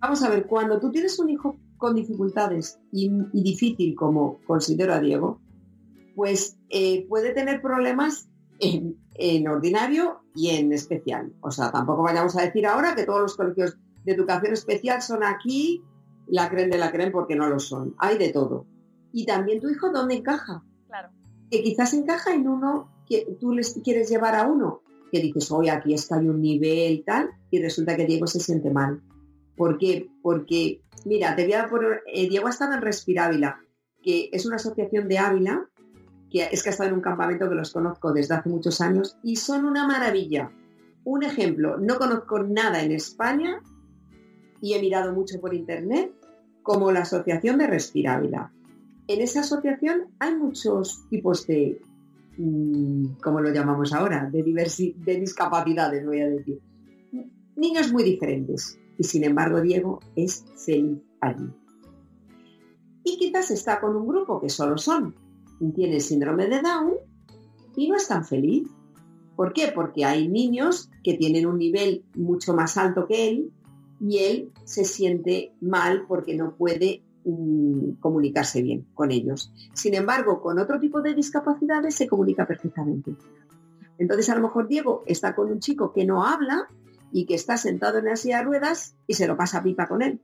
Vamos 0.00 0.22
a 0.22 0.28
ver, 0.28 0.46
cuando 0.46 0.78
tú 0.78 0.90
tienes 0.90 1.18
un 1.18 1.30
hijo 1.30 1.56
con 1.84 1.94
dificultades 1.94 2.80
y, 2.90 3.10
difícil, 3.34 3.94
como 3.94 4.40
considero 4.46 4.94
a 4.94 5.00
Diego, 5.00 5.38
pues 6.16 6.56
eh, 6.70 7.04
puede 7.10 7.34
tener 7.34 7.60
problemas 7.60 8.26
en, 8.58 8.96
ordinario 9.46 10.20
y 10.34 10.48
en 10.48 10.72
especial. 10.72 11.34
O 11.42 11.50
sea, 11.50 11.70
tampoco 11.70 12.02
vayamos 12.02 12.34
a 12.38 12.42
decir 12.42 12.66
ahora 12.66 12.94
que 12.94 13.04
todos 13.04 13.20
los 13.20 13.36
colegios 13.36 13.76
de 14.02 14.12
educación 14.12 14.54
especial 14.54 15.02
son 15.02 15.24
aquí, 15.24 15.82
la 16.26 16.48
creen 16.48 16.70
de 16.70 16.78
la 16.78 16.90
creen 16.90 17.12
porque 17.12 17.36
no 17.36 17.50
lo 17.50 17.58
son. 17.58 17.94
Hay 17.98 18.16
de 18.16 18.32
todo. 18.32 18.64
Y 19.12 19.26
también 19.26 19.60
tu 19.60 19.68
hijo, 19.68 19.90
¿dónde 19.90 20.14
encaja? 20.14 20.64
Claro. 20.86 21.10
Que 21.50 21.62
quizás 21.62 21.92
encaja 21.92 22.32
en 22.32 22.48
uno 22.48 22.88
que 23.06 23.36
tú 23.38 23.52
les 23.52 23.78
quieres 23.84 24.08
llevar 24.08 24.36
a 24.36 24.46
uno, 24.46 24.80
que 25.12 25.20
dices, 25.20 25.52
oye, 25.52 25.70
aquí 25.70 25.92
está 25.92 26.16
hay 26.16 26.30
un 26.30 26.40
nivel 26.40 27.04
tal, 27.04 27.28
y 27.50 27.60
resulta 27.60 27.94
que 27.94 28.06
Diego 28.06 28.26
se 28.26 28.40
siente 28.40 28.70
mal. 28.70 29.02
¿Por 29.56 29.78
qué? 29.78 30.08
Porque, 30.22 30.80
mira, 31.04 31.36
te 31.36 31.44
voy 31.44 31.52
a 31.54 31.68
poner, 31.68 32.02
eh, 32.12 32.28
Diego 32.28 32.46
ha 32.46 32.50
estado 32.50 32.74
en 32.74 32.82
Respirávila, 32.82 33.60
que 34.02 34.28
es 34.32 34.46
una 34.46 34.56
asociación 34.56 35.08
de 35.08 35.18
Ávila, 35.18 35.68
que 36.30 36.48
es 36.50 36.62
que 36.62 36.70
ha 36.70 36.72
estado 36.72 36.90
en 36.90 36.96
un 36.96 37.02
campamento 37.02 37.48
que 37.48 37.54
los 37.54 37.72
conozco 37.72 38.12
desde 38.12 38.34
hace 38.34 38.48
muchos 38.48 38.80
años, 38.80 39.16
y 39.22 39.36
son 39.36 39.64
una 39.64 39.86
maravilla. 39.86 40.50
Un 41.04 41.22
ejemplo, 41.22 41.76
no 41.78 41.98
conozco 41.98 42.42
nada 42.42 42.82
en 42.82 42.92
España, 42.92 43.60
y 44.60 44.74
he 44.74 44.80
mirado 44.80 45.12
mucho 45.12 45.40
por 45.40 45.54
internet, 45.54 46.12
como 46.62 46.90
la 46.90 47.00
asociación 47.00 47.58
de 47.58 47.66
Respirávila. 47.66 48.50
En 49.06 49.20
esa 49.20 49.40
asociación 49.40 50.06
hay 50.18 50.34
muchos 50.34 51.06
tipos 51.10 51.46
de, 51.46 51.80
mm, 52.38 53.20
como 53.22 53.40
lo 53.40 53.52
llamamos 53.52 53.92
ahora, 53.92 54.28
de, 54.32 54.42
de 54.42 55.16
discapacidades, 55.20 56.04
voy 56.06 56.20
a 56.20 56.28
decir. 56.28 56.60
Niños 57.54 57.92
muy 57.92 58.02
diferentes, 58.02 58.78
y 58.98 59.04
sin 59.04 59.24
embargo 59.24 59.60
Diego 59.60 60.00
es 60.16 60.44
feliz 60.56 61.00
allí. 61.20 61.50
Y 63.04 63.18
quizás 63.18 63.50
está 63.50 63.80
con 63.80 63.96
un 63.96 64.06
grupo 64.06 64.40
que 64.40 64.48
solo 64.48 64.78
son, 64.78 65.14
tiene 65.74 66.00
síndrome 66.00 66.48
de 66.48 66.60
Down 66.60 66.94
y 67.76 67.88
no 67.88 67.96
es 67.96 68.08
tan 68.08 68.24
feliz. 68.24 68.68
¿Por 69.36 69.52
qué? 69.52 69.72
Porque 69.74 70.04
hay 70.04 70.28
niños 70.28 70.90
que 71.02 71.14
tienen 71.14 71.46
un 71.46 71.58
nivel 71.58 72.04
mucho 72.14 72.54
más 72.54 72.76
alto 72.76 73.06
que 73.06 73.28
él 73.28 73.52
y 74.00 74.18
él 74.18 74.52
se 74.64 74.84
siente 74.84 75.52
mal 75.60 76.04
porque 76.06 76.36
no 76.36 76.54
puede 76.54 77.02
mm, 77.24 77.94
comunicarse 78.00 78.62
bien 78.62 78.86
con 78.94 79.10
ellos. 79.10 79.52
Sin 79.72 79.94
embargo, 79.94 80.40
con 80.40 80.58
otro 80.58 80.78
tipo 80.78 81.02
de 81.02 81.14
discapacidades 81.14 81.94
se 81.94 82.06
comunica 82.06 82.46
perfectamente. 82.46 83.16
Entonces, 83.98 84.28
a 84.28 84.36
lo 84.36 84.42
mejor 84.42 84.68
Diego 84.68 85.02
está 85.06 85.34
con 85.34 85.50
un 85.50 85.60
chico 85.60 85.92
que 85.92 86.04
no 86.04 86.24
habla 86.24 86.68
y 87.14 87.26
que 87.26 87.36
está 87.36 87.56
sentado 87.56 87.98
en 87.98 88.06
la 88.06 88.16
silla 88.16 88.38
de 88.38 88.42
ruedas 88.42 88.96
y 89.06 89.14
se 89.14 89.28
lo 89.28 89.36
pasa 89.36 89.62
pipa 89.62 89.86
con 89.86 90.02
él. 90.02 90.20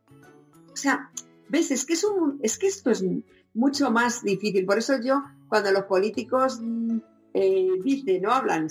O 0.73 0.77
sea, 0.77 1.13
ves, 1.49 1.71
es 1.71 1.87
que, 1.87 1.93
es, 1.93 2.05
es 2.43 2.59
que 2.59 2.67
esto 2.67 2.91
es 2.91 3.05
mucho 3.55 3.93
más 3.93 4.25
difícil. 4.25 4.67
Por 4.67 4.79
eso 4.79 5.01
yo, 5.01 5.23
cuando 5.49 5.71
los 5.71 5.85
políticos 5.85 6.59
mm, 6.61 6.99
eh, 7.35 7.69
dicen, 7.85 8.23
no 8.23 8.33
hablan, 8.33 8.67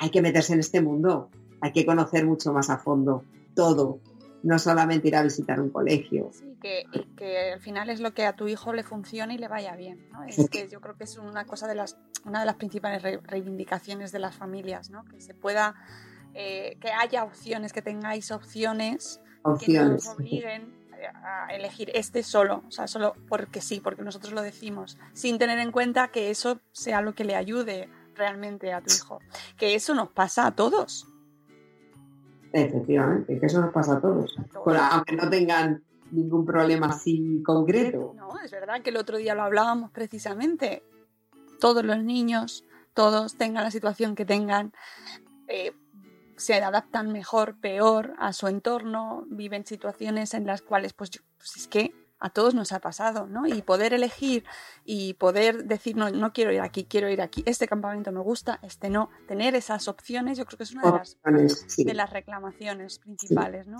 hay 0.00 0.10
que 0.10 0.20
meterse 0.20 0.52
en 0.52 0.60
este 0.60 0.82
mundo, 0.82 1.30
hay 1.62 1.72
que 1.72 1.86
conocer 1.86 2.26
mucho 2.26 2.52
más 2.52 2.68
a 2.68 2.76
fondo 2.76 3.24
todo, 3.54 4.00
no 4.42 4.58
solamente 4.58 5.08
ir 5.08 5.16
a 5.16 5.22
visitar 5.22 5.58
un 5.62 5.70
colegio. 5.70 6.30
Sí, 6.30 6.58
que, 6.60 6.84
que, 7.16 7.52
al 7.52 7.60
final 7.60 7.88
es 7.88 8.00
lo 8.00 8.12
que 8.12 8.26
a 8.26 8.36
tu 8.36 8.48
hijo 8.48 8.74
le 8.74 8.82
funcione 8.82 9.36
y 9.36 9.38
le 9.38 9.48
vaya 9.48 9.74
bien. 9.76 10.10
¿no? 10.12 10.24
Es 10.24 10.50
que 10.50 10.68
yo 10.68 10.82
creo 10.82 10.94
que 10.98 11.04
es 11.04 11.16
una 11.16 11.46
cosa 11.46 11.66
de 11.68 11.74
las, 11.74 11.96
una 12.26 12.40
de 12.40 12.44
las 12.44 12.56
principales 12.56 13.02
reivindicaciones 13.22 14.12
de 14.12 14.18
las 14.18 14.36
familias, 14.36 14.90
¿no? 14.90 15.06
que 15.06 15.22
se 15.22 15.32
pueda 15.32 15.74
eh, 16.34 16.76
que 16.80 16.90
haya 16.90 17.24
opciones, 17.24 17.72
que 17.72 17.82
tengáis 17.82 18.30
opciones, 18.30 19.20
que 19.60 19.72
no 19.72 19.90
nos 19.90 20.06
obliguen 20.08 20.74
a 21.22 21.48
elegir 21.54 21.90
este 21.94 22.22
solo, 22.22 22.62
o 22.66 22.70
sea, 22.70 22.86
solo 22.86 23.14
porque 23.28 23.60
sí, 23.60 23.80
porque 23.80 24.02
nosotros 24.02 24.32
lo 24.32 24.42
decimos, 24.42 24.98
sin 25.12 25.38
tener 25.38 25.58
en 25.58 25.70
cuenta 25.70 26.08
que 26.08 26.30
eso 26.30 26.60
sea 26.72 27.02
lo 27.02 27.14
que 27.14 27.24
le 27.24 27.36
ayude 27.36 27.88
realmente 28.14 28.72
a 28.72 28.80
tu 28.80 28.92
hijo. 28.92 29.18
Que 29.56 29.74
eso 29.74 29.94
nos 29.94 30.10
pasa 30.10 30.46
a 30.46 30.54
todos. 30.54 31.06
Efectivamente, 32.52 33.38
que 33.38 33.46
eso 33.46 33.60
nos 33.60 33.72
pasa 33.72 33.94
a 33.94 34.00
todos. 34.00 34.36
aunque 34.92 35.16
no 35.16 35.28
tengan 35.28 35.82
ningún 36.10 36.44
problema 36.44 36.86
así 36.86 37.42
concreto. 37.44 38.14
No, 38.16 38.40
es 38.40 38.50
verdad 38.50 38.82
que 38.82 38.90
el 38.90 38.96
otro 38.96 39.16
día 39.16 39.34
lo 39.34 39.42
hablábamos 39.42 39.90
precisamente. 39.90 40.82
Todos 41.60 41.84
los 41.84 42.02
niños, 42.02 42.64
todos 42.94 43.36
tengan 43.36 43.64
la 43.64 43.70
situación 43.70 44.14
que 44.14 44.24
tengan, 44.24 44.72
eh, 45.48 45.72
se 46.36 46.54
adaptan 46.54 47.12
mejor, 47.12 47.56
peor 47.60 48.14
a 48.18 48.32
su 48.32 48.48
entorno, 48.48 49.24
viven 49.28 49.66
situaciones 49.66 50.34
en 50.34 50.46
las 50.46 50.62
cuales, 50.62 50.92
pues, 50.92 51.10
pues, 51.38 51.56
es 51.56 51.68
que 51.68 51.92
a 52.20 52.30
todos 52.30 52.54
nos 52.54 52.72
ha 52.72 52.80
pasado, 52.80 53.26
¿no? 53.26 53.46
Y 53.46 53.62
poder 53.62 53.92
elegir 53.92 54.44
y 54.84 55.14
poder 55.14 55.64
decir, 55.64 55.96
no, 55.96 56.10
no 56.10 56.32
quiero 56.32 56.52
ir 56.52 56.60
aquí, 56.60 56.84
quiero 56.84 57.08
ir 57.10 57.20
aquí, 57.20 57.42
este 57.46 57.68
campamento 57.68 58.12
me 58.12 58.20
gusta, 58.20 58.60
este 58.62 58.88
no, 58.88 59.10
tener 59.28 59.54
esas 59.54 59.88
opciones, 59.88 60.38
yo 60.38 60.46
creo 60.46 60.56
que 60.56 60.64
es 60.64 60.72
una 60.72 60.90
de 60.90 60.98
las, 60.98 61.18
de 61.76 61.94
las 61.94 62.10
reclamaciones 62.10 62.98
principales, 62.98 63.66
¿no? 63.66 63.78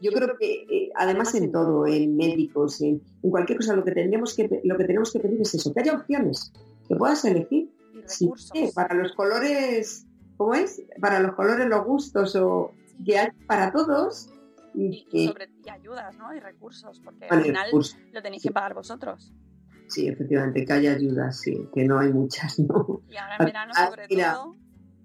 Yo 0.00 0.12
creo 0.12 0.36
que 0.38 0.66
eh, 0.70 0.92
además 0.94 1.34
en 1.34 1.50
todo, 1.50 1.86
en 1.86 2.16
médicos, 2.16 2.82
en, 2.82 3.02
cualquier 3.22 3.58
cosa, 3.58 3.74
lo 3.74 3.82
que 3.82 3.92
tenemos 3.92 4.34
que 4.34 4.60
lo 4.62 4.76
que 4.76 4.84
tenemos 4.84 5.10
que 5.10 5.20
pedir 5.20 5.40
es 5.40 5.54
eso, 5.54 5.72
que 5.72 5.80
haya 5.80 5.94
opciones, 5.94 6.52
que 6.86 6.96
puedas 6.96 7.24
elegir. 7.24 7.72
Sí, 8.04 8.30
para 8.74 8.94
los 8.94 9.12
colores 9.14 10.05
¿cómo 10.36 10.54
es? 10.54 10.82
Para 11.00 11.20
los 11.20 11.34
colores, 11.34 11.66
los 11.66 11.84
gustos 11.84 12.36
o 12.36 12.72
que 13.04 13.18
hay 13.18 13.28
para 13.46 13.72
todos. 13.72 14.30
Y, 14.74 15.06
sobre, 15.26 15.48
ayudas, 15.70 16.16
¿no? 16.18 16.34
Y 16.34 16.40
recursos, 16.40 17.00
porque 17.00 17.26
al 17.26 17.42
final 17.42 17.70
lo 18.12 18.22
tenéis 18.22 18.42
que 18.42 18.50
pagar 18.50 18.74
vosotros. 18.74 19.32
Sí, 19.88 20.08
efectivamente, 20.08 20.64
que 20.64 20.72
haya 20.72 20.92
ayudas, 20.92 21.40
sí, 21.40 21.68
que 21.72 21.84
no 21.84 21.98
hay 21.98 22.12
muchas, 22.12 22.58
¿no? 22.58 23.02
Y 23.08 23.16
ahora 23.16 23.36
en 23.38 23.44
verano, 23.46 23.72
sobre 23.74 24.08
todo. 24.08 24.56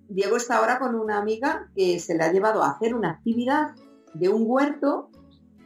Diego 0.09 0.36
está 0.36 0.57
ahora 0.57 0.77
con 0.77 0.95
una 0.95 1.19
amiga 1.19 1.69
que 1.73 1.97
se 1.99 2.17
le 2.17 2.23
ha 2.23 2.34
llevado 2.34 2.63
a 2.63 2.71
hacer 2.71 2.93
una 2.93 3.11
actividad 3.11 3.75
de 4.13 4.27
un 4.27 4.43
huerto, 4.45 5.09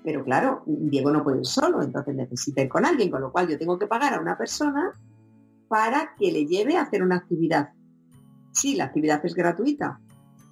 pero 0.04 0.24
claro, 0.24 0.62
Diego 0.68 1.10
no 1.10 1.24
puede 1.24 1.40
ir 1.40 1.48
solo, 1.48 1.82
entonces 1.82 2.14
necesita 2.14 2.62
ir 2.62 2.70
con 2.70 2.86
alguien, 2.86 3.10
con 3.10 3.22
lo 3.22 3.32
cual 3.32 3.48
yo 3.48 3.58
tengo 3.58 3.80
que 3.80 3.88
pagar 3.88 4.14
a 4.14 4.22
una 4.22 4.38
persona 4.38 4.92
para 5.68 6.14
que 6.20 6.32
le 6.32 6.46
lleve 6.46 6.78
a 6.78 6.84
hacer 6.84 7.02
una 7.02 7.16
actividad 7.16 7.70
Sí, 8.56 8.76
la 8.76 8.86
actividad 8.86 9.24
es 9.26 9.36
gratuita, 9.36 10.00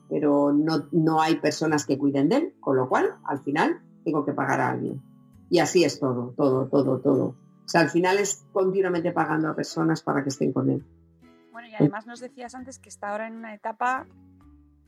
pero 0.10 0.52
no, 0.52 1.22
hay 1.22 1.38
personas 1.38 1.86
que 1.86 1.98
cuiden 1.98 2.30
de 2.30 2.36
él, 2.36 2.54
con 2.60 2.76
lo 2.76 2.90
cual, 2.90 3.16
al 3.26 3.40
final, 3.40 3.82
tengo 4.04 4.26
que 4.26 4.34
pagar 4.34 4.60
a 4.60 4.70
alguien. 4.72 5.02
Y 5.50 5.60
así 5.60 5.84
es 5.84 6.00
todo, 6.00 6.34
todo, 6.36 6.68
todo, 6.68 7.00
todo. 7.00 7.26
O 7.66 7.70
sea, 7.70 7.82
al 7.82 7.90
final 7.90 8.20
es 8.20 8.46
continuamente 8.52 9.12
pagando 9.12 9.50
a 9.50 9.56
personas 9.56 10.04
para 10.04 10.22
que 10.22 10.30
estén 10.30 10.52
con 10.52 10.70
él. 10.70 10.84
Bueno, 11.52 11.70
y 11.70 11.76
además 11.76 12.06
nos 12.06 12.20
decías 12.20 12.54
antes 12.56 12.78
que 12.78 12.90
está 12.90 13.12
ahora 13.12 13.28
en 13.28 13.38
una 13.38 13.54
etapa 13.54 14.06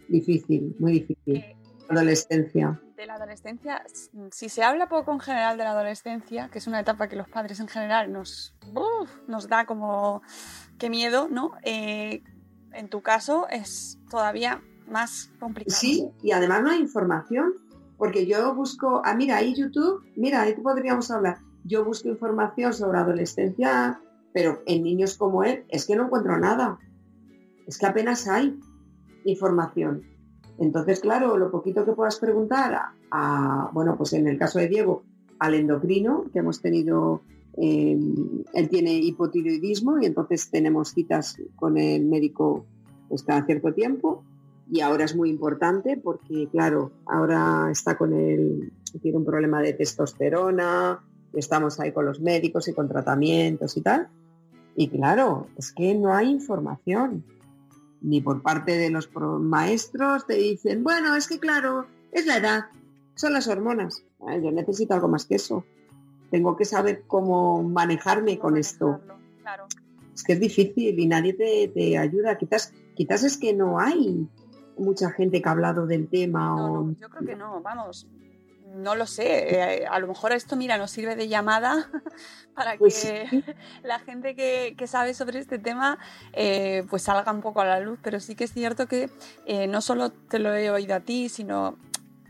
difícil, 0.09 0.75
muy 0.79 0.91
difícil. 0.91 1.37
Eh, 1.37 1.55
Adolescencia. 1.87 2.79
de 2.97 3.05
la 3.05 3.13
adolescencia, 3.15 3.83
si 4.31 4.49
se 4.49 4.63
habla 4.63 4.87
poco 4.87 5.11
en 5.11 5.19
general 5.19 5.57
de 5.57 5.63
la 5.65 5.71
adolescencia, 5.71 6.49
que 6.49 6.57
es 6.57 6.67
una 6.67 6.79
etapa 6.79 7.07
que 7.07 7.15
los 7.15 7.29
padres 7.29 7.59
en 7.59 7.67
general 7.67 8.11
nos, 8.11 8.55
uf, 8.73 9.09
nos 9.27 9.47
da 9.47 9.65
como 9.65 10.23
qué 10.79 10.89
miedo, 10.89 11.27
¿no? 11.29 11.51
Eh, 11.63 12.23
en 12.75 12.89
tu 12.89 13.01
caso 13.01 13.47
es 13.49 13.97
todavía 14.09 14.61
más 14.89 15.31
complicado. 15.39 15.75
Sí, 15.79 16.09
y 16.21 16.31
además 16.31 16.61
no 16.63 16.69
hay 16.71 16.79
información, 16.81 17.53
porque 17.97 18.25
yo 18.27 18.53
busco, 18.53 19.01
ah, 19.03 19.15
mira, 19.15 19.37
ahí 19.37 19.55
YouTube, 19.55 20.03
mira, 20.15 20.41
ahí 20.41 20.53
podríamos 20.53 21.09
hablar. 21.11 21.37
Yo 21.63 21.83
busco 21.83 22.09
información 22.09 22.73
sobre 22.73 22.99
adolescencia, 22.99 23.99
pero 24.33 24.61
en 24.67 24.83
niños 24.83 25.17
como 25.17 25.43
él 25.43 25.65
es 25.69 25.85
que 25.85 25.95
no 25.95 26.05
encuentro 26.05 26.37
nada. 26.37 26.77
Es 27.65 27.77
que 27.79 27.85
apenas 27.87 28.27
hay 28.27 28.59
información. 29.23 30.03
Entonces, 30.59 30.99
claro, 30.99 31.37
lo 31.37 31.51
poquito 31.51 31.83
que 31.85 31.91
puedas 31.93 32.17
preguntar 32.19 32.73
a, 32.75 32.93
a- 33.11 33.69
bueno, 33.73 33.95
pues 33.97 34.13
en 34.13 34.27
el 34.27 34.37
caso 34.37 34.59
de 34.59 34.67
Diego, 34.67 35.03
al 35.39 35.53
endocrino, 35.55 36.25
que 36.31 36.39
hemos 36.39 36.61
tenido, 36.61 37.21
eh, 37.57 37.97
él 38.53 38.69
tiene 38.69 38.93
hipotiroidismo 38.93 39.99
y 40.01 40.05
entonces 40.05 40.49
tenemos 40.49 40.89
citas 40.89 41.37
con 41.55 41.77
el 41.77 42.05
médico 42.05 42.65
pues, 43.07 43.23
cada 43.23 43.45
cierto 43.45 43.73
tiempo 43.73 44.23
y 44.69 44.81
ahora 44.81 45.05
es 45.05 45.15
muy 45.15 45.29
importante 45.29 45.97
porque, 45.97 46.47
claro, 46.51 46.91
ahora 47.05 47.69
está 47.71 47.97
con 47.97 48.13
el, 48.13 48.73
tiene 49.01 49.17
un 49.17 49.25
problema 49.25 49.61
de 49.61 49.73
testosterona, 49.73 50.99
estamos 51.33 51.79
ahí 51.79 51.91
con 51.91 52.05
los 52.05 52.19
médicos 52.19 52.67
y 52.67 52.73
con 52.73 52.87
tratamientos 52.87 53.77
y 53.77 53.81
tal. 53.81 54.07
Y 54.75 54.89
claro, 54.89 55.47
es 55.57 55.71
que 55.71 55.93
no 55.93 56.13
hay 56.13 56.31
información, 56.31 57.23
ni 58.01 58.21
por 58.21 58.41
parte 58.41 58.77
de 58.77 58.89
los 58.89 59.09
maestros 59.39 60.25
te 60.25 60.35
dicen, 60.35 60.83
bueno, 60.83 61.15
es 61.15 61.27
que 61.27 61.39
claro, 61.39 61.85
es 62.11 62.25
la 62.25 62.37
edad, 62.37 62.65
son 63.15 63.33
las 63.33 63.47
hormonas. 63.47 64.03
Ay, 64.27 64.43
yo 64.43 64.51
necesito 64.51 64.93
algo 64.93 65.07
más 65.07 65.25
que 65.25 65.35
eso. 65.35 65.63
Tengo 66.35 66.57
que 66.57 66.65
saber 66.65 67.03
cómo 67.07 67.63
manejarme 67.63 68.37
con 68.37 68.57
esto. 68.57 68.99
Claro. 69.41 69.67
Es 70.13 70.21
que 70.21 70.33
es 70.33 70.39
difícil 70.41 70.99
y 70.99 71.07
nadie 71.07 71.31
te, 71.31 71.69
te 71.69 71.97
ayuda. 71.97 72.37
Quizás, 72.37 72.73
quizás 72.93 73.23
es 73.23 73.37
que 73.37 73.53
no 73.53 73.79
hay 73.79 74.27
mucha 74.77 75.11
gente 75.11 75.41
que 75.41 75.47
ha 75.47 75.53
hablado 75.53 75.87
del 75.87 76.09
tema. 76.09 76.49
No, 76.49 76.65
o... 76.65 76.83
no, 76.87 76.95
yo 76.99 77.09
creo 77.09 77.25
que 77.25 77.35
no, 77.37 77.61
vamos. 77.61 78.05
No 78.73 78.95
lo 78.95 79.05
sé, 79.05 79.55
eh, 79.55 79.87
a 79.89 79.97
lo 79.99 80.07
mejor 80.07 80.33
esto, 80.33 80.57
mira, 80.57 80.77
nos 80.77 80.91
sirve 80.91 81.15
de 81.15 81.29
llamada 81.29 81.89
para 82.53 82.75
Pues 82.77 83.05
que 83.05 83.27
sí. 83.29 83.43
la 83.83 83.99
gente 83.99 84.35
que, 84.35 84.75
que 84.77 84.87
sabe 84.87 85.13
sobre 85.13 85.39
este 85.39 85.57
tema 85.57 85.97
eh, 86.33 86.83
pues 86.89 87.03
salga 87.03 87.31
un 87.31 87.39
poco 87.39 87.61
a 87.61 87.65
la 87.65 87.79
luz, 87.79 87.97
pero 88.01 88.19
sí 88.19 88.35
que 88.35 88.43
es 88.43 88.51
cierto 88.51 88.87
que 88.87 89.09
eh, 89.45 89.67
no 89.67 89.79
solo 89.79 90.09
te 90.09 90.39
lo 90.39 90.53
he 90.53 90.69
oído 90.69 90.95
a 90.95 90.99
ti, 90.99 91.29
sino 91.29 91.77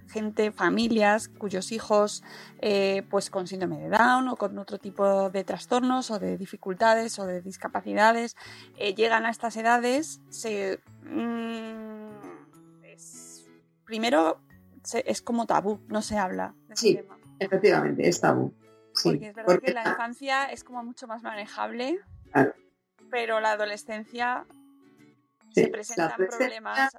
gente, 0.10 0.52
familias 0.52 1.28
cuyos 1.28 1.72
hijos 1.72 2.24
eh, 2.60 3.04
pues 3.10 3.30
con 3.30 3.48
síndrome 3.48 3.78
de 3.80 3.90
Down 3.90 4.28
o 4.30 4.36
con 4.36 4.58
otro 4.58 4.78
tipo 4.78 5.30
de 5.30 5.44
trastornos 5.44 6.12
o 6.12 6.20
de 6.20 6.38
dificultades 6.38 7.18
o 7.20 7.26
de 7.26 7.42
discapacidades 7.42 8.36
eh, 8.78 8.94
llegan 8.96 9.26
a 9.26 9.30
estas 9.30 9.56
edades, 9.58 10.22
se, 10.30 10.80
mm, 11.04 12.84
es- 12.84 13.46
primero 13.86 14.40
se- 14.84 15.04
es 15.10 15.22
como 15.22 15.46
tabú, 15.46 15.80
no 15.88 16.02
se 16.02 16.18
habla 16.18 16.54
de 16.68 16.76
Sí. 16.76 16.96
tema. 16.96 17.18
Efectivamente, 17.40 18.08
es 18.08 18.22
tabú. 18.22 18.54
Sí, 18.94 19.10
Porque 19.10 19.28
es 19.28 19.36
verdad 19.36 19.52
porque 19.54 19.66
que 19.68 19.74
la 19.74 19.90
infancia 19.90 20.46
es 20.46 20.64
como 20.64 20.82
mucho 20.84 21.06
más 21.08 21.22
manejable, 21.22 22.00
Claro. 22.32 22.54
pero 23.12 23.42
la 23.42 23.52
adolescencia 23.52 24.46
Sí, 25.54 25.64
se 25.64 25.68
presentan 25.68 26.12
adolescencia 26.14 26.38
problemas. 26.48 26.98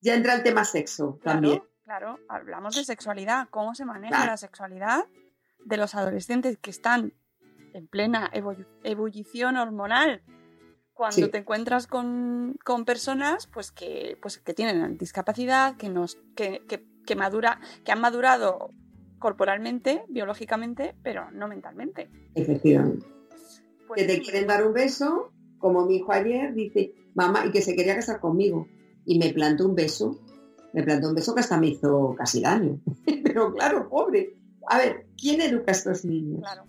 ya 0.00 0.14
entra 0.14 0.34
el 0.34 0.42
tema 0.44 0.64
sexo 0.64 1.18
también. 1.24 1.62
Claro, 1.92 2.18
hablamos 2.26 2.74
de 2.74 2.84
sexualidad, 2.86 3.48
cómo 3.50 3.74
se 3.74 3.84
maneja 3.84 4.14
Claro. 4.16 4.30
la 4.30 4.36
sexualidad 4.38 5.04
de 5.66 5.76
los 5.76 5.94
adolescentes 5.94 6.56
que 6.56 6.70
están 6.70 7.12
en 7.74 7.86
plena 7.86 8.30
ebullición 8.82 9.58
hormonal. 9.58 10.22
Cuando 10.94 11.26
Sí. 11.26 11.28
te 11.30 11.36
encuentras 11.36 11.86
con, 11.86 12.56
con 12.64 12.86
personas 12.86 13.46
pues 13.46 13.72
que, 13.72 14.16
pues 14.22 14.38
que 14.38 14.54
tienen 14.54 14.96
discapacidad, 14.96 15.76
que, 15.76 15.90
nos, 15.90 16.16
que, 16.34 16.62
que, 16.66 16.82
que 17.04 17.14
madura, 17.14 17.60
que 17.84 17.92
han 17.92 18.00
madurado 18.00 18.70
corporalmente, 19.18 20.06
biológicamente, 20.08 20.94
pero 21.02 21.30
no 21.32 21.46
mentalmente. 21.46 22.08
Efectivamente. 22.34 23.04
Pues 23.86 24.00
que 24.00 24.06
te 24.14 24.22
quieren 24.22 24.46
dar 24.46 24.66
un 24.66 24.72
beso, 24.72 25.30
como 25.58 25.84
mi 25.84 25.96
hijo 25.96 26.10
ayer 26.12 26.54
dice, 26.54 26.94
mamá, 27.14 27.44
y 27.44 27.50
que 27.50 27.60
se 27.60 27.76
quería 27.76 27.94
casar 27.96 28.18
conmigo. 28.18 28.66
Y 29.04 29.18
me 29.18 29.30
plantó 29.34 29.66
un 29.68 29.74
beso, 29.74 30.18
me 30.72 30.82
plantó 30.82 31.08
un 31.08 31.14
beso 31.14 31.34
que 31.34 31.40
hasta 31.40 31.58
me 31.58 31.68
hizo 31.68 32.14
casi 32.16 32.40
daño. 32.40 32.80
pero 33.24 33.52
claro, 33.52 33.88
pobre. 33.88 34.36
A 34.68 34.78
ver, 34.78 35.06
¿quién 35.16 35.40
educa 35.40 35.66
a 35.68 35.72
estos 35.72 36.04
niños? 36.04 36.40
Claro. 36.40 36.64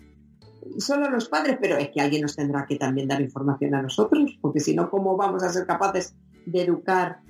Solo 0.78 1.10
los 1.10 1.28
padres, 1.28 1.58
pero 1.60 1.76
es 1.76 1.90
que 1.90 2.00
alguien 2.00 2.22
nos 2.22 2.36
tendrá 2.36 2.66
que 2.66 2.76
también 2.76 3.08
dar 3.08 3.20
información 3.20 3.74
a 3.74 3.82
nosotros, 3.82 4.38
porque 4.40 4.60
si 4.60 4.74
no, 4.74 4.90
¿cómo 4.90 5.16
vamos 5.16 5.42
a 5.42 5.50
ser 5.50 5.66
capaces 5.66 6.16
de 6.46 6.62
educar 6.62 7.20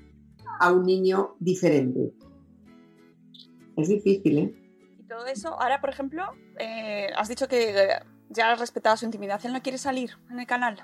a 0.61 0.73
un 0.73 0.85
niño 0.85 1.37
diferente? 1.41 2.15
Es 3.77 3.89
difícil, 3.89 4.39
¿eh? 4.39 4.55
Y 4.99 5.03
todo 5.03 5.27
eso, 5.27 5.61
ahora 5.61 5.81
por 5.81 5.91
ejemplo, 5.91 6.23
eh, 6.59 7.09
has 7.17 7.29
dicho 7.29 7.49
que 7.49 7.75
ya 8.31 8.53
has 8.53 8.61
respetado 8.61 8.97
su 8.97 9.05
intimidad, 9.05 9.41
él 9.45 9.53
no 9.53 9.63
quiere 9.63 9.79
salir 9.79 10.13
en 10.31 10.39
el 10.39 10.47
canal. 10.47 10.81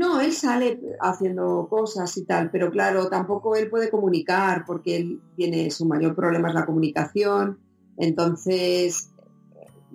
No, 0.00 0.18
él 0.18 0.32
sale 0.32 0.80
haciendo 0.98 1.66
cosas 1.68 2.16
y 2.16 2.24
tal, 2.24 2.50
pero 2.50 2.70
claro, 2.70 3.10
tampoco 3.10 3.54
él 3.54 3.68
puede 3.68 3.90
comunicar 3.90 4.64
porque 4.66 4.96
él 4.96 5.20
tiene 5.36 5.70
su 5.70 5.84
mayor 5.84 6.16
problema 6.16 6.48
es 6.48 6.54
la 6.54 6.64
comunicación. 6.64 7.58
Entonces, 7.98 9.12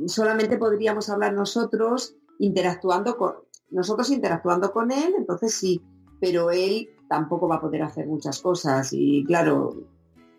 solamente 0.06 0.60
podríamos 0.60 1.10
hablar 1.10 1.34
nosotros 1.34 2.16
interactuando 2.38 3.18
con 3.18 3.34
nosotros 3.72 4.12
interactuando 4.12 4.72
con 4.72 4.92
él, 4.92 5.16
entonces 5.18 5.56
sí, 5.56 5.82
pero 6.22 6.52
él 6.52 6.88
tampoco 7.10 7.48
va 7.48 7.56
a 7.56 7.62
poder 7.62 7.82
hacer 7.82 8.06
muchas 8.06 8.40
cosas 8.44 8.90
y 8.94 9.24
claro, 9.26 9.88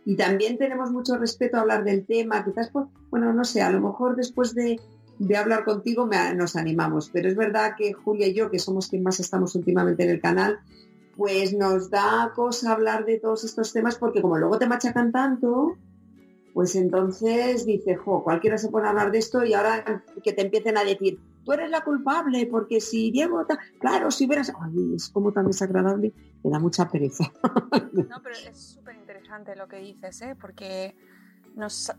y 0.05 0.15
también 0.15 0.59
tenemos 0.59 0.93
mucho 0.93 1.19
respeto 1.19 1.57
a 1.57 1.63
hablar 1.63 1.83
del 1.83 2.07
tema, 2.07 2.45
quizás 2.45 2.71
pues, 2.71 2.87
bueno, 3.11 3.33
no 3.33 3.43
sé, 3.43 3.63
a 3.63 3.71
lo 3.71 3.81
mejor 3.81 4.15
después 4.15 4.55
de 4.55 4.81
de 5.19 5.37
hablar 5.37 5.65
contigo 5.65 6.07
me- 6.07 6.35
nos 6.35 6.57
animamos. 6.57 7.11
Pero 7.13 7.29
es 7.29 7.37
verdad 7.37 7.75
que 7.77 7.93
Julia 7.93 8.27
y 8.29 8.35
yo, 8.35 8.51
que 8.51 8.59
somos 8.59 8.89
quien 8.89 9.03
más 9.03 9.21
estamos 9.21 9.55
últimamente 9.55 10.05
en 10.05 10.11
el 10.11 10.21
canal, 10.21 10.59
pues 11.17 11.55
nos 11.55 11.91
da 11.91 12.33
cosa 12.35 12.73
hablar 12.73 13.05
de 13.07 13.19
todos 13.19 13.45
estos 13.45 13.73
temas 13.73 13.97
porque 13.97 14.21
como 14.21 14.37
luego 14.37 14.59
te 14.59 14.67
machacan 14.67 15.13
tanto, 15.13 15.79
pues 16.53 16.75
entonces 16.77 17.65
dice, 17.67 17.97
jo, 17.97 18.23
cualquiera 18.23 18.59
se 18.59 18.69
pone 18.69 18.87
a 18.87 18.91
hablar 18.91 19.11
de 19.11 19.19
esto 19.19 19.45
y 19.45 19.55
ahora 19.55 20.03
que 20.23 20.33
te 20.33 20.43
empiecen 20.43 20.77
a 20.79 20.85
decir, 20.85 21.19
tú 21.45 21.53
eres 21.53 21.71
la 21.71 21.83
culpable 21.83 22.47
porque 22.51 22.81
si 22.81 23.11
Diego, 23.11 23.47
claro, 23.79 24.11
si 24.11 24.27
hubieras, 24.27 24.53
ay, 24.61 24.95
es 24.97 25.09
como 25.09 25.33
tan 25.33 25.47
desagradable, 25.47 26.13
me 26.43 26.51
da 26.51 26.59
mucha 26.59 26.89
pereza. 26.89 27.25
No, 28.09 28.23
pero 28.23 28.35
es 28.37 28.59
súper 28.59 28.97
interesante 28.97 29.57
lo 29.57 29.67
que 29.69 29.77
dices, 29.79 30.21
¿eh? 30.23 30.37
porque 30.41 30.95
nos, 31.55 31.91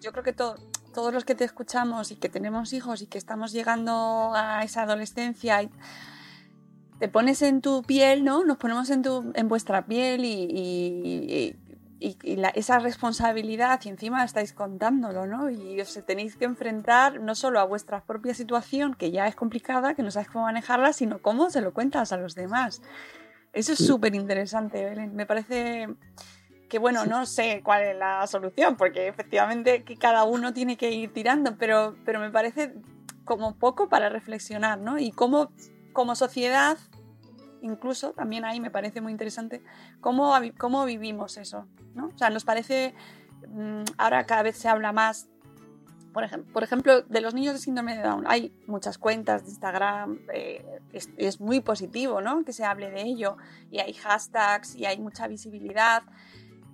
yo 0.00 0.12
creo 0.12 0.24
que 0.24 0.32
to- 0.32 0.56
todos 0.96 1.12
los 1.12 1.26
que 1.26 1.34
te 1.34 1.44
escuchamos 1.44 2.10
y 2.10 2.16
que 2.16 2.30
tenemos 2.30 2.72
hijos 2.72 3.02
y 3.02 3.06
que 3.06 3.18
estamos 3.18 3.52
llegando 3.52 4.32
a 4.34 4.64
esa 4.64 4.82
adolescencia, 4.82 5.62
y 5.62 5.68
te 6.98 7.08
pones 7.08 7.42
en 7.42 7.60
tu 7.60 7.82
piel, 7.82 8.24
¿no? 8.24 8.44
Nos 8.44 8.56
ponemos 8.56 8.88
en, 8.88 9.02
tu, 9.02 9.30
en 9.34 9.46
vuestra 9.46 9.84
piel 9.84 10.24
y, 10.24 10.32
y- 10.32 11.56
y- 12.00 12.18
y 12.22 12.36
la- 12.36 12.48
esa 12.48 12.78
responsabilidad 12.78 13.78
y 13.84 13.90
encima 13.90 14.24
estáis 14.24 14.54
contándolo, 14.54 15.26
¿no? 15.26 15.50
Y 15.50 15.78
os 15.82 15.92
tenéis 16.06 16.36
que 16.36 16.46
enfrentar 16.46 17.20
no 17.20 17.34
solo 17.34 17.60
a 17.60 17.64
vuestra 17.64 18.02
propia 18.02 18.32
situación, 18.32 18.94
que 18.94 19.10
ya 19.10 19.26
es 19.28 19.34
complicada, 19.36 19.94
que 19.94 20.02
no 20.02 20.10
sabes 20.10 20.28
cómo 20.28 20.46
manejarla, 20.46 20.94
sino 20.94 21.20
cómo 21.20 21.50
se 21.50 21.60
lo 21.60 21.74
cuentas 21.74 22.12
a 22.12 22.16
los 22.16 22.34
demás. 22.34 22.80
Eso 23.52 23.72
es 23.74 23.78
súper 23.78 24.14
interesante, 24.14 24.82
Belén. 24.82 25.14
Me 25.14 25.26
parece 25.26 25.88
que, 26.68 26.78
bueno, 26.78 27.06
no 27.06 27.26
sé 27.26 27.60
cuál 27.64 27.82
es 27.82 27.96
la 27.96 28.26
solución, 28.26 28.76
porque 28.76 29.08
efectivamente 29.08 29.84
que 29.84 29.96
cada 29.96 30.24
uno 30.24 30.52
tiene 30.52 30.76
que 30.76 30.90
ir 30.90 31.12
tirando, 31.12 31.56
pero, 31.56 31.96
pero 32.04 32.20
me 32.20 32.30
parece 32.30 32.74
como 33.24 33.56
poco 33.56 33.88
para 33.88 34.08
reflexionar, 34.08 34.78
¿no? 34.78 34.98
Y 34.98 35.12
cómo, 35.12 35.50
como 35.92 36.14
sociedad, 36.14 36.78
incluso 37.62 38.12
también 38.12 38.44
ahí 38.44 38.60
me 38.60 38.70
parece 38.70 39.00
muy 39.00 39.12
interesante, 39.12 39.62
cómo, 40.00 40.34
cómo 40.58 40.84
vivimos 40.84 41.36
eso, 41.36 41.66
¿no? 41.94 42.06
O 42.14 42.18
sea, 42.18 42.30
nos 42.30 42.44
parece, 42.44 42.94
mm, 43.48 43.82
ahora 43.98 44.24
cada 44.26 44.42
vez 44.42 44.56
se 44.56 44.68
habla 44.68 44.92
más 44.92 45.28
por 46.16 46.24
ejemplo, 46.24 46.50
por 46.50 46.64
ejemplo, 46.64 47.02
de 47.02 47.20
los 47.20 47.34
niños 47.34 47.52
de 47.52 47.60
síndrome 47.60 47.94
de 47.94 48.02
Down, 48.02 48.24
hay 48.26 48.50
muchas 48.66 48.96
cuentas 48.96 49.44
de 49.44 49.50
Instagram, 49.50 50.18
eh, 50.32 50.80
es, 50.94 51.10
es 51.18 51.42
muy 51.42 51.60
positivo 51.60 52.22
¿no? 52.22 52.42
que 52.42 52.54
se 52.54 52.64
hable 52.64 52.90
de 52.90 53.02
ello, 53.02 53.36
y 53.70 53.80
hay 53.80 53.92
hashtags 53.92 54.76
y 54.76 54.86
hay 54.86 54.98
mucha 54.98 55.28
visibilidad, 55.28 56.04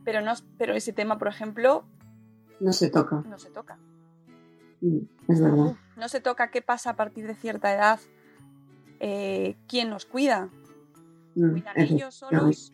pero, 0.04 0.20
no, 0.20 0.32
pero 0.58 0.74
ese 0.74 0.92
tema, 0.92 1.18
por 1.18 1.28
ejemplo, 1.28 1.84
No 2.60 2.72
se 2.72 2.90
toca, 2.90 3.22
no 3.28 3.38
se 3.38 3.50
toca. 3.50 3.78
Mm, 4.80 4.98
es 5.28 5.40
verdad. 5.40 5.76
No 5.96 6.08
se 6.08 6.20
toca 6.20 6.50
qué 6.50 6.62
pasa 6.62 6.90
a 6.90 6.96
partir 6.96 7.26
de 7.26 7.34
cierta 7.34 7.72
edad, 7.72 8.00
eh, 9.00 9.56
quién 9.68 9.90
nos 9.90 10.06
cuida, 10.06 10.50
Mm, 11.34 11.50
cuidan 11.52 11.80
ellos 11.80 12.14
solos, 12.14 12.72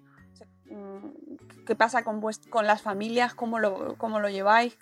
mm, 0.67 1.65
qué 1.65 1.77
pasa 1.77 2.03
con, 2.03 2.21
con 2.51 2.67
las 2.67 2.83
familias, 2.83 3.35
cómo 3.35 3.59
lo, 3.59 3.95
cómo 3.99 4.21
lo 4.21 4.29
lleváis, 4.29 4.77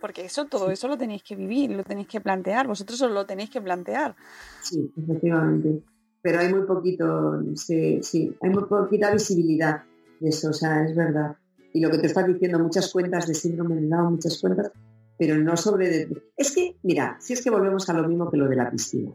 porque 0.00 0.24
eso, 0.24 0.46
todo 0.46 0.70
eso 0.70 0.88
lo 0.88 0.96
tenéis 0.96 1.22
que 1.22 1.36
vivir, 1.36 1.70
lo 1.70 1.84
tenéis 1.84 2.08
que 2.08 2.20
plantear, 2.20 2.66
vosotros 2.66 3.00
os 3.02 3.10
lo 3.10 3.26
tenéis 3.26 3.50
que 3.50 3.60
plantear. 3.60 4.16
Sí, 4.62 4.90
efectivamente. 4.96 5.82
Pero 6.22 6.40
hay 6.40 6.52
muy 6.52 6.66
poquito, 6.66 7.42
sí, 7.54 8.02
sí, 8.02 8.34
hay 8.40 8.50
muy 8.50 8.64
poquita 8.64 9.12
visibilidad 9.12 9.82
de 10.20 10.28
eso, 10.30 10.50
o 10.50 10.54
sea, 10.54 10.84
es 10.84 10.96
verdad. 10.96 11.36
Y 11.74 11.80
lo 11.80 11.90
que 11.90 11.98
te 11.98 12.06
estás 12.06 12.24
diciendo, 12.26 12.60
muchas 12.60 12.90
cuentas 12.92 13.26
de 13.26 13.34
síndrome 13.34 13.74
de 13.74 13.88
Down, 13.88 14.12
muchas 14.12 14.40
cuentas, 14.40 14.70
pero 15.18 15.36
no 15.36 15.56
sobre... 15.56 16.08
Es 16.36 16.54
que, 16.54 16.76
mira, 16.84 17.16
si 17.20 17.32
es 17.32 17.42
que 17.42 17.50
volvemos 17.50 17.88
a 17.88 17.94
lo 17.94 18.08
mismo 18.08 18.30
que 18.30 18.36
lo 18.36 18.48
de 18.48 18.54
la 18.54 18.70
piscina. 18.70 19.10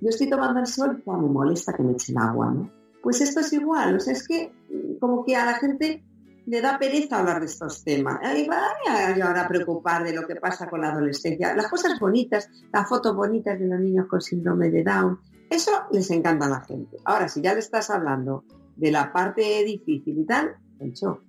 Yo 0.00 0.08
estoy 0.08 0.28
tomando 0.28 0.58
el 0.58 0.66
sol, 0.66 1.00
pues 1.04 1.18
me 1.18 1.28
molesta 1.28 1.72
que 1.72 1.84
me 1.84 1.92
echen 1.92 2.18
agua, 2.18 2.50
¿no? 2.50 2.72
Pues 3.04 3.20
esto 3.20 3.38
es 3.38 3.52
igual, 3.52 3.96
o 3.96 4.00
sea, 4.00 4.14
es 4.14 4.26
que 4.26 4.52
mm, 4.68 4.98
como 4.98 5.24
que 5.24 5.36
a 5.36 5.46
la 5.46 5.54
gente 5.54 6.04
le 6.46 6.60
da 6.60 6.76
pereza 6.76 7.20
hablar 7.20 7.38
de 7.38 7.46
estos 7.46 7.84
temas. 7.84 8.18
Y 8.36 9.20
ahora 9.20 9.42
a 9.42 9.48
preocupar 9.48 10.02
de 10.02 10.12
lo 10.12 10.26
que 10.26 10.36
pasa 10.36 10.68
con 10.68 10.80
la 10.80 10.90
adolescencia. 10.90 11.54
Las 11.54 11.68
cosas 11.68 12.00
bonitas, 12.00 12.50
las 12.72 12.88
fotos 12.88 13.14
bonitas 13.14 13.58
de 13.60 13.66
los 13.66 13.78
niños 13.80 14.06
con 14.08 14.20
síndrome 14.20 14.70
de 14.70 14.82
Down, 14.82 15.20
eso 15.50 15.70
les 15.92 16.10
encanta 16.10 16.46
a 16.46 16.50
la 16.50 16.60
gente. 16.62 16.96
Ahora, 17.04 17.28
si 17.28 17.40
ya 17.40 17.54
le 17.54 17.60
estás 17.60 17.90
hablando 17.90 18.44
de 18.74 18.90
la 18.90 19.12
parte 19.12 19.62
difícil 19.64 20.18
y 20.18 20.24
tal, 20.24 20.56
hecho, 20.80 21.22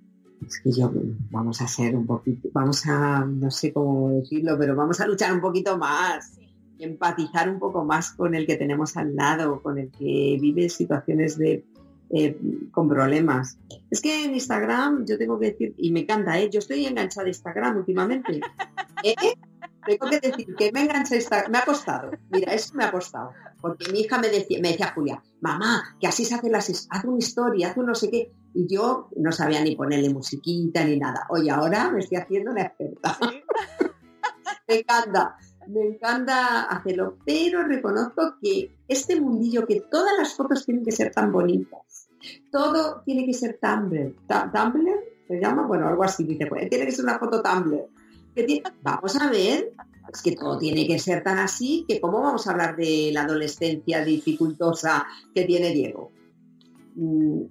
es 0.46 0.60
que 0.62 0.72
yo 0.72 0.92
vamos 1.32 1.62
a 1.62 1.66
hacer 1.66 1.96
un 1.96 2.06
poquito, 2.06 2.50
vamos 2.54 2.86
a, 2.86 3.26
no 3.26 3.50
sé 3.52 3.74
cómo 3.74 4.12
decirlo, 4.12 4.58
pero 4.58 4.76
vamos 4.76 5.00
a 5.02 5.08
luchar 5.08 5.34
un 5.34 5.42
poquito 5.42 5.78
más, 5.78 6.38
empatizar 6.80 7.50
un 7.50 7.60
poco 7.60 7.84
más 7.84 8.12
con 8.12 8.36
el 8.36 8.46
que 8.46 8.56
tenemos 8.56 8.98
al 8.98 9.16
lado, 9.16 9.62
con 9.62 9.78
el 9.78 9.90
que 9.90 10.38
vive 10.40 10.70
situaciones 10.70 11.38
de 11.38 11.66
eh, 12.10 12.40
con 12.72 12.88
problemas. 12.88 13.58
Es 13.92 14.02
que 14.02 14.24
en 14.24 14.34
Instagram 14.34 15.06
yo 15.06 15.18
tengo 15.18 15.38
que 15.40 15.48
decir, 15.48 15.76
y 15.78 15.92
me 15.92 16.02
encanta, 16.02 16.40
¿eh? 16.40 16.50
yo 16.50 16.60
estoy 16.60 16.86
enganchada 16.86 17.26
a 17.26 17.30
Instagram 17.30 17.78
últimamente. 17.78 18.40
¿Eh? 19.04 19.16
Tengo 19.86 20.10
que 20.10 20.20
decir 20.20 20.56
que 20.56 20.72
me 20.72 20.84
engancha 20.84 21.16
Instagram, 21.16 21.52
me 21.52 21.58
ha 21.58 21.66
costado. 21.66 22.12
Mira, 22.30 22.54
eso 22.54 22.74
me 22.76 22.86
ha 22.86 22.92
costado. 22.92 23.32
Porque 23.60 23.92
mi 23.92 24.02
hija 24.02 24.20
me 24.20 24.30
decía, 24.30 24.60
me 24.62 24.70
decía 24.70 24.94
Julia, 24.96 25.22
mamá, 25.42 25.98
que 26.00 26.08
así 26.08 26.24
se 26.24 26.36
hace 26.36 26.50
las, 26.50 26.88
haz 26.90 27.04
una 27.04 27.18
historia, 27.18 27.72
haz 27.72 27.78
un 27.78 27.88
no 27.88 27.96
sé 27.96 28.10
qué. 28.10 28.32
Y 28.58 28.66
yo 28.68 29.10
no 29.18 29.32
sabía 29.32 29.62
ni 29.62 29.76
ponerle 29.76 30.10
musiquita 30.10 30.84
ni 30.84 30.98
nada. 30.98 31.28
Oye, 31.30 31.52
ahora 31.52 31.92
me 31.92 32.00
estoy 32.00 32.18
haciendo 32.18 32.50
una 32.50 32.64
experta. 32.64 33.16
me 34.68 34.80
encanta, 34.80 35.38
me 35.68 35.82
encanta 35.86 36.64
hacerlo. 36.64 37.20
Pero 37.24 37.62
reconozco 37.68 38.34
que 38.42 38.76
este 38.88 39.22
mundillo, 39.22 39.68
que 39.68 39.82
todas 39.82 40.12
las 40.18 40.34
fotos 40.34 40.66
tienen 40.66 40.84
que 40.84 40.92
ser 40.92 41.12
tan 41.12 41.32
bonitas, 41.32 42.10
todo 42.52 43.04
tiene 43.06 43.28
que 43.28 43.34
ser 43.36 43.60
Tumblr. 43.62 44.16
¿Tumblr? 44.28 45.04
¿Se 45.28 45.40
llama? 45.40 45.68
Bueno, 45.68 45.88
algo 45.88 46.04
así 46.04 46.24
dice. 46.24 46.48
Pues, 46.48 46.68
tiene 46.68 46.88
que 46.88 46.94
ser 46.94 47.06
una 47.06 47.20
foto 47.20 47.44
Tumblr. 47.44 47.86
Vamos 48.82 49.16
a 49.22 49.30
ver, 49.30 49.72
es 50.12 50.22
que 50.24 50.36
todo 50.36 50.58
tiene 50.58 50.88
que 50.88 50.98
ser 50.98 51.24
tan 51.24 51.38
así 51.38 51.86
que 51.88 52.02
cómo 52.02 52.24
vamos 52.24 52.48
a 52.48 52.52
hablar 52.54 52.76
de 52.76 53.12
la 53.14 53.22
adolescencia 53.22 54.04
dificultosa 54.04 55.06
que 55.36 55.44
tiene 55.44 55.70
Diego. 55.70 56.17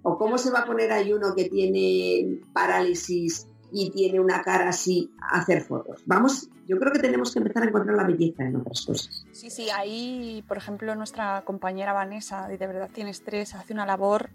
O 0.03 0.19
cómo 0.19 0.39
se 0.39 0.51
va 0.51 0.61
a 0.61 0.67
poner 0.67 0.91
ahí 0.93 1.13
uno 1.13 1.35
que 1.35 1.49
tiene 1.49 2.41
parálisis 2.53 3.47
y 3.73 3.91
tiene 3.91 4.21
una 4.21 4.43
cara 4.43 4.69
así 4.69 5.11
a 5.21 5.41
hacer 5.41 5.63
fotos. 5.63 6.03
Vamos, 6.07 6.49
yo 6.67 6.79
creo 6.79 6.93
que 6.93 6.99
tenemos 6.99 7.33
que 7.33 7.39
empezar 7.39 7.63
a 7.63 7.67
encontrar 7.67 7.97
la 7.97 8.07
belleza 8.07 8.45
en 8.45 8.57
otras 8.57 8.85
cosas. 8.87 9.27
Sí, 9.33 9.51
sí, 9.51 9.69
ahí, 9.71 10.45
por 10.49 10.57
ejemplo, 10.57 10.95
nuestra 10.95 11.43
compañera 11.45 11.93
Vanessa, 11.93 12.49
de 12.49 12.57
verdad 12.59 12.91
tiene 12.93 13.11
estrés, 13.11 13.55
hace 13.55 13.73
una 13.73 13.87
labor. 13.87 14.31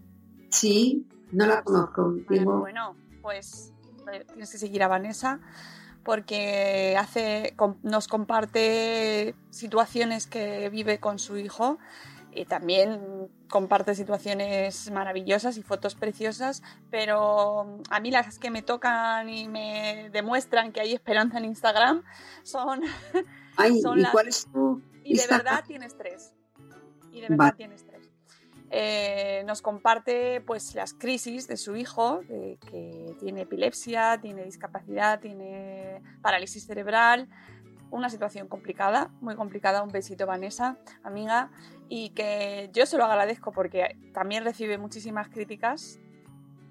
Sí, 0.49 1.07
no 1.31 1.45
la 1.45 1.63
conozco. 1.63 2.15
Bueno, 2.27 2.59
bueno 2.59 2.95
pues 3.21 3.73
eh, 4.11 4.25
tienes 4.27 4.51
que 4.51 4.57
seguir 4.57 4.83
a 4.83 4.87
Vanessa 4.87 5.39
porque 6.03 6.95
hace, 6.97 7.55
nos 7.83 8.07
comparte 8.07 9.35
situaciones 9.51 10.25
que 10.25 10.69
vive 10.69 10.99
con 10.99 11.19
su 11.19 11.37
hijo 11.37 11.77
y 12.33 12.45
también 12.45 13.29
comparte 13.49 13.95
situaciones 13.95 14.89
maravillosas 14.91 15.57
y 15.57 15.63
fotos 15.63 15.95
preciosas, 15.95 16.63
pero 16.89 17.79
a 17.89 17.99
mí 17.99 18.11
las 18.11 18.39
que 18.39 18.49
me 18.49 18.61
tocan 18.61 19.29
y 19.29 19.47
me 19.47 20.09
demuestran 20.11 20.71
que 20.71 20.81
hay 20.81 20.93
esperanza 20.93 21.37
en 21.37 21.45
Instagram 21.45 22.03
son... 22.43 22.81
Ay, 23.57 23.79
¿y 23.79 24.05
cuál 24.11 24.29
es 24.29 24.45
tu 24.45 24.81
Y 25.03 25.17
de 25.17 25.27
verdad 25.27 25.63
tienes 25.67 25.97
tres. 25.97 26.33
Y 27.11 27.19
de 27.21 27.27
verdad 27.27 27.53
tienes 27.55 27.85
tres. 27.85 28.09
Eh, 28.73 29.43
nos 29.45 29.61
comparte 29.61 30.39
pues 30.39 30.73
las 30.75 30.93
crisis 30.93 31.45
de 31.49 31.57
su 31.57 31.75
hijo, 31.75 32.21
que 32.29 33.17
tiene 33.19 33.41
epilepsia, 33.41 34.17
tiene 34.21 34.45
discapacidad, 34.45 35.19
tiene 35.19 36.01
parálisis 36.21 36.65
cerebral, 36.65 37.27
una 37.91 38.09
situación 38.09 38.47
complicada, 38.47 39.11
muy 39.21 39.35
complicada. 39.35 39.83
Un 39.83 39.89
besito, 39.89 40.25
Vanessa, 40.25 40.77
amiga, 41.03 41.51
y 41.89 42.09
que 42.09 42.69
yo 42.73 42.85
se 42.85 42.97
lo 42.97 43.05
agradezco 43.05 43.51
porque 43.51 43.97
también 44.13 44.43
recibe 44.43 44.77
muchísimas 44.77 45.27
críticas. 45.27 45.99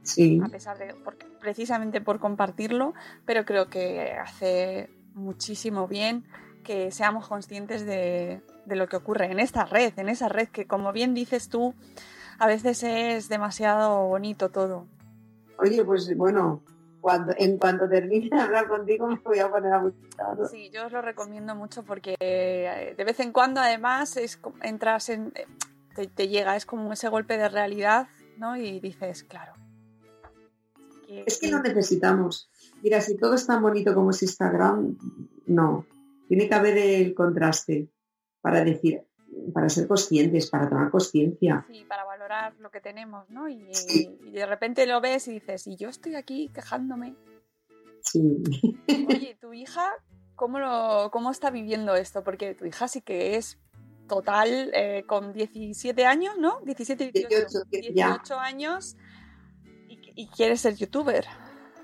Sí. 0.02 0.40
A 0.42 0.48
pesar 0.48 0.78
de, 0.78 0.94
precisamente 1.40 2.00
por 2.00 2.18
compartirlo, 2.18 2.94
pero 3.26 3.44
creo 3.44 3.68
que 3.68 4.12
hace 4.12 4.90
muchísimo 5.14 5.86
bien 5.86 6.24
que 6.64 6.90
seamos 6.90 7.28
conscientes 7.28 7.84
de, 7.84 8.42
de 8.64 8.76
lo 8.76 8.88
que 8.88 8.96
ocurre 8.96 9.30
en 9.30 9.38
esta 9.38 9.64
red, 9.64 9.92
en 9.98 10.08
esa 10.08 10.28
red 10.28 10.48
que 10.48 10.66
como 10.66 10.92
bien 10.92 11.14
dices 11.14 11.48
tú, 11.48 11.74
a 12.38 12.46
veces 12.46 12.82
es 12.82 13.28
demasiado 13.28 14.06
bonito 14.06 14.48
todo. 14.48 14.86
Oye, 15.58 15.84
pues 15.84 16.16
bueno, 16.16 16.62
cuando, 17.00 17.34
en 17.36 17.58
cuanto 17.58 17.88
termine 17.88 18.28
de 18.30 18.40
hablar 18.40 18.68
contigo 18.68 19.06
me 19.06 19.16
voy 19.16 19.38
a 19.38 19.50
poner 19.50 19.72
a 19.72 19.78
buscar. 19.78 20.36
Sí, 20.50 20.70
yo 20.70 20.86
os 20.86 20.92
lo 20.92 21.02
recomiendo 21.02 21.54
mucho 21.54 21.82
porque 21.82 22.16
eh, 22.20 22.94
de 22.96 23.04
vez 23.04 23.20
en 23.20 23.32
cuando 23.32 23.60
además 23.60 24.16
es, 24.16 24.40
entras 24.62 25.08
en... 25.08 25.32
Eh, 25.34 25.46
te, 26.14 26.28
llega, 26.28 26.56
es 26.56 26.66
como 26.66 26.92
ese 26.92 27.08
golpe 27.08 27.36
de 27.36 27.48
realidad, 27.48 28.08
¿no? 28.38 28.56
Y 28.56 28.80
dices, 28.80 29.24
claro. 29.24 29.52
es 31.08 31.38
que 31.38 31.50
lo 31.50 31.60
necesitamos. 31.60 32.48
Mira, 32.82 33.00
si 33.00 33.16
todo 33.16 33.34
es 33.34 33.46
tan 33.46 33.60
bonito 33.60 33.94
como 33.94 34.10
es 34.10 34.22
Instagram, 34.22 34.96
no. 35.46 35.84
Tiene 36.28 36.48
que 36.48 36.54
haber 36.54 36.78
el 36.78 37.14
contraste 37.14 37.88
para 38.40 38.64
decir, 38.64 39.02
para 39.52 39.68
ser 39.68 39.86
conscientes, 39.86 40.48
para 40.48 40.68
tomar 40.68 40.90
conciencia. 40.90 41.66
Sí, 41.68 41.84
para 41.88 42.04
valorar 42.30 42.54
lo 42.60 42.70
que 42.70 42.80
tenemos, 42.80 43.28
¿no? 43.30 43.48
Y, 43.48 43.70
de 44.32 44.46
repente 44.46 44.86
lo 44.86 45.00
ves 45.00 45.28
y 45.28 45.32
dices, 45.32 45.66
y 45.66 45.76
yo 45.76 45.88
estoy 45.88 46.14
aquí 46.14 46.50
quejándome. 46.54 47.14
Sí. 48.02 48.42
Oye, 49.08 49.36
tu 49.40 49.52
hija, 49.52 49.90
¿cómo, 50.36 50.58
lo, 50.58 51.10
cómo 51.12 51.30
está 51.30 51.50
viviendo 51.50 51.94
esto? 51.94 52.22
Porque 52.22 52.54
tu 52.54 52.64
hija 52.66 52.88
sí 52.88 53.02
que 53.02 53.36
es 53.36 53.58
total, 54.08 54.70
eh, 54.74 55.04
con 55.06 55.32
17 55.32 56.04
años, 56.04 56.36
¿no? 56.38 56.60
17, 56.64 57.12
18, 57.12 57.64
18, 57.70 58.38
años 58.38 58.96
y, 59.88 60.00
y 60.14 60.28
quiere 60.28 60.56
ser 60.56 60.74
youtuber. 60.74 61.26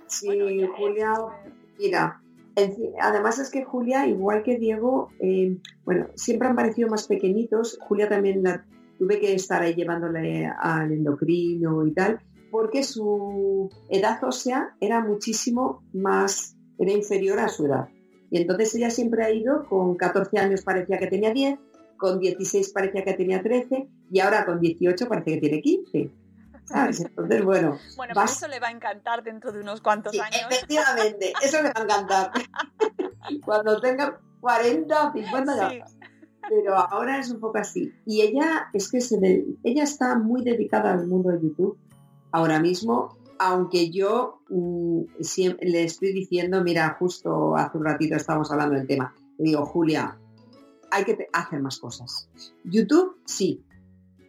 Sí, 0.09 0.28
Julia, 0.76 1.14
mira, 1.78 2.20
Además 3.03 3.38
es 3.38 3.51
que 3.51 3.64
Julia, 3.64 4.07
igual 4.07 4.42
que 4.42 4.57
Diego, 4.57 5.11
eh, 5.20 5.59
bueno, 5.84 6.07
siempre 6.14 6.49
han 6.49 6.57
parecido 6.57 6.88
más 6.88 7.07
pequeñitos. 7.07 7.78
Julia 7.82 8.09
también 8.09 8.42
la 8.42 8.64
tuve 8.99 9.20
que 9.20 9.34
estar 9.34 9.62
ahí 9.62 9.74
llevándole 9.74 10.47
al 10.47 10.92
endocrino 10.92 11.86
y 11.86 11.92
tal, 11.92 12.20
porque 12.51 12.82
su 12.82 13.70
edad 13.88 14.22
ósea 14.24 14.76
era 14.80 15.01
muchísimo 15.01 15.82
más, 15.92 16.57
era 16.78 16.92
inferior 16.92 17.38
a 17.40 17.49
su 17.49 17.66
edad. 17.66 17.88
Y 18.30 18.38
entonces 18.38 18.74
ella 18.74 18.90
siempre 18.90 19.24
ha 19.24 19.30
ido, 19.30 19.66
con 19.68 19.97
14 19.97 20.38
años 20.38 20.62
parecía 20.62 20.99
que 20.99 21.07
tenía 21.07 21.32
10, 21.32 21.59
con 21.97 22.18
16 22.18 22.72
parecía 22.72 23.05
que 23.05 23.14
tenía 23.14 23.42
13 23.42 23.88
y 24.11 24.20
ahora 24.20 24.44
con 24.44 24.61
18 24.61 25.09
parece 25.09 25.34
que 25.34 25.40
tiene 25.40 25.61
15. 25.61 26.11
Entonces, 26.68 27.44
bueno. 27.44 27.78
Bueno, 27.97 28.14
eso 28.24 28.49
le 28.49 28.59
va 28.59 28.68
a 28.68 28.70
encantar 28.72 29.22
dentro 29.22 29.53
de 29.53 29.61
unos 29.61 29.80
cuantos 29.80 30.18
años. 30.18 30.47
Efectivamente, 30.51 31.32
eso 31.42 31.62
le 31.62 31.70
va 31.70 31.80
a 31.80 31.82
encantar. 31.84 32.32
Cuando 33.44 33.80
tenga 33.80 34.20
40 34.40 35.09
o 35.09 35.12
50 35.12 35.57
ya. 35.57 35.84
Pero 36.49 36.74
ahora 36.74 37.18
es 37.18 37.30
un 37.30 37.40
poco 37.40 37.59
así. 37.59 37.92
Y 38.05 38.22
ella 38.22 38.68
es 38.72 38.90
que 38.90 39.01
se 39.01 39.44
ella 39.64 39.82
está 39.82 40.18
muy 40.18 40.42
dedicada 40.42 40.92
al 40.92 41.07
mundo 41.07 41.30
de 41.30 41.40
YouTube 41.40 41.78
ahora 42.32 42.61
mismo, 42.61 43.16
aunque 43.38 43.90
yo 43.90 44.40
mm, 44.49 45.01
le 45.61 45.84
estoy 45.84 46.12
diciendo, 46.12 46.62
mira, 46.62 46.97
justo 46.99 47.57
hace 47.57 47.78
un 47.78 47.84
ratito 47.84 48.16
estábamos 48.16 48.51
hablando 48.51 48.76
del 48.76 48.86
tema, 48.86 49.14
le 49.38 49.44
digo, 49.44 49.64
Julia, 49.66 50.18
hay 50.90 51.05
que 51.05 51.28
hacer 51.32 51.61
más 51.61 51.78
cosas. 51.78 52.28
YouTube, 52.64 53.16
sí, 53.24 53.62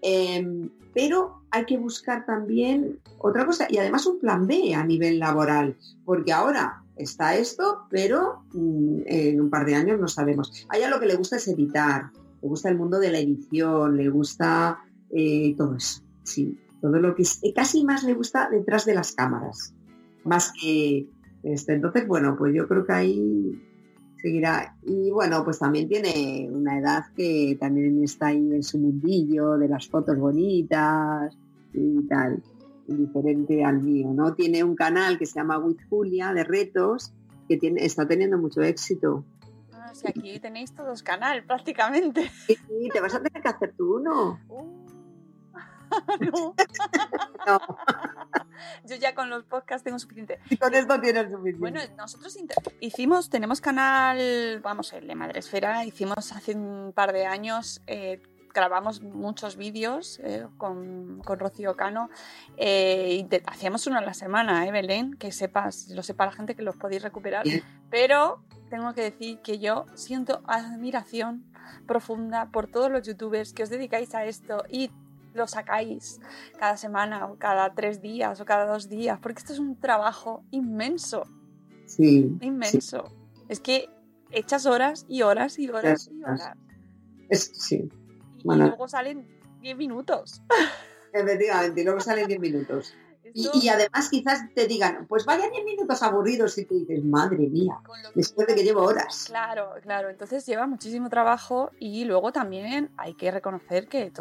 em, 0.02 0.70
pero 0.94 1.42
hay 1.52 1.66
que 1.66 1.78
buscar 1.78 2.26
también 2.26 3.00
otra 3.20 3.46
cosa 3.46 3.68
y 3.70 3.78
además 3.78 4.06
un 4.06 4.20
plan 4.20 4.48
B 4.48 4.74
a 4.74 4.84
nivel 4.86 5.20
laboral, 5.20 5.78
porque 6.06 6.34
ahora 6.34 6.84
está 6.98 7.36
esto, 7.36 7.88
pero 7.90 8.44
mm, 8.54 9.02
en 9.06 9.42
un 9.42 9.50
par 9.50 9.66
de 9.66 9.76
años 9.76 10.00
no 10.00 10.08
sabemos. 10.08 10.66
A 10.70 10.78
ella 10.78 10.90
lo 10.90 11.00
que 11.00 11.06
le 11.06 11.16
gusta 11.16 11.38
es 11.38 11.48
editar, 11.48 12.12
le 12.42 12.48
gusta 12.48 12.70
el 12.70 12.78
mundo 12.78 13.00
de 13.00 13.12
la 13.12 13.20
edición, 13.20 13.98
le 13.98 14.10
gusta 14.10 14.80
eh, 15.10 15.56
todo 15.58 15.76
eso, 15.76 16.02
sí. 16.24 16.58
todo 16.82 17.00
lo 17.00 17.16
que 17.16 17.24
es, 17.24 17.42
casi 17.56 17.84
más 17.84 18.04
le 18.04 18.14
gusta 18.14 18.50
detrás 18.50 18.86
de 18.86 18.96
las 18.96 19.14
cámaras, 19.14 19.74
más 20.24 20.52
que 20.60 21.10
este. 21.44 21.74
Entonces, 21.74 22.08
bueno, 22.08 22.36
pues 22.38 22.54
yo 22.56 22.68
creo 22.68 22.86
que 22.86 22.94
ahí 22.94 23.62
seguirá. 24.22 24.76
Y 24.84 25.12
bueno, 25.12 25.44
pues 25.44 25.60
también 25.60 25.88
tiene 25.88 26.50
una 26.52 26.80
edad 26.80 27.06
que 27.16 27.58
también 27.60 28.04
está 28.04 28.28
ahí 28.28 28.52
en 28.52 28.64
su 28.64 28.78
mundillo 28.80 29.58
de 29.58 29.70
las 29.70 29.88
fotos 29.88 30.18
bonitas 30.18 31.38
y 31.74 32.08
tal, 32.08 32.44
diferente 32.96 33.64
al 33.64 33.82
mío, 33.82 34.12
¿no? 34.14 34.34
Tiene 34.34 34.64
un 34.64 34.76
canal 34.76 35.18
que 35.18 35.26
se 35.26 35.36
llama 35.36 35.58
With 35.58 35.78
Julia 35.90 36.34
de 36.34 36.44
retos 36.44 37.14
que 37.48 37.58
tiene, 37.58 37.86
está 37.86 38.08
teniendo 38.08 38.38
mucho 38.38 38.62
éxito. 38.62 39.26
Ah, 39.74 39.94
si 39.94 40.08
aquí 40.08 40.40
tenéis 40.40 40.74
todos 40.74 41.04
canal 41.04 41.44
prácticamente. 41.46 42.30
Sí, 42.46 42.58
te 42.92 43.00
vas 43.00 43.16
a 43.16 43.22
tener 43.22 43.42
que 43.42 43.50
hacer 43.50 43.74
tú 43.78 43.98
uno. 43.98 44.40
Uh. 44.50 44.88
Yo 48.86 48.96
ya 48.96 49.16
con 49.16 49.30
los 49.30 49.44
podcasts 49.46 49.84
tengo 49.84 50.00
suficiente. 50.00 50.40
Y 50.50 50.58
con 50.58 50.74
esto 50.74 51.00
tienes 51.00 51.32
suficiente. 51.32 51.60
Bueno, 51.60 51.80
nosotros 51.98 52.38
hicimos, 52.80 53.30
tenemos 53.30 53.62
canal, 53.62 54.60
vamos, 54.62 54.94
el 54.94 55.08
de 55.08 55.16
Madresfera, 55.16 55.86
hicimos 55.86 56.32
hace 56.32 56.56
un 56.56 56.92
par 56.94 57.14
de 57.14 57.26
años, 57.26 57.82
eh, 57.88 58.22
grabamos 58.58 59.04
muchos 59.04 59.56
vídeos 59.56 60.20
eh, 60.24 60.48
con, 60.58 61.22
con, 61.24 61.38
Rocío 61.38 61.76
Cano 61.76 62.10
eh, 62.58 63.24
y 63.32 63.36
hacíamos 63.46 63.86
uno 63.86 64.00
a 64.00 64.02
la 64.02 64.16
semana, 64.16 64.66
¿eh, 64.66 64.72
Belén? 64.72 65.14
Que 65.14 65.32
sepas, 65.32 65.90
lo 65.90 66.02
sepa 66.02 66.26
la 66.26 66.32
gente 66.32 66.56
que 66.56 66.64
los 66.64 66.76
podéis 66.76 67.04
recuperar. 67.04 67.46
Pero 67.92 68.42
tengo 68.72 68.96
que 68.96 69.04
decir 69.04 69.40
que 69.44 69.60
yo 69.60 69.86
siento 69.94 70.42
admiración 70.48 71.46
profunda 71.86 72.50
por 72.52 72.66
todos 72.66 72.90
los 72.90 73.06
youtubers 73.06 73.54
que 73.54 73.62
os 73.62 73.70
dedicáis 73.70 74.16
a 74.16 74.26
esto 74.26 74.64
y 74.70 74.90
lo 75.36 75.46
sacáis 75.46 76.20
cada 76.58 76.78
semana 76.78 77.28
o 77.28 77.36
cada 77.38 77.76
tres 77.76 78.02
días 78.02 78.42
o 78.42 78.46
cada 78.46 78.66
dos 78.66 78.90
días, 78.90 79.20
porque 79.22 79.38
esto 79.38 79.54
es 79.54 79.60
un 79.60 79.80
trabajo 79.80 80.44
inmenso. 80.50 81.28
Sí. 81.86 82.36
Inmenso. 82.42 83.14
Es 83.50 83.60
que 83.60 83.88
echas 84.32 84.66
horas 84.66 85.06
y 85.08 85.22
horas 85.22 85.60
y 85.60 85.70
horas 85.70 86.10
y 86.12 86.24
horas. 86.24 86.58
Es, 87.30 87.52
sí. 87.54 87.88
Y 88.44 88.56
luego 88.56 88.88
salen 88.88 89.28
diez 89.62 89.78
minutos. 89.78 90.42
Efectivamente, 91.14 91.82
y 91.82 91.84
luego 91.84 92.00
salen 92.00 92.28
diez 92.28 92.40
minutos. 92.40 92.94
Y, 93.34 93.70
además 93.70 94.10
quizás 94.10 94.42
te 94.54 94.68
digan, 94.68 95.06
pues 95.08 95.26
vayan 95.26 95.52
10 95.52 95.66
minutos 95.66 96.02
aburridos 96.02 96.58
y 96.58 96.66
tú 96.66 96.76
dices, 96.80 97.04
madre 97.04 97.48
mía, 97.48 97.80
después 98.16 98.48
de 98.48 98.56
que 98.56 98.64
llevo 98.64 98.84
horas. 98.84 99.26
Claro, 99.28 99.74
claro, 99.82 100.10
entonces 100.10 100.46
lleva 100.46 100.68
muchísimo 100.68 101.10
trabajo 101.10 101.72
y 101.80 102.06
luego 102.06 102.32
también 102.32 102.92
hay 102.98 103.14
que 103.14 103.32
reconocer 103.32 103.88
que 103.88 104.12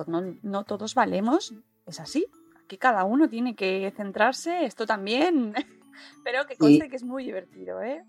no, 0.42 0.64
todos 0.64 0.94
valemos, 0.94 1.54
es 1.86 2.00
así. 2.00 2.26
Aquí 2.64 2.78
cada 2.78 3.04
uno 3.04 3.28
tiene 3.28 3.54
que 3.54 3.92
centrarse, 3.96 4.64
esto 4.64 4.86
también, 4.86 5.54
pero 6.24 6.46
que 6.46 6.56
conste 6.56 6.88
que 6.88 6.96
es 6.96 7.04
muy 7.04 7.24
divertido, 7.24 7.82
¿eh? 7.82 8.04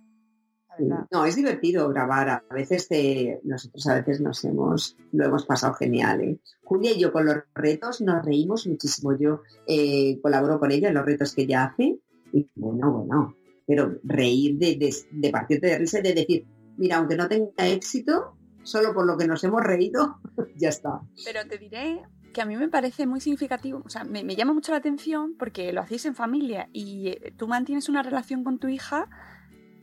No, 1.11 1.25
es 1.25 1.35
divertido 1.35 1.89
grabar. 1.89 2.29
A 2.29 2.43
veces 2.53 2.87
te, 2.87 3.39
nosotros 3.43 3.87
a 3.87 3.95
veces 3.95 4.21
nos 4.21 4.43
hemos, 4.43 4.97
lo 5.11 5.25
hemos 5.25 5.45
pasado 5.45 5.73
genial. 5.73 6.21
¿eh? 6.21 6.39
Julia 6.63 6.91
y 6.91 6.99
yo 6.99 7.11
con 7.11 7.25
los 7.25 7.37
retos 7.55 8.01
nos 8.01 8.25
reímos 8.25 8.67
muchísimo. 8.67 9.17
Yo 9.17 9.41
eh, 9.67 10.19
colaboro 10.21 10.59
con 10.59 10.71
ella 10.71 10.89
en 10.89 10.95
los 10.95 11.05
retos 11.05 11.33
que 11.33 11.43
ella 11.43 11.65
hace. 11.65 11.99
Y 12.31 12.49
bueno, 12.55 12.91
bueno, 12.91 13.35
pero 13.65 13.99
reír 14.03 14.57
de, 14.57 14.93
de, 15.11 15.31
partirte 15.31 15.67
de 15.67 15.77
risa 15.77 15.99
y 15.99 16.03
de 16.03 16.13
decir, 16.13 16.45
mira, 16.77 16.97
aunque 16.97 17.15
no 17.15 17.27
tenga 17.27 17.67
éxito, 17.67 18.37
solo 18.63 18.93
por 18.93 19.05
lo 19.05 19.17
que 19.17 19.27
nos 19.27 19.43
hemos 19.43 19.61
reído, 19.61 20.19
ya 20.55 20.69
está. 20.69 21.01
Pero 21.25 21.47
te 21.47 21.57
diré 21.57 22.01
que 22.33 22.41
a 22.41 22.45
mí 22.45 22.55
me 22.55 22.69
parece 22.69 23.07
muy 23.07 23.19
significativo, 23.19 23.81
o 23.85 23.89
sea, 23.89 24.03
me, 24.03 24.23
me 24.23 24.35
llama 24.35 24.53
mucho 24.53 24.71
la 24.71 24.77
atención 24.77 25.35
porque 25.37 25.73
lo 25.73 25.81
hacéis 25.81 26.05
en 26.05 26.15
familia 26.15 26.69
y 26.71 27.07
eh, 27.07 27.33
tú 27.35 27.47
mantienes 27.47 27.89
una 27.89 28.03
relación 28.03 28.43
con 28.43 28.59
tu 28.59 28.67
hija, 28.67 29.09